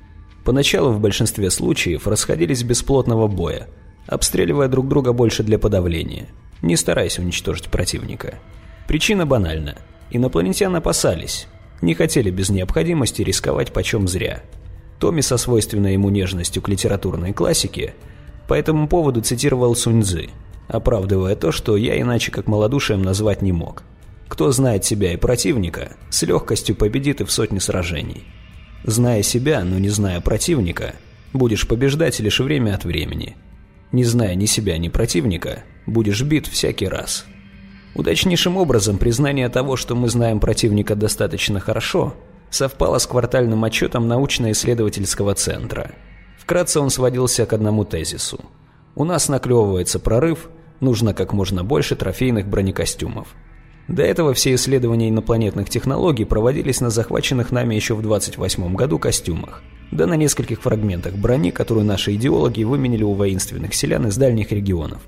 Поначалу 0.48 0.92
в 0.92 0.98
большинстве 0.98 1.50
случаев 1.50 2.06
расходились 2.06 2.62
без 2.62 2.82
плотного 2.82 3.26
боя, 3.26 3.68
обстреливая 4.06 4.68
друг 4.68 4.88
друга 4.88 5.12
больше 5.12 5.42
для 5.42 5.58
подавления, 5.58 6.26
не 6.62 6.74
стараясь 6.76 7.18
уничтожить 7.18 7.68
противника. 7.68 8.38
Причина 8.86 9.26
банальна. 9.26 9.76
Инопланетян 10.10 10.74
опасались, 10.74 11.48
не 11.82 11.92
хотели 11.92 12.30
без 12.30 12.48
необходимости 12.48 13.20
рисковать 13.20 13.74
почем 13.74 14.08
зря. 14.08 14.42
Томми 14.98 15.20
со 15.20 15.36
свойственной 15.36 15.92
ему 15.92 16.08
нежностью 16.08 16.62
к 16.62 16.68
литературной 16.70 17.34
классике 17.34 17.92
по 18.48 18.54
этому 18.54 18.88
поводу 18.88 19.20
цитировал 19.20 19.76
Суньцзы, 19.76 20.30
оправдывая 20.66 21.36
то, 21.36 21.52
что 21.52 21.76
я 21.76 22.00
иначе 22.00 22.32
как 22.32 22.46
малодушием 22.46 23.02
назвать 23.02 23.42
не 23.42 23.52
мог. 23.52 23.82
Кто 24.28 24.52
знает 24.52 24.84
себя 24.84 25.12
и 25.14 25.16
противника, 25.16 25.96
с 26.10 26.22
легкостью 26.22 26.76
победит 26.76 27.20
и 27.20 27.24
в 27.24 27.32
сотне 27.32 27.60
сражений. 27.60 28.24
Зная 28.84 29.22
себя, 29.22 29.64
но 29.64 29.78
не 29.78 29.88
зная 29.88 30.20
противника, 30.20 30.94
будешь 31.32 31.66
побеждать 31.66 32.20
лишь 32.20 32.40
время 32.40 32.74
от 32.74 32.84
времени. 32.84 33.36
Не 33.90 34.04
зная 34.04 34.34
ни 34.34 34.46
себя, 34.46 34.76
ни 34.78 34.88
противника, 34.88 35.64
будешь 35.86 36.22
бит 36.22 36.46
всякий 36.46 36.86
раз. 36.86 37.24
Удачнейшим 37.94 38.56
образом 38.58 38.98
признание 38.98 39.48
того, 39.48 39.76
что 39.76 39.96
мы 39.96 40.08
знаем 40.08 40.40
противника 40.40 40.94
достаточно 40.94 41.58
хорошо, 41.58 42.14
совпало 42.50 42.98
с 42.98 43.06
квартальным 43.06 43.64
отчетом 43.64 44.06
научно-исследовательского 44.08 45.34
центра. 45.34 45.92
Вкратце 46.38 46.80
он 46.80 46.90
сводился 46.90 47.46
к 47.46 47.52
одному 47.52 47.84
тезису. 47.84 48.40
У 48.94 49.04
нас 49.04 49.28
наклевывается 49.28 49.98
прорыв, 49.98 50.48
нужно 50.80 51.14
как 51.14 51.32
можно 51.32 51.64
больше 51.64 51.96
трофейных 51.96 52.46
бронекостюмов. 52.46 53.34
До 53.88 54.02
этого 54.02 54.34
все 54.34 54.54
исследования 54.54 55.08
инопланетных 55.08 55.70
технологий 55.70 56.26
проводились 56.26 56.82
на 56.82 56.90
захваченных 56.90 57.50
нами 57.50 57.74
еще 57.74 57.94
в 57.94 58.02
28 58.02 58.74
году 58.74 58.98
костюмах, 58.98 59.62
да 59.90 60.06
на 60.06 60.14
нескольких 60.14 60.60
фрагментах 60.60 61.14
брони, 61.14 61.50
которую 61.50 61.86
наши 61.86 62.14
идеологи 62.14 62.64
выменили 62.64 63.02
у 63.02 63.14
воинственных 63.14 63.72
селян 63.72 64.06
из 64.06 64.18
дальних 64.18 64.52
регионов. 64.52 65.00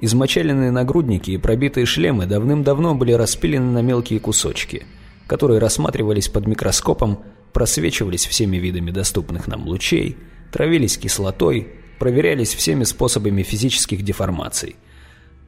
Измочаленные 0.00 0.72
нагрудники 0.72 1.30
и 1.30 1.38
пробитые 1.38 1.86
шлемы 1.86 2.26
давным-давно 2.26 2.96
были 2.96 3.12
распилены 3.12 3.70
на 3.70 3.80
мелкие 3.80 4.18
кусочки, 4.18 4.84
которые 5.28 5.60
рассматривались 5.60 6.28
под 6.28 6.48
микроскопом, 6.48 7.20
просвечивались 7.52 8.26
всеми 8.26 8.56
видами 8.56 8.90
доступных 8.90 9.46
нам 9.46 9.68
лучей, 9.68 10.16
травились 10.50 10.98
кислотой, 10.98 11.68
проверялись 12.00 12.54
всеми 12.54 12.82
способами 12.82 13.44
физических 13.44 14.02
деформаций– 14.02 14.74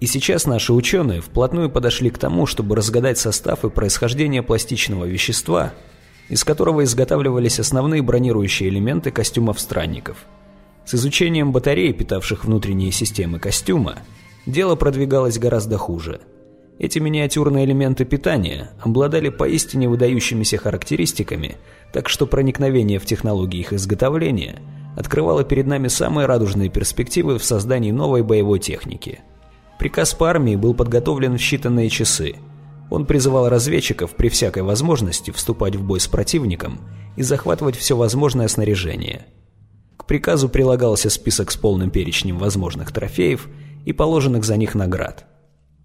и 0.00 0.06
сейчас 0.06 0.46
наши 0.46 0.72
ученые 0.72 1.20
вплотную 1.20 1.70
подошли 1.70 2.10
к 2.10 2.18
тому, 2.18 2.46
чтобы 2.46 2.76
разгадать 2.76 3.18
состав 3.18 3.64
и 3.64 3.70
происхождение 3.70 4.42
пластичного 4.42 5.06
вещества, 5.06 5.72
из 6.28 6.44
которого 6.44 6.84
изготавливались 6.84 7.60
основные 7.60 8.02
бронирующие 8.02 8.68
элементы 8.68 9.10
костюмов 9.10 9.58
странников. 9.58 10.18
С 10.84 10.94
изучением 10.94 11.50
батарей, 11.50 11.92
питавших 11.92 12.44
внутренние 12.44 12.92
системы 12.92 13.38
костюма, 13.38 13.96
дело 14.44 14.76
продвигалось 14.76 15.38
гораздо 15.38 15.78
хуже. 15.78 16.20
Эти 16.78 16.98
миниатюрные 16.98 17.64
элементы 17.64 18.04
питания 18.04 18.72
обладали 18.82 19.30
поистине 19.30 19.88
выдающимися 19.88 20.58
характеристиками, 20.58 21.56
так 21.92 22.10
что 22.10 22.26
проникновение 22.26 22.98
в 22.98 23.06
технологии 23.06 23.60
их 23.60 23.72
изготовления 23.72 24.60
открывало 24.94 25.42
перед 25.42 25.66
нами 25.66 25.88
самые 25.88 26.26
радужные 26.26 26.68
перспективы 26.68 27.38
в 27.38 27.44
создании 27.44 27.92
новой 27.92 28.22
боевой 28.22 28.58
техники– 28.58 29.20
Приказ 29.78 30.14
по 30.14 30.30
армии 30.30 30.56
был 30.56 30.74
подготовлен 30.74 31.36
в 31.36 31.40
считанные 31.40 31.88
часы. 31.90 32.36
Он 32.90 33.04
призывал 33.04 33.48
разведчиков 33.48 34.14
при 34.14 34.28
всякой 34.28 34.62
возможности 34.62 35.30
вступать 35.30 35.76
в 35.76 35.84
бой 35.84 36.00
с 36.00 36.06
противником 36.06 36.80
и 37.16 37.22
захватывать 37.22 37.76
все 37.76 37.96
возможное 37.96 38.48
снаряжение. 38.48 39.26
К 39.96 40.06
приказу 40.06 40.48
прилагался 40.48 41.10
список 41.10 41.50
с 41.50 41.56
полным 41.56 41.90
перечнем 41.90 42.38
возможных 42.38 42.92
трофеев 42.92 43.48
и 43.84 43.92
положенных 43.92 44.44
за 44.44 44.56
них 44.56 44.74
наград. 44.74 45.26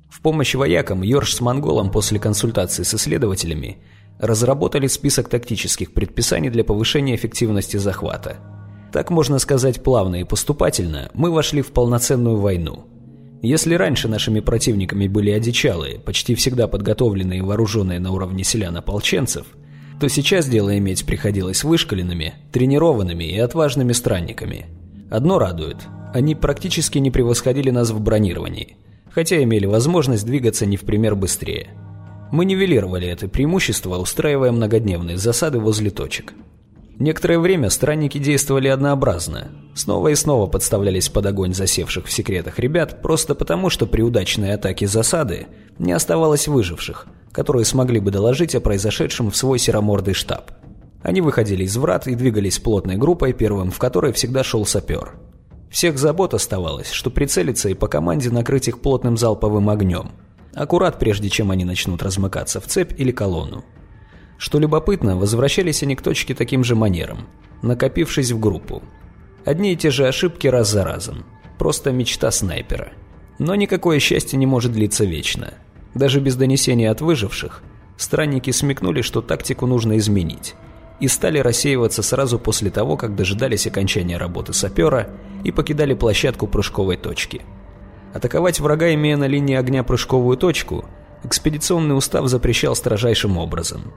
В 0.10 0.22
помощь 0.22 0.56
воякам 0.56 1.02
Йорш 1.02 1.36
с 1.36 1.42
Монголом 1.42 1.92
после 1.92 2.20
консультации 2.20 2.84
с 2.84 2.94
исследователями 2.94 3.82
разработали 4.20 4.88
список 4.88 5.28
тактических 5.28 5.94
предписаний 5.94 6.50
для 6.50 6.64
повышения 6.64 7.16
эффективности 7.16 7.78
захвата. 7.78 8.38
Так 8.94 9.10
можно 9.10 9.40
сказать 9.40 9.84
плавно 9.84 10.18
и 10.18 10.24
поступательно, 10.24 11.10
мы 11.14 11.32
вошли 11.32 11.62
в 11.62 11.72
полноценную 11.72 12.38
войну– 12.38 12.86
если 13.42 13.74
раньше 13.74 14.08
нашими 14.08 14.40
противниками 14.40 15.08
были 15.08 15.32
одичалые, 15.32 16.00
почти 16.00 16.36
всегда 16.36 16.68
подготовленные 16.68 17.40
и 17.40 17.42
вооруженные 17.42 18.00
на 18.00 18.12
уровне 18.12 18.44
селян-ополченцев, 18.44 19.46
то 20.00 20.08
сейчас 20.10 20.48
дело 20.48 20.78
иметь 20.78 21.06
приходилось 21.06 21.64
вышкаленными, 21.64 22.36
тренированными 22.52 23.24
и 23.24 23.38
отважными 23.38 23.94
странниками. 23.94 24.68
Одно 25.10 25.40
радует– 25.40 25.78
они 26.14 26.36
практически 26.36 26.98
не 26.98 27.10
превосходили 27.10 27.70
нас 27.70 27.92
в 27.92 28.02
бронировании, 28.02 28.76
хотя 29.12 29.42
имели 29.42 29.66
возможность 29.66 30.26
двигаться 30.26 30.66
не 30.66 30.76
в 30.76 30.82
пример 30.82 31.16
быстрее. 31.16 31.70
Мы 32.32 32.44
нивелировали 32.44 33.08
это 33.08 33.30
преимущество, 33.30 33.98
устраивая 33.98 34.52
многодневные 34.52 35.18
засады 35.18 35.60
возле 35.60 35.90
точек– 35.90 36.34
Некоторое 37.02 37.40
время 37.40 37.72
странники 37.72 38.20
действовали 38.20 38.68
однообразно. 38.68 39.50
Снова 39.74 40.10
и 40.10 40.16
снова 40.16 40.46
подставлялись 40.46 41.10
под 41.10 41.26
огонь 41.26 41.52
засевших 41.52 42.06
в 42.06 42.12
секретах 42.12 42.60
ребят, 42.60 43.02
просто 43.02 43.34
потому, 43.34 43.72
что 43.72 43.88
при 43.88 44.04
удачной 44.04 44.54
атаке 44.54 44.86
засады 44.86 45.48
не 45.80 45.94
оставалось 45.94 46.48
выживших, 46.48 47.08
которые 47.32 47.66
смогли 47.66 48.00
бы 48.00 48.12
доложить 48.12 48.54
о 48.54 48.62
произошедшем 48.62 49.32
в 49.32 49.36
свой 49.36 49.58
серомордый 49.58 50.14
штаб. 50.14 50.52
Они 51.02 51.22
выходили 51.22 51.64
из 51.64 51.76
врат 51.76 52.06
и 52.06 52.14
двигались 52.14 52.60
плотной 52.60 52.98
группой, 52.98 53.34
первым 53.34 53.72
в 53.72 53.80
которой 53.80 54.14
всегда 54.14 54.44
шел 54.44 54.64
сапер. 54.64 55.16
Всех 55.72 55.98
забот 55.98 56.36
оставалось, 56.36 56.92
что 56.92 57.10
прицелиться 57.10 57.68
и 57.70 57.74
по 57.74 57.88
команде 57.88 58.30
накрыть 58.30 58.68
их 58.68 58.80
плотным 58.80 59.18
залповым 59.18 59.72
огнем. 59.72 60.12
Аккурат 60.54 61.00
прежде 61.00 61.32
чем 61.32 61.50
они 61.50 61.66
начнут 61.66 62.04
размыкаться 62.04 62.62
в 62.62 62.68
цепь 62.68 62.94
или 63.00 63.12
колонну. 63.12 63.66
Что 64.42 64.58
любопытно, 64.58 65.16
возвращались 65.16 65.84
они 65.84 65.96
к 65.96 66.02
точке 66.02 66.34
таким 66.34 66.64
же 66.64 66.74
манером, 66.74 67.28
накопившись 67.62 68.32
в 68.32 68.40
группу. 68.40 68.82
Одни 69.46 69.72
и 69.72 69.76
те 69.76 69.92
же 69.92 70.08
ошибки 70.08 70.48
раз 70.48 70.72
за 70.72 70.84
разом. 70.84 71.26
Просто 71.60 71.92
мечта 71.92 72.32
снайпера. 72.32 72.92
Но 73.38 73.54
никакое 73.54 74.00
счастье 74.00 74.40
не 74.40 74.48
может 74.48 74.72
длиться 74.72 75.06
вечно. 75.06 75.54
Даже 75.94 76.20
без 76.20 76.36
донесения 76.38 76.90
от 76.90 77.02
выживших, 77.02 77.62
странники 77.98 78.50
смекнули, 78.50 79.04
что 79.04 79.22
тактику 79.22 79.68
нужно 79.68 80.00
изменить. 80.00 80.56
И 81.00 81.08
стали 81.08 81.38
рассеиваться 81.38 82.02
сразу 82.02 82.40
после 82.40 82.72
того, 82.72 82.98
как 82.98 83.16
дожидались 83.16 83.68
окончания 83.68 84.18
работы 84.18 84.54
сапера 84.54 85.12
и 85.44 85.52
покидали 85.52 85.94
площадку 85.94 86.48
прыжковой 86.48 86.98
точки. 86.98 87.44
Атаковать 88.12 88.60
врага, 88.60 88.92
имея 88.96 89.18
на 89.18 89.28
линии 89.28 89.56
огня 89.56 89.84
прыжковую 89.84 90.36
точку, 90.36 90.86
экспедиционный 91.24 91.96
устав 91.96 92.28
запрещал 92.28 92.76
строжайшим 92.76 93.38
образом. 93.38 93.94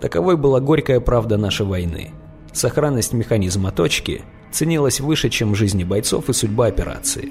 Таковой 0.00 0.36
была 0.36 0.60
горькая 0.60 1.00
правда 1.00 1.36
нашей 1.36 1.66
войны. 1.66 2.10
Сохранность 2.52 3.12
механизма 3.12 3.70
точки 3.70 4.22
ценилась 4.50 5.00
выше, 5.00 5.28
чем 5.28 5.54
жизни 5.54 5.84
бойцов 5.84 6.28
и 6.28 6.32
судьба 6.32 6.66
операции. 6.66 7.30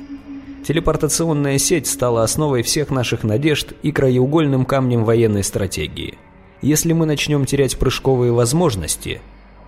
Телепортационная 0.68 1.60
сеть 1.60 1.88
стала 1.88 2.24
основой 2.24 2.64
всех 2.64 2.90
наших 2.90 3.24
надежд 3.24 3.74
и 3.84 3.92
краеугольным 3.92 4.66
камнем 4.66 5.04
военной 5.04 5.44
стратегии. 5.44 6.18
Если 6.62 6.94
мы 6.94 7.06
начнем 7.06 7.46
терять 7.46 7.78
прыжковые 7.78 8.32
возможности, 8.32 9.22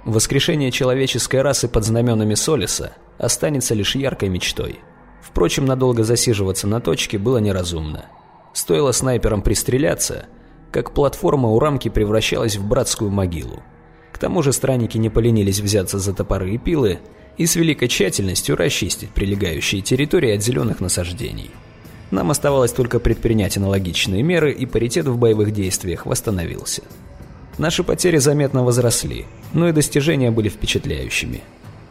воскрешение 0.05 0.71
человеческой 0.71 1.43
расы 1.43 1.67
под 1.67 1.85
знаменами 1.85 2.33
Солиса 2.33 2.93
останется 3.19 3.75
лишь 3.75 3.95
яркой 3.95 4.29
мечтой. 4.29 4.79
Впрочем, 5.21 5.65
надолго 5.65 6.03
засиживаться 6.03 6.67
на 6.67 6.81
точке 6.81 7.19
было 7.19 7.37
неразумно. 7.37 8.05
Стоило 8.53 8.91
снайперам 8.91 9.43
пристреляться, 9.43 10.25
как 10.71 10.91
платформа 10.93 11.49
у 11.49 11.59
рамки 11.59 11.89
превращалась 11.89 12.57
в 12.57 12.67
братскую 12.67 13.11
могилу. 13.11 13.61
К 14.11 14.17
тому 14.17 14.41
же 14.41 14.53
странники 14.53 14.97
не 14.97 15.09
поленились 15.09 15.59
взяться 15.59 15.99
за 15.99 16.13
топоры 16.13 16.51
и 16.51 16.57
пилы 16.57 16.99
и 17.37 17.45
с 17.45 17.55
великой 17.55 17.87
тщательностью 17.87 18.55
расчистить 18.55 19.11
прилегающие 19.11 19.81
территории 19.81 20.35
от 20.35 20.43
зеленых 20.43 20.79
насаждений. 20.79 21.51
Нам 22.09 22.31
оставалось 22.31 22.71
только 22.71 22.99
предпринять 22.99 23.57
аналогичные 23.57 24.23
меры, 24.23 24.51
и 24.51 24.65
паритет 24.65 25.07
в 25.07 25.17
боевых 25.17 25.51
действиях 25.51 26.05
восстановился. 26.05 26.81
Наши 27.57 27.83
потери 27.83 28.17
заметно 28.17 28.63
возросли, 28.63 29.25
но 29.53 29.67
и 29.69 29.73
достижения 29.73 30.31
были 30.31 30.47
впечатляющими. 30.47 31.41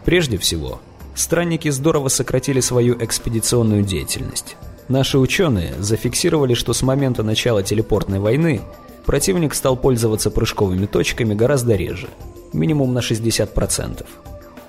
Прежде 0.04 0.38
всего, 0.38 0.80
странники 1.14 1.68
здорово 1.68 2.08
сократили 2.08 2.60
свою 2.60 2.96
экспедиционную 3.02 3.82
деятельность. 3.82 4.56
Наши 4.88 5.18
ученые 5.18 5.74
зафиксировали, 5.78 6.54
что 6.54 6.72
с 6.72 6.82
момента 6.82 7.22
начала 7.22 7.62
телепортной 7.62 8.20
войны 8.20 8.60
противник 9.04 9.54
стал 9.54 9.76
пользоваться 9.76 10.30
прыжковыми 10.30 10.86
точками 10.86 11.34
гораздо 11.34 11.74
реже, 11.74 12.08
минимум 12.52 12.94
на 12.94 13.00
60%. 13.00 14.06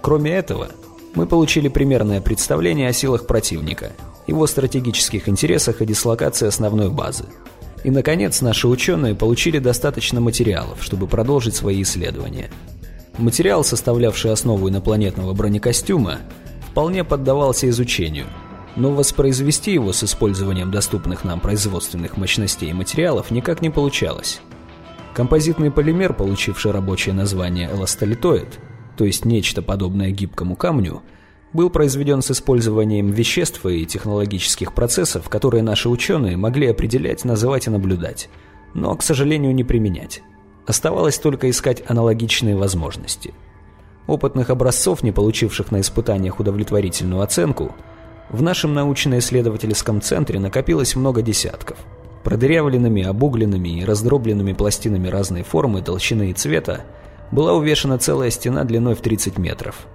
Кроме 0.01 0.31
этого, 0.31 0.69
мы 1.13 1.27
получили 1.27 1.67
примерное 1.67 2.21
представление 2.21 2.89
о 2.89 2.93
силах 2.93 3.27
противника, 3.27 3.91
его 4.25 4.47
стратегических 4.47 5.29
интересах 5.29 5.81
и 5.81 5.85
дислокации 5.85 6.47
основной 6.47 6.89
базы. 6.89 7.25
И, 7.83 7.91
наконец, 7.91 8.41
наши 8.41 8.67
ученые 8.67 9.13
получили 9.13 9.59
достаточно 9.59 10.19
материалов, 10.19 10.79
чтобы 10.81 11.07
продолжить 11.07 11.55
свои 11.55 11.83
исследования. 11.83 12.49
Материал, 13.17 13.63
составлявший 13.63 14.31
основу 14.31 14.67
инопланетного 14.69 15.33
бронекостюма, 15.33 16.19
вполне 16.69 17.03
поддавался 17.03 17.69
изучению, 17.69 18.25
но 18.77 18.91
воспроизвести 18.91 19.73
его 19.73 19.91
с 19.91 20.03
использованием 20.03 20.71
доступных 20.71 21.23
нам 21.23 21.39
производственных 21.39 22.15
мощностей 22.15 22.69
и 22.69 22.73
материалов 22.73 23.31
никак 23.31 23.61
не 23.61 23.71
получалось. 23.71 24.39
Композитный 25.15 25.71
полимер, 25.71 26.13
получивший 26.13 26.71
рабочее 26.71 27.15
название 27.15 27.71
эластолитоид, 27.71 28.59
то 28.95 29.03
есть 29.03 29.25
нечто 29.25 29.63
подобное 29.63 30.11
гибкому 30.11 30.55
камню, 30.55 31.01
был 31.53 31.71
произведен 31.71 32.21
с 32.21 32.29
использованием 32.29 33.09
веществ 33.09 33.65
и 33.65 33.83
технологических 33.85 34.73
процессов, 34.73 35.27
которые 35.27 35.63
наши 35.63 35.89
ученые 35.89 36.37
могли 36.37 36.67
определять, 36.67 37.25
называть 37.25 37.65
и 37.65 37.71
наблюдать, 37.71 38.29
но, 38.75 38.95
к 38.95 39.01
сожалению, 39.01 39.55
не 39.55 39.63
применять. 39.63 40.21
Оставалось 40.67 41.17
только 41.17 41.49
искать 41.49 41.81
аналогичные 41.87 42.55
возможности. 42.55 43.33
Опытных 44.05 44.51
образцов, 44.51 45.01
не 45.01 45.11
получивших 45.11 45.71
на 45.71 45.81
испытаниях 45.81 46.39
удовлетворительную 46.39 47.21
оценку, 47.23 47.73
в 48.29 48.41
нашем 48.41 48.73
научно-исследовательском 48.73 50.01
центре 50.01 50.39
накопилось 50.39 50.95
много 50.95 51.21
десятков. 51.21 51.77
Продырявленными, 52.23 53.03
обугленными 53.03 53.79
и 53.79 53.85
раздробленными 53.85 54.51
пластинами 54.53 55.07
разной 55.07 55.43
формы, 55.43 55.81
толщины 55.81 56.31
и 56.31 56.33
цвета 56.33 56.81
была 57.31 57.53
увешана 57.53 57.97
целая 57.97 58.29
стена 58.29 58.65
длиной 58.65 58.95
в 58.95 59.01
30 59.01 59.37
метров. 59.37 59.87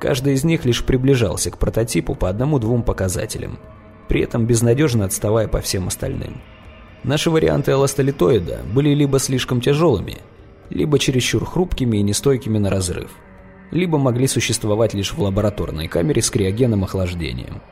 Каждый 0.00 0.34
из 0.34 0.44
них 0.44 0.64
лишь 0.64 0.84
приближался 0.84 1.50
к 1.50 1.58
прототипу 1.58 2.14
по 2.14 2.28
одному-двум 2.28 2.82
показателям, 2.82 3.58
при 4.08 4.20
этом 4.20 4.46
безнадежно 4.46 5.04
отставая 5.04 5.46
по 5.46 5.60
всем 5.60 5.86
остальным. 5.86 6.40
Наши 7.04 7.30
варианты 7.30 7.70
эластолитоида 7.70 8.62
были 8.74 8.90
либо 8.90 9.20
слишком 9.20 9.60
тяжелыми, 9.60 10.18
либо 10.70 10.98
чересчур 10.98 11.44
хрупкими 11.44 11.98
и 11.98 12.02
нестойкими 12.02 12.58
на 12.58 12.68
разрыв, 12.68 13.10
либо 13.70 13.96
могли 13.96 14.26
существовать 14.26 14.92
лишь 14.92 15.12
в 15.12 15.22
лабораторной 15.22 15.86
камере 15.86 16.20
с 16.20 16.30
криогеном 16.30 16.82
охлаждением. 16.82 17.62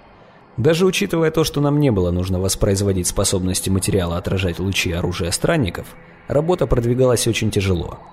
Даже 0.57 0.87
учитывая 0.87 1.31
то, 1.31 1.45
что 1.45 1.61
нам 1.61 1.81
не 1.81 1.91
было 1.91 2.11
нужно 2.11 2.41
воспроизводить 2.41 3.07
способности 3.07 3.71
материала 3.71 4.17
отражать 4.17 4.59
лучи 4.59 4.93
оружия 4.93 5.31
странников, 5.31 5.89
работа 6.29 6.67
продвигалась 6.67 7.27
очень 7.27 7.51
тяжело– 7.51 7.99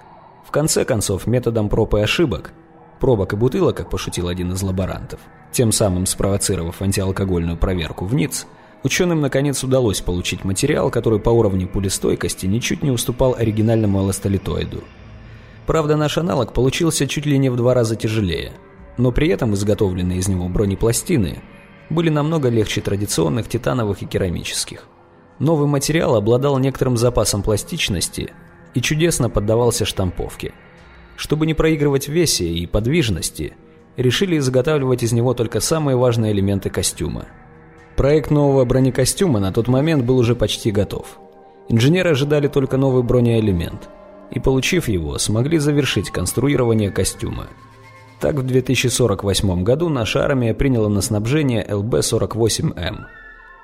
в 0.52 0.54
конце 0.54 0.84
концов, 0.84 1.28
методом 1.28 1.70
проб 1.70 1.96
и 1.96 2.02
ошибок, 2.02 2.52
пробок 3.00 3.32
и 3.32 3.38
бутылок, 3.38 3.78
как 3.78 3.90
пошутил 3.90 4.28
один 4.28 4.52
из 4.52 4.62
лаборантов, 4.62 5.22
тем 5.54 5.72
самым 5.72 6.06
спровоцировав 6.06 6.82
антиалкогольную 6.82 7.56
проверку 7.56 8.04
в 8.04 8.14
НИЦ, 8.14 8.48
ученым 8.84 9.22
наконец 9.22 9.64
удалось 9.64 10.02
получить 10.02 10.44
материал, 10.44 10.92
который 10.92 11.20
по 11.20 11.30
уровню 11.30 11.70
пулестойкости 11.70 12.48
ничуть 12.48 12.84
не 12.84 12.92
уступал 12.92 13.34
оригинальному 13.34 14.02
эластолитоиду. 14.02 14.84
Правда, 15.68 15.96
наш 15.96 16.18
аналог 16.18 16.52
получился 16.52 17.08
чуть 17.08 17.26
ли 17.26 17.38
не 17.38 17.50
в 17.50 17.56
два 17.56 17.74
раза 17.74 17.96
тяжелее, 17.96 18.52
но 18.98 19.14
при 19.14 19.30
этом 19.30 19.54
изготовленные 19.54 20.20
из 20.20 20.28
него 20.28 20.50
бронепластины 20.50 21.42
были 21.92 22.10
намного 22.10 22.50
легче 22.50 22.82
традиционных 22.82 23.48
титановых 23.48 24.02
и 24.02 24.06
керамических. 24.06 24.86
Новый 25.40 25.68
материал 25.68 26.16
обладал 26.16 26.58
некоторым 26.60 26.98
запасом 26.98 27.44
пластичности 27.44 28.34
и 28.74 28.82
чудесно 28.82 29.30
поддавался 29.30 29.86
штамповке. 29.86 30.54
Чтобы 31.16 31.46
не 31.46 31.54
проигрывать 31.54 32.08
в 32.08 32.12
весе 32.12 32.48
и 32.48 32.66
подвижности, 32.66 33.54
решили 33.98 34.38
изготавливать 34.38 35.04
из 35.04 35.12
него 35.12 35.34
только 35.34 35.60
самые 35.60 35.98
важные 35.98 36.32
элементы 36.32 36.70
костюма. 36.70 37.26
Проект 37.96 38.32
нового 38.32 38.66
бронекостюма 38.66 39.40
на 39.40 39.52
тот 39.52 39.68
момент 39.68 40.04
был 40.04 40.18
уже 40.18 40.36
почти 40.36 40.72
готов. 40.72 41.20
Инженеры 41.70 42.12
ожидали 42.12 42.48
только 42.48 42.78
новый 42.78 43.04
бронеэлемент, 43.04 43.90
и, 44.32 44.40
получив 44.40 44.88
его, 44.88 45.18
смогли 45.18 45.58
завершить 45.58 46.10
конструирование 46.10 46.90
костюма. 46.90 47.48
Так, 48.22 48.36
в 48.36 48.44
2048 48.44 49.64
году 49.64 49.90
наша 49.90 50.24
армия 50.24 50.54
приняла 50.54 50.90
на 50.90 51.02
снабжение 51.02 51.66
ЛБ-48М. 51.68 53.06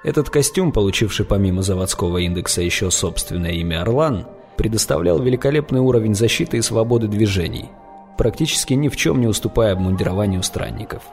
Этот 0.04 0.32
костюм, 0.32 0.72
получивший 0.72 1.28
помимо 1.28 1.62
заводского 1.62 2.18
индекса 2.18 2.64
еще 2.64 2.90
собственное 2.90 3.52
имя 3.52 3.84
«Орлан», 3.84 4.26
предоставлял 4.58 5.22
великолепный 5.22 5.80
уровень 5.80 6.16
защиты 6.16 6.58
и 6.58 6.64
свободы 6.64 7.08
движений, 7.08 7.70
практически 8.18 8.74
ни 8.74 8.90
в 8.90 8.98
чем 8.98 9.22
не 9.22 9.28
уступая 9.28 9.74
обмундированию 9.74 10.42
странников. 10.42 11.04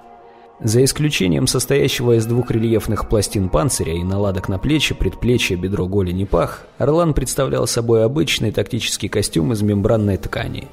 За 0.60 0.82
исключением 0.82 1.46
состоящего 1.46 2.16
из 2.16 2.24
двух 2.24 2.50
рельефных 2.50 3.10
пластин 3.10 3.50
панциря 3.50 3.92
и 3.92 4.02
наладок 4.02 4.48
на 4.48 4.58
плечи, 4.58 4.94
предплечье, 4.94 5.58
бедро, 5.58 5.86
голень 5.86 6.20
и 6.20 6.24
пах, 6.24 6.66
Орлан 6.78 7.12
представлял 7.12 7.66
собой 7.66 8.06
обычный 8.06 8.52
тактический 8.52 9.10
костюм 9.10 9.52
из 9.52 9.60
мембранной 9.60 10.16
ткани. 10.16 10.68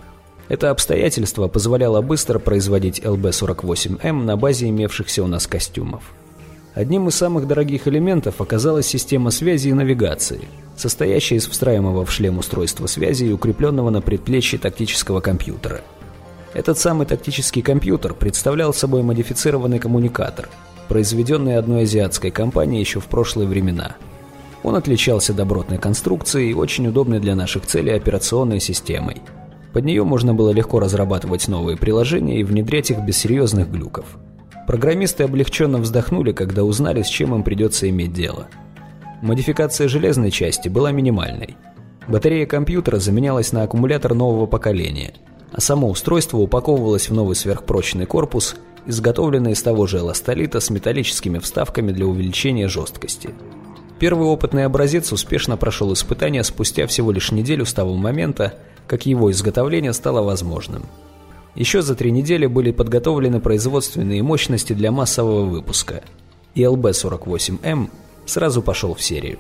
Это 0.52 0.70
обстоятельство 0.70 1.48
позволяло 1.48 2.02
быстро 2.02 2.38
производить 2.38 3.00
ЛБ-48М 3.00 4.26
на 4.26 4.36
базе 4.36 4.68
имевшихся 4.68 5.24
у 5.24 5.28
нас 5.28 5.48
костюмов. 5.48 6.04
Одним 6.74 7.08
из 7.08 7.16
самых 7.16 7.48
дорогих 7.48 7.88
элементов 7.88 8.42
оказалась 8.42 8.86
система 8.86 9.32
связи 9.32 9.70
и 9.70 9.74
навигации, 9.74 10.42
состоящая 10.76 11.38
из 11.38 11.48
встраиваемого 11.48 12.06
в 12.06 12.12
шлем 12.12 12.38
устройства 12.38 12.88
связи 12.88 13.24
и 13.24 13.32
укрепленного 13.32 13.92
на 13.92 14.02
предплечье 14.02 14.60
тактического 14.60 15.22
компьютера. 15.22 15.80
Этот 16.54 16.78
самый 16.78 17.08
тактический 17.08 17.62
компьютер 17.62 18.14
представлял 18.14 18.74
собой 18.74 19.04
модифицированный 19.04 19.80
коммуникатор, 19.80 20.50
произведенный 20.90 21.56
одной 21.56 21.84
азиатской 21.84 22.30
компанией 22.30 22.82
еще 22.82 23.00
в 23.00 23.06
прошлые 23.06 23.48
времена. 23.48 23.96
Он 24.64 24.76
отличался 24.76 25.34
добротной 25.34 25.78
конструкцией 25.78 26.52
и 26.52 26.56
очень 26.56 26.88
удобной 26.88 27.22
для 27.22 27.36
наших 27.36 27.66
целей 27.66 27.94
операционной 27.94 28.60
системой. 28.60 29.22
Под 29.74 29.86
нее 29.86 30.04
можно 30.04 30.34
было 30.34 30.52
легко 30.52 30.80
разрабатывать 30.80 31.48
новые 31.48 31.78
приложения 31.78 32.40
и 32.40 32.44
внедрять 32.44 32.92
их 32.92 33.00
без 33.00 33.18
серьезных 33.18 33.72
глюков. 33.72 34.18
Программисты 34.68 35.24
облегченно 35.24 35.78
вздохнули, 35.78 36.34
когда 36.34 36.64
узнали, 36.64 37.02
с 37.02 37.08
чем 37.08 37.34
им 37.34 37.44
придется 37.44 37.90
иметь 37.90 38.14
дело. 38.14 38.48
Модификация 39.22 39.88
железной 39.88 40.32
части 40.32 40.68
была 40.68 40.92
минимальной. 40.92 41.56
Батарея 42.08 42.46
компьютера 42.46 42.98
заменялась 42.98 43.52
на 43.52 43.64
аккумулятор 43.64 44.14
нового 44.14 44.46
поколения, 44.46 45.14
а 45.52 45.62
само 45.62 45.90
устройство 45.90 46.38
упаковывалось 46.38 47.10
в 47.10 47.14
новый 47.14 47.36
сверхпрочный 47.36 48.06
корпус, 48.06 48.56
изготовленный 48.88 49.52
из 49.52 49.62
того 49.62 49.86
же 49.88 50.00
эластолита 50.00 50.60
с 50.60 50.70
металлическими 50.70 51.38
вставками 51.40 51.92
для 51.92 52.08
увеличения 52.08 52.68
жесткости. 52.68 53.30
Первый 54.00 54.28
опытный 54.28 54.66
образец 54.66 55.12
успешно 55.12 55.58
прошел 55.58 55.94
испытания 55.94 56.44
спустя 56.44 56.88
всего 56.88 57.12
лишь 57.12 57.32
неделю 57.32 57.66
с 57.66 57.74
того 57.74 57.94
момента, 57.94 58.56
как 58.92 59.08
его 59.08 59.32
изготовление 59.32 59.94
стало 59.94 60.22
возможным– 60.22 60.84
еще 61.56 61.82
за 61.82 61.96
три 61.96 62.12
недели 62.12 62.46
были 62.46 62.72
подготовлены 62.72 63.42
производственные 63.42 64.24
мощности 64.24 64.74
для 64.74 64.92
массового 64.92 65.44
выпуска, 65.44 66.02
и 66.56 66.64
ЛБ-48М 66.64 67.90
сразу 68.26 68.62
пошел 68.62 68.94
в 68.94 69.02
серию. 69.02 69.38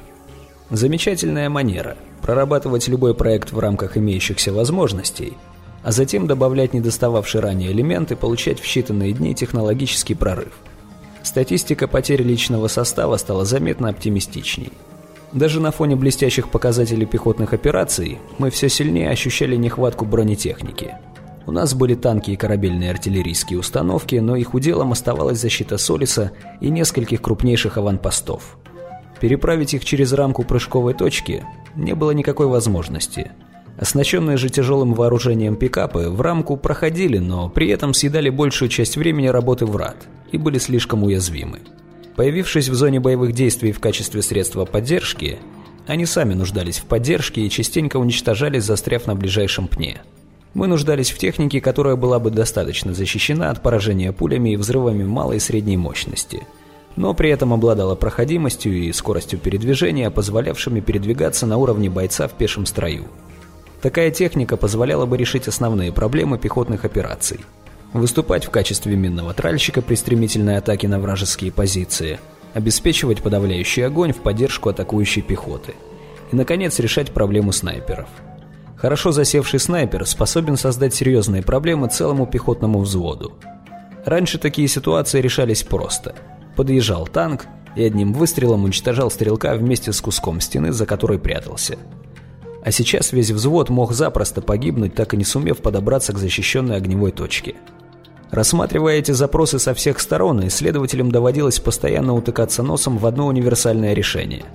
Замечательная 0.69 1.49
манера– 1.49 1.97
прорабатывать 2.21 2.87
любой 2.87 3.15
проект 3.15 3.51
в 3.51 3.59
рамках 3.59 3.97
имеющихся 3.97 4.51
возможностей, 4.51 5.37
а 5.83 5.91
затем 5.91 6.27
добавлять 6.27 6.73
недостававшие 6.73 7.41
ранее 7.41 7.71
элементы, 7.71 8.15
получать 8.15 8.59
в 8.59 8.65
считанные 8.65 9.13
дни 9.13 9.33
технологический 9.33 10.15
прорыв. 10.15 10.53
Статистика 11.23 11.87
потерь 11.87 12.23
личного 12.23 12.67
состава 12.67 13.17
стала 13.17 13.45
заметно 13.45 13.89
оптимистичней. 13.89 14.71
Даже 15.33 15.61
на 15.61 15.71
фоне 15.71 15.95
блестящих 15.95 16.49
показателей 16.49 17.05
пехотных 17.05 17.53
операций 17.53 18.19
мы 18.37 18.49
все 18.49 18.67
сильнее 18.67 19.09
ощущали 19.09 19.55
нехватку 19.55 20.05
бронетехники. 20.05 20.95
У 21.47 21.51
нас 21.51 21.73
были 21.73 21.95
танки 21.95 22.31
и 22.31 22.35
корабельные 22.35 22.91
артиллерийские 22.91 23.57
установки, 23.57 24.15
но 24.15 24.35
их 24.35 24.53
уделом 24.53 24.91
оставалась 24.91 25.39
защита 25.39 25.77
Солиса 25.77 26.31
и 26.59 26.69
нескольких 26.69 27.21
крупнейших 27.21 27.77
аванпостов. 27.77 28.57
Переправить 29.19 29.73
их 29.73 29.85
через 29.85 30.13
рамку 30.13 30.43
прыжковой 30.43 30.93
точки 30.93 31.43
не 31.75 31.93
было 31.93 32.11
никакой 32.11 32.47
возможности. 32.47 33.31
Оснащенные 33.77 34.37
же 34.37 34.49
тяжелым 34.49 34.93
вооружением 34.93 35.55
пикапы 35.55 36.09
в 36.09 36.19
рамку 36.21 36.57
проходили, 36.57 37.17
но 37.17 37.49
при 37.49 37.69
этом 37.69 37.93
съедали 37.93 38.29
большую 38.29 38.69
часть 38.69 38.97
времени 38.97 39.27
работы 39.27 39.65
врат 39.65 39.95
и 40.31 40.37
были 40.37 40.57
слишком 40.57 41.03
уязвимы. 41.03 41.59
Появившись 42.15 42.67
в 42.67 42.73
зоне 42.73 42.99
боевых 42.99 43.33
действий 43.33 43.71
в 43.71 43.79
качестве 43.79 44.21
средства 44.21 44.65
поддержки, 44.65 45.39
они 45.87 46.05
сами 46.05 46.33
нуждались 46.33 46.79
в 46.79 46.85
поддержке 46.85 47.41
и 47.41 47.49
частенько 47.49 47.97
уничтожались, 47.97 48.65
застряв 48.65 49.07
на 49.07 49.15
ближайшем 49.15 49.67
пне. 49.67 50.01
Мы 50.53 50.67
нуждались 50.67 51.11
в 51.11 51.17
технике, 51.17 51.61
которая 51.61 51.95
была 51.95 52.19
бы 52.19 52.29
достаточно 52.29 52.93
защищена 52.93 53.49
от 53.49 53.63
поражения 53.63 54.11
пулями 54.11 54.51
и 54.51 54.57
взрывами 54.57 55.03
малой 55.03 55.37
и 55.37 55.39
средней 55.39 55.77
мощности, 55.77 56.45
но 56.97 57.13
при 57.13 57.29
этом 57.29 57.53
обладала 57.53 57.95
проходимостью 57.95 58.73
и 58.73 58.91
скоростью 58.91 59.39
передвижения, 59.39 60.09
позволявшими 60.09 60.81
передвигаться 60.81 61.47
на 61.47 61.57
уровне 61.57 61.89
бойца 61.89 62.27
в 62.27 62.33
пешем 62.33 62.65
строю. 62.65 63.05
Такая 63.81 64.11
техника 64.11 64.57
позволяла 64.57 65.05
бы 65.05 65.17
решить 65.17 65.47
основные 65.47 65.93
проблемы 65.93 66.37
пехотных 66.37 66.83
операций– 66.83 67.39
выступать 67.93 68.45
в 68.45 68.49
качестве 68.49 68.95
минного 68.95 69.33
тральщика 69.33 69.81
при 69.81 69.95
стремительной 69.95 70.57
атаке 70.57 70.87
на 70.87 70.99
вражеские 70.99 71.51
позиции, 71.51 72.19
обеспечивать 72.53 73.21
подавляющий 73.21 73.85
огонь 73.85 74.13
в 74.13 74.21
поддержку 74.21 74.69
атакующей 74.69 75.21
пехоты 75.21 75.75
и, 76.31 76.35
наконец, 76.35 76.79
решать 76.79 77.11
проблему 77.11 77.51
снайперов. 77.51 78.07
Хорошо 78.77 79.11
засевший 79.11 79.59
снайпер 79.59 80.05
способен 80.07 80.57
создать 80.57 80.95
серьезные 80.95 81.43
проблемы 81.43 81.87
целому 81.87 82.25
пехотному 82.25 82.79
взводу. 82.79 83.33
Раньше 84.05 84.39
такие 84.39 84.67
ситуации 84.67 85.21
решались 85.21 85.61
просто. 85.61 86.15
Подъезжал 86.55 87.05
танк 87.05 87.45
и 87.75 87.83
одним 87.83 88.13
выстрелом 88.13 88.63
уничтожал 88.63 89.11
стрелка 89.11 89.53
вместе 89.53 89.93
с 89.93 90.01
куском 90.01 90.41
стены, 90.41 90.71
за 90.71 90.87
которой 90.87 91.19
прятался. 91.19 91.77
А 92.63 92.71
сейчас 92.71 93.11
весь 93.11 93.31
взвод 93.31 93.69
мог 93.69 93.93
запросто 93.93 94.41
погибнуть, 94.41 94.95
так 94.95 95.13
и 95.13 95.17
не 95.17 95.23
сумев 95.23 95.59
подобраться 95.59 96.13
к 96.13 96.17
защищенной 96.17 96.77
огневой 96.77 97.11
точке. 97.11 97.55
Рассматривая 98.31 98.95
эти 98.95 99.11
запросы 99.11 99.59
со 99.59 99.73
всех 99.73 99.99
сторон, 99.99 100.47
исследователям 100.47 101.11
доводилось 101.11 101.59
постоянно 101.59 102.13
утыкаться 102.13 102.63
носом 102.63 102.97
в 102.97 103.05
одно 103.05 103.27
универсальное 103.27 103.93
решение. 103.93 104.45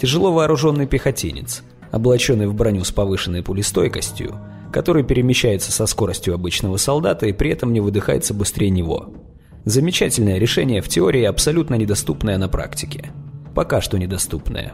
Тяжело 0.00 0.32
вооруженный 0.32 0.88
пехотинец, 0.88 1.62
облаченный 1.92 2.48
в 2.48 2.54
броню 2.54 2.82
с 2.82 2.90
повышенной 2.90 3.44
пулестойкостью, 3.44 4.40
который 4.72 5.04
перемещается 5.04 5.70
со 5.70 5.86
скоростью 5.86 6.34
обычного 6.34 6.78
солдата 6.78 7.26
и 7.26 7.32
при 7.32 7.50
этом 7.52 7.72
не 7.72 7.78
выдыхается 7.80 8.34
быстрее 8.34 8.70
него. 8.70 9.14
Замечательное 9.64 10.38
решение 10.38 10.82
в 10.82 10.88
теории, 10.88 11.22
абсолютно 11.22 11.76
недоступное 11.76 12.38
на 12.38 12.48
практике. 12.48 13.12
Пока 13.54 13.80
что 13.80 13.98
недоступное. 13.98 14.72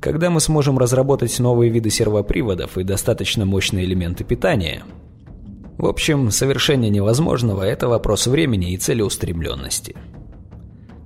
Когда 0.00 0.28
мы 0.28 0.40
сможем 0.40 0.76
разработать 0.76 1.38
новые 1.38 1.70
виды 1.70 1.88
сервоприводов 1.88 2.76
и 2.76 2.84
достаточно 2.84 3.46
мощные 3.46 3.86
элементы 3.86 4.24
питания– 4.24 4.82
в 5.82 5.86
общем, 5.86 6.30
совершение 6.30 6.90
невозможного– 6.90 7.62
это 7.64 7.88
вопрос 7.88 8.28
времени 8.28 8.72
и 8.72 8.76
целеустремленности. 8.76 9.96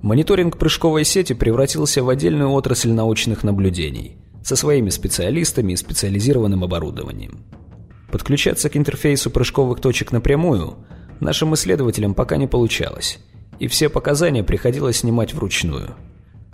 Мониторинг 0.03 0.59
прыжковой 0.59 1.03
сети 1.03 1.33
превратился 1.33 2.03
в 2.03 2.09
отдельную 2.09 2.51
отрасль 2.51 2.91
научных 2.91 3.43
наблюдений 3.43 4.17
со 4.43 4.55
своими 4.55 4.91
специалистами 4.91 5.73
и 5.73 5.75
специализированным 5.75 6.63
оборудованием. 6.63 7.39
Подключаться 8.11 8.69
к 8.69 8.77
интерфейсу 8.77 9.31
прыжковых 9.31 9.81
точек 9.81 10.11
напрямую 10.11 10.75
нашим 11.21 11.55
исследователям 11.55 12.13
пока 12.13 12.37
не 12.37 12.45
получалось, 12.45 13.17
и 13.57 13.67
все 13.67 13.89
показания 13.89 14.43
приходилось 14.43 14.97
снимать 14.97 15.33
вручную. 15.33 15.95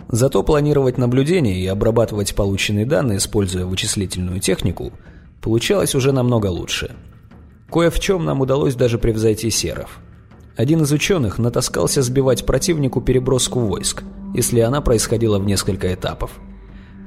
Зато 0.08 0.42
планировать 0.42 0.96
наблюдения 0.96 1.60
и 1.60 1.66
обрабатывать 1.66 2.34
полученные 2.34 2.86
данные, 2.86 3.18
используя 3.18 3.66
вычислительную 3.66 4.40
технику, 4.40 4.94
получалось 5.42 5.94
уже 5.94 6.12
намного 6.12 6.46
лучше– 6.46 6.96
Кое 7.74 7.90
в 7.90 7.98
чем 7.98 8.24
нам 8.24 8.40
удалось 8.40 8.76
даже 8.76 8.98
превзойти 8.98 9.50
серов. 9.50 9.98
Один 10.56 10.82
из 10.82 10.92
ученых 10.92 11.40
натаскался 11.40 12.02
сбивать 12.02 12.46
противнику 12.46 13.00
переброску 13.00 13.58
войск, 13.58 14.04
если 14.32 14.60
она 14.60 14.80
происходила 14.80 15.40
в 15.40 15.44
несколько 15.44 15.92
этапов. 15.92 16.30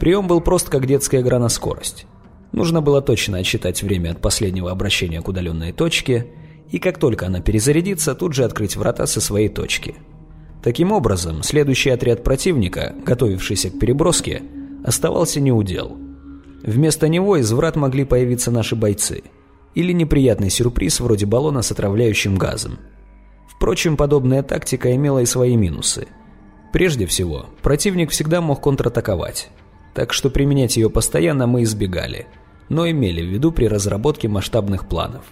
Прием 0.01 0.28
был 0.28 0.41
прост, 0.41 0.68
как 0.68 0.86
детская 0.86 1.22
игра 1.22 1.39
на 1.39 1.47
скорость. 1.47 2.05
Нужно 2.51 2.82
было 2.82 3.01
точно 3.01 3.38
отсчитать 3.38 3.82
время 3.82 4.11
от 4.11 4.22
последнего 4.22 4.70
обращения 4.70 5.22
к 5.22 5.30
удаленной 5.30 5.72
точке, 5.72 6.28
и 6.70 6.80
как 6.80 6.97
только 6.97 7.28
она 7.28 7.39
перезарядится, 7.39 8.13
тут 8.13 8.34
же 8.34 8.43
открыть 8.43 8.76
врата 8.76 9.07
со 9.07 9.22
своей 9.22 9.47
точки. 9.47 9.95
Таким 10.61 10.91
образом, 10.91 11.43
следующий 11.43 11.91
отряд 11.91 12.26
противника, 12.26 12.93
готовившийся 13.05 13.70
к 13.70 13.80
переброске, 13.80 14.41
оставался 14.84 15.39
неудел. 15.39 15.95
Вместо 16.61 17.07
него 17.07 17.38
из 17.38 17.49
врат 17.53 17.78
могли 17.78 18.03
появиться 18.03 18.51
наши 18.51 18.76
бойцы– 18.76 19.24
или 19.76 19.91
неприятный 19.91 20.49
сюрприз 20.49 20.99
вроде 20.99 21.26
баллона 21.26 21.61
с 21.61 21.72
отравляющим 21.72 22.36
газом. 22.38 22.80
Впрочем, 23.47 23.97
подобная 23.97 24.43
тактика 24.43 24.95
имела 24.95 25.20
и 25.20 25.26
свои 25.26 25.55
минусы. 25.55 26.07
Прежде 26.74 27.05
всего, 27.05 27.47
противник 27.61 28.11
всегда 28.11 28.41
мог 28.41 28.61
контратаковать, 28.61 29.49
так 29.93 30.13
что 30.13 30.30
применять 30.30 30.78
ее 30.78 30.89
постоянно 30.89 31.47
мы 31.47 31.63
избегали, 31.63 32.28
но 32.70 32.89
имели 32.89 33.22
в 33.22 33.30
виду 33.30 33.51
при 33.51 33.65
разработке 33.65 34.28
масштабных 34.28 34.88
планов. 34.88 35.24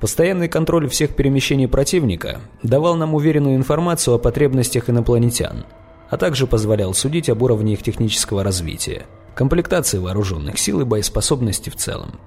Постоянный 0.00 0.48
контроль 0.48 0.88
всех 0.88 1.16
перемещений 1.16 1.68
противника 1.68 2.40
давал 2.62 2.96
нам 2.96 3.14
уверенную 3.14 3.56
информацию 3.56 4.14
о 4.14 4.18
потребностях 4.18 4.90
инопланетян, 4.90 5.64
а 6.10 6.16
также 6.18 6.46
позволял 6.46 6.92
судить 6.92 7.30
об 7.30 7.42
уровне 7.42 7.72
их 7.72 7.82
технического 7.82 8.44
развития, 8.44 9.06
комплектации 9.34 9.98
вооруженных 9.98 10.58
сил 10.58 10.82
и 10.82 10.84
боеспособности 10.84 11.70
в 11.70 11.76
целом. 11.76 12.20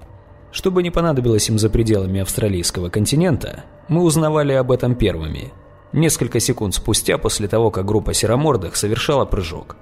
Что 0.52 0.70
бы 0.70 0.82
ни 0.82 0.90
понадобилось 0.90 1.48
им 1.48 1.58
за 1.58 1.70
пределами 1.70 2.20
австралийского 2.20 2.88
континента, 2.88 3.64
мы 3.88 4.02
узнавали 4.02 4.52
об 4.52 4.72
этом 4.72 4.96
первыми, 4.96 5.52
несколько 5.92 6.40
секунд 6.40 6.74
спустя 6.74 7.18
после 7.18 7.46
того, 7.46 7.70
как 7.70 7.86
группа 7.86 8.12
серомордых 8.12 8.74
совершала 8.74 9.24
прыжок. 9.24 9.76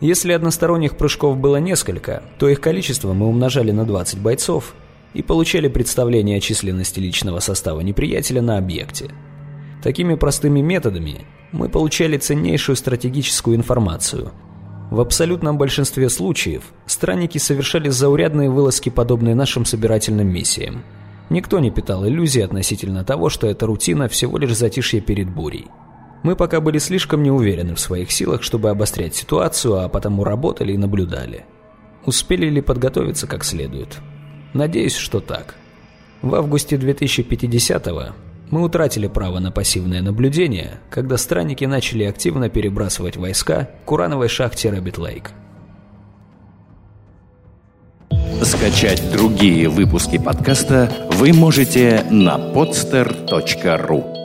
Если 0.00 0.32
односторонних 0.32 0.96
прыжков 0.96 1.38
было 1.38 1.56
несколько, 1.56 2.22
то 2.38 2.48
их 2.48 2.60
количество 2.60 3.12
мы 3.12 3.26
умножали 3.26 3.70
на 3.70 3.84
20 3.84 4.20
бойцов 4.20 4.74
и 5.14 5.22
получали 5.22 5.68
представление 5.68 6.38
о 6.38 6.40
численности 6.40 6.98
личного 6.98 7.38
состава 7.38 7.80
неприятеля 7.80 8.42
на 8.42 8.58
объекте. 8.58 9.10
Такими 9.82 10.16
простыми 10.16 10.60
методами 10.60 11.26
мы 11.52 11.68
получали 11.68 12.18
ценнейшую 12.18 12.76
стратегическую 12.76 13.56
информацию– 13.56 14.32
в 14.90 15.00
абсолютном 15.00 15.58
большинстве 15.58 16.08
случаев 16.08 16.64
странники 16.86 17.38
совершали 17.38 17.88
заурядные 17.88 18.50
вылазки, 18.50 18.88
подобные 18.88 19.34
нашим 19.34 19.64
собирательным 19.64 20.28
миссиям. 20.28 20.84
Никто 21.28 21.58
не 21.58 21.70
питал 21.72 22.06
иллюзий 22.06 22.42
относительно 22.42 23.04
того, 23.04 23.28
что 23.28 23.48
эта 23.48 23.66
рутина 23.66 24.08
всего 24.08 24.38
лишь 24.38 24.56
затишье 24.56 25.00
перед 25.00 25.28
бурей. 25.28 25.66
Мы 26.22 26.36
пока 26.36 26.60
были 26.60 26.78
слишком 26.78 27.22
неуверены 27.22 27.74
в 27.74 27.80
своих 27.80 28.12
силах, 28.12 28.42
чтобы 28.42 28.70
обострять 28.70 29.14
ситуацию, 29.14 29.80
а 29.80 29.88
потому 29.88 30.24
работали 30.24 30.72
и 30.72 30.78
наблюдали. 30.78 31.46
Успели 32.04 32.48
ли 32.48 32.60
подготовиться 32.60 33.26
как 33.26 33.44
следует? 33.44 33.98
Надеюсь, 34.54 34.94
что 34.94 35.20
так. 35.20 35.56
В 36.22 36.34
августе 36.34 36.76
2050-го 36.76 38.14
мы 38.50 38.62
утратили 38.62 39.06
право 39.06 39.38
на 39.38 39.50
пассивное 39.50 40.02
наблюдение, 40.02 40.80
когда 40.90 41.16
странники 41.16 41.64
начали 41.64 42.04
активно 42.04 42.48
перебрасывать 42.48 43.16
войска 43.16 43.70
к 43.84 43.92
урановой 43.92 44.28
шахте 44.28 44.70
Рэббит-Лейк. 44.70 45.30
Скачать 48.42 49.02
другие 49.12 49.68
выпуски 49.68 50.18
подкаста 50.18 50.90
вы 51.12 51.32
можете 51.32 52.04
на 52.10 52.36
podster.ru 52.36 54.15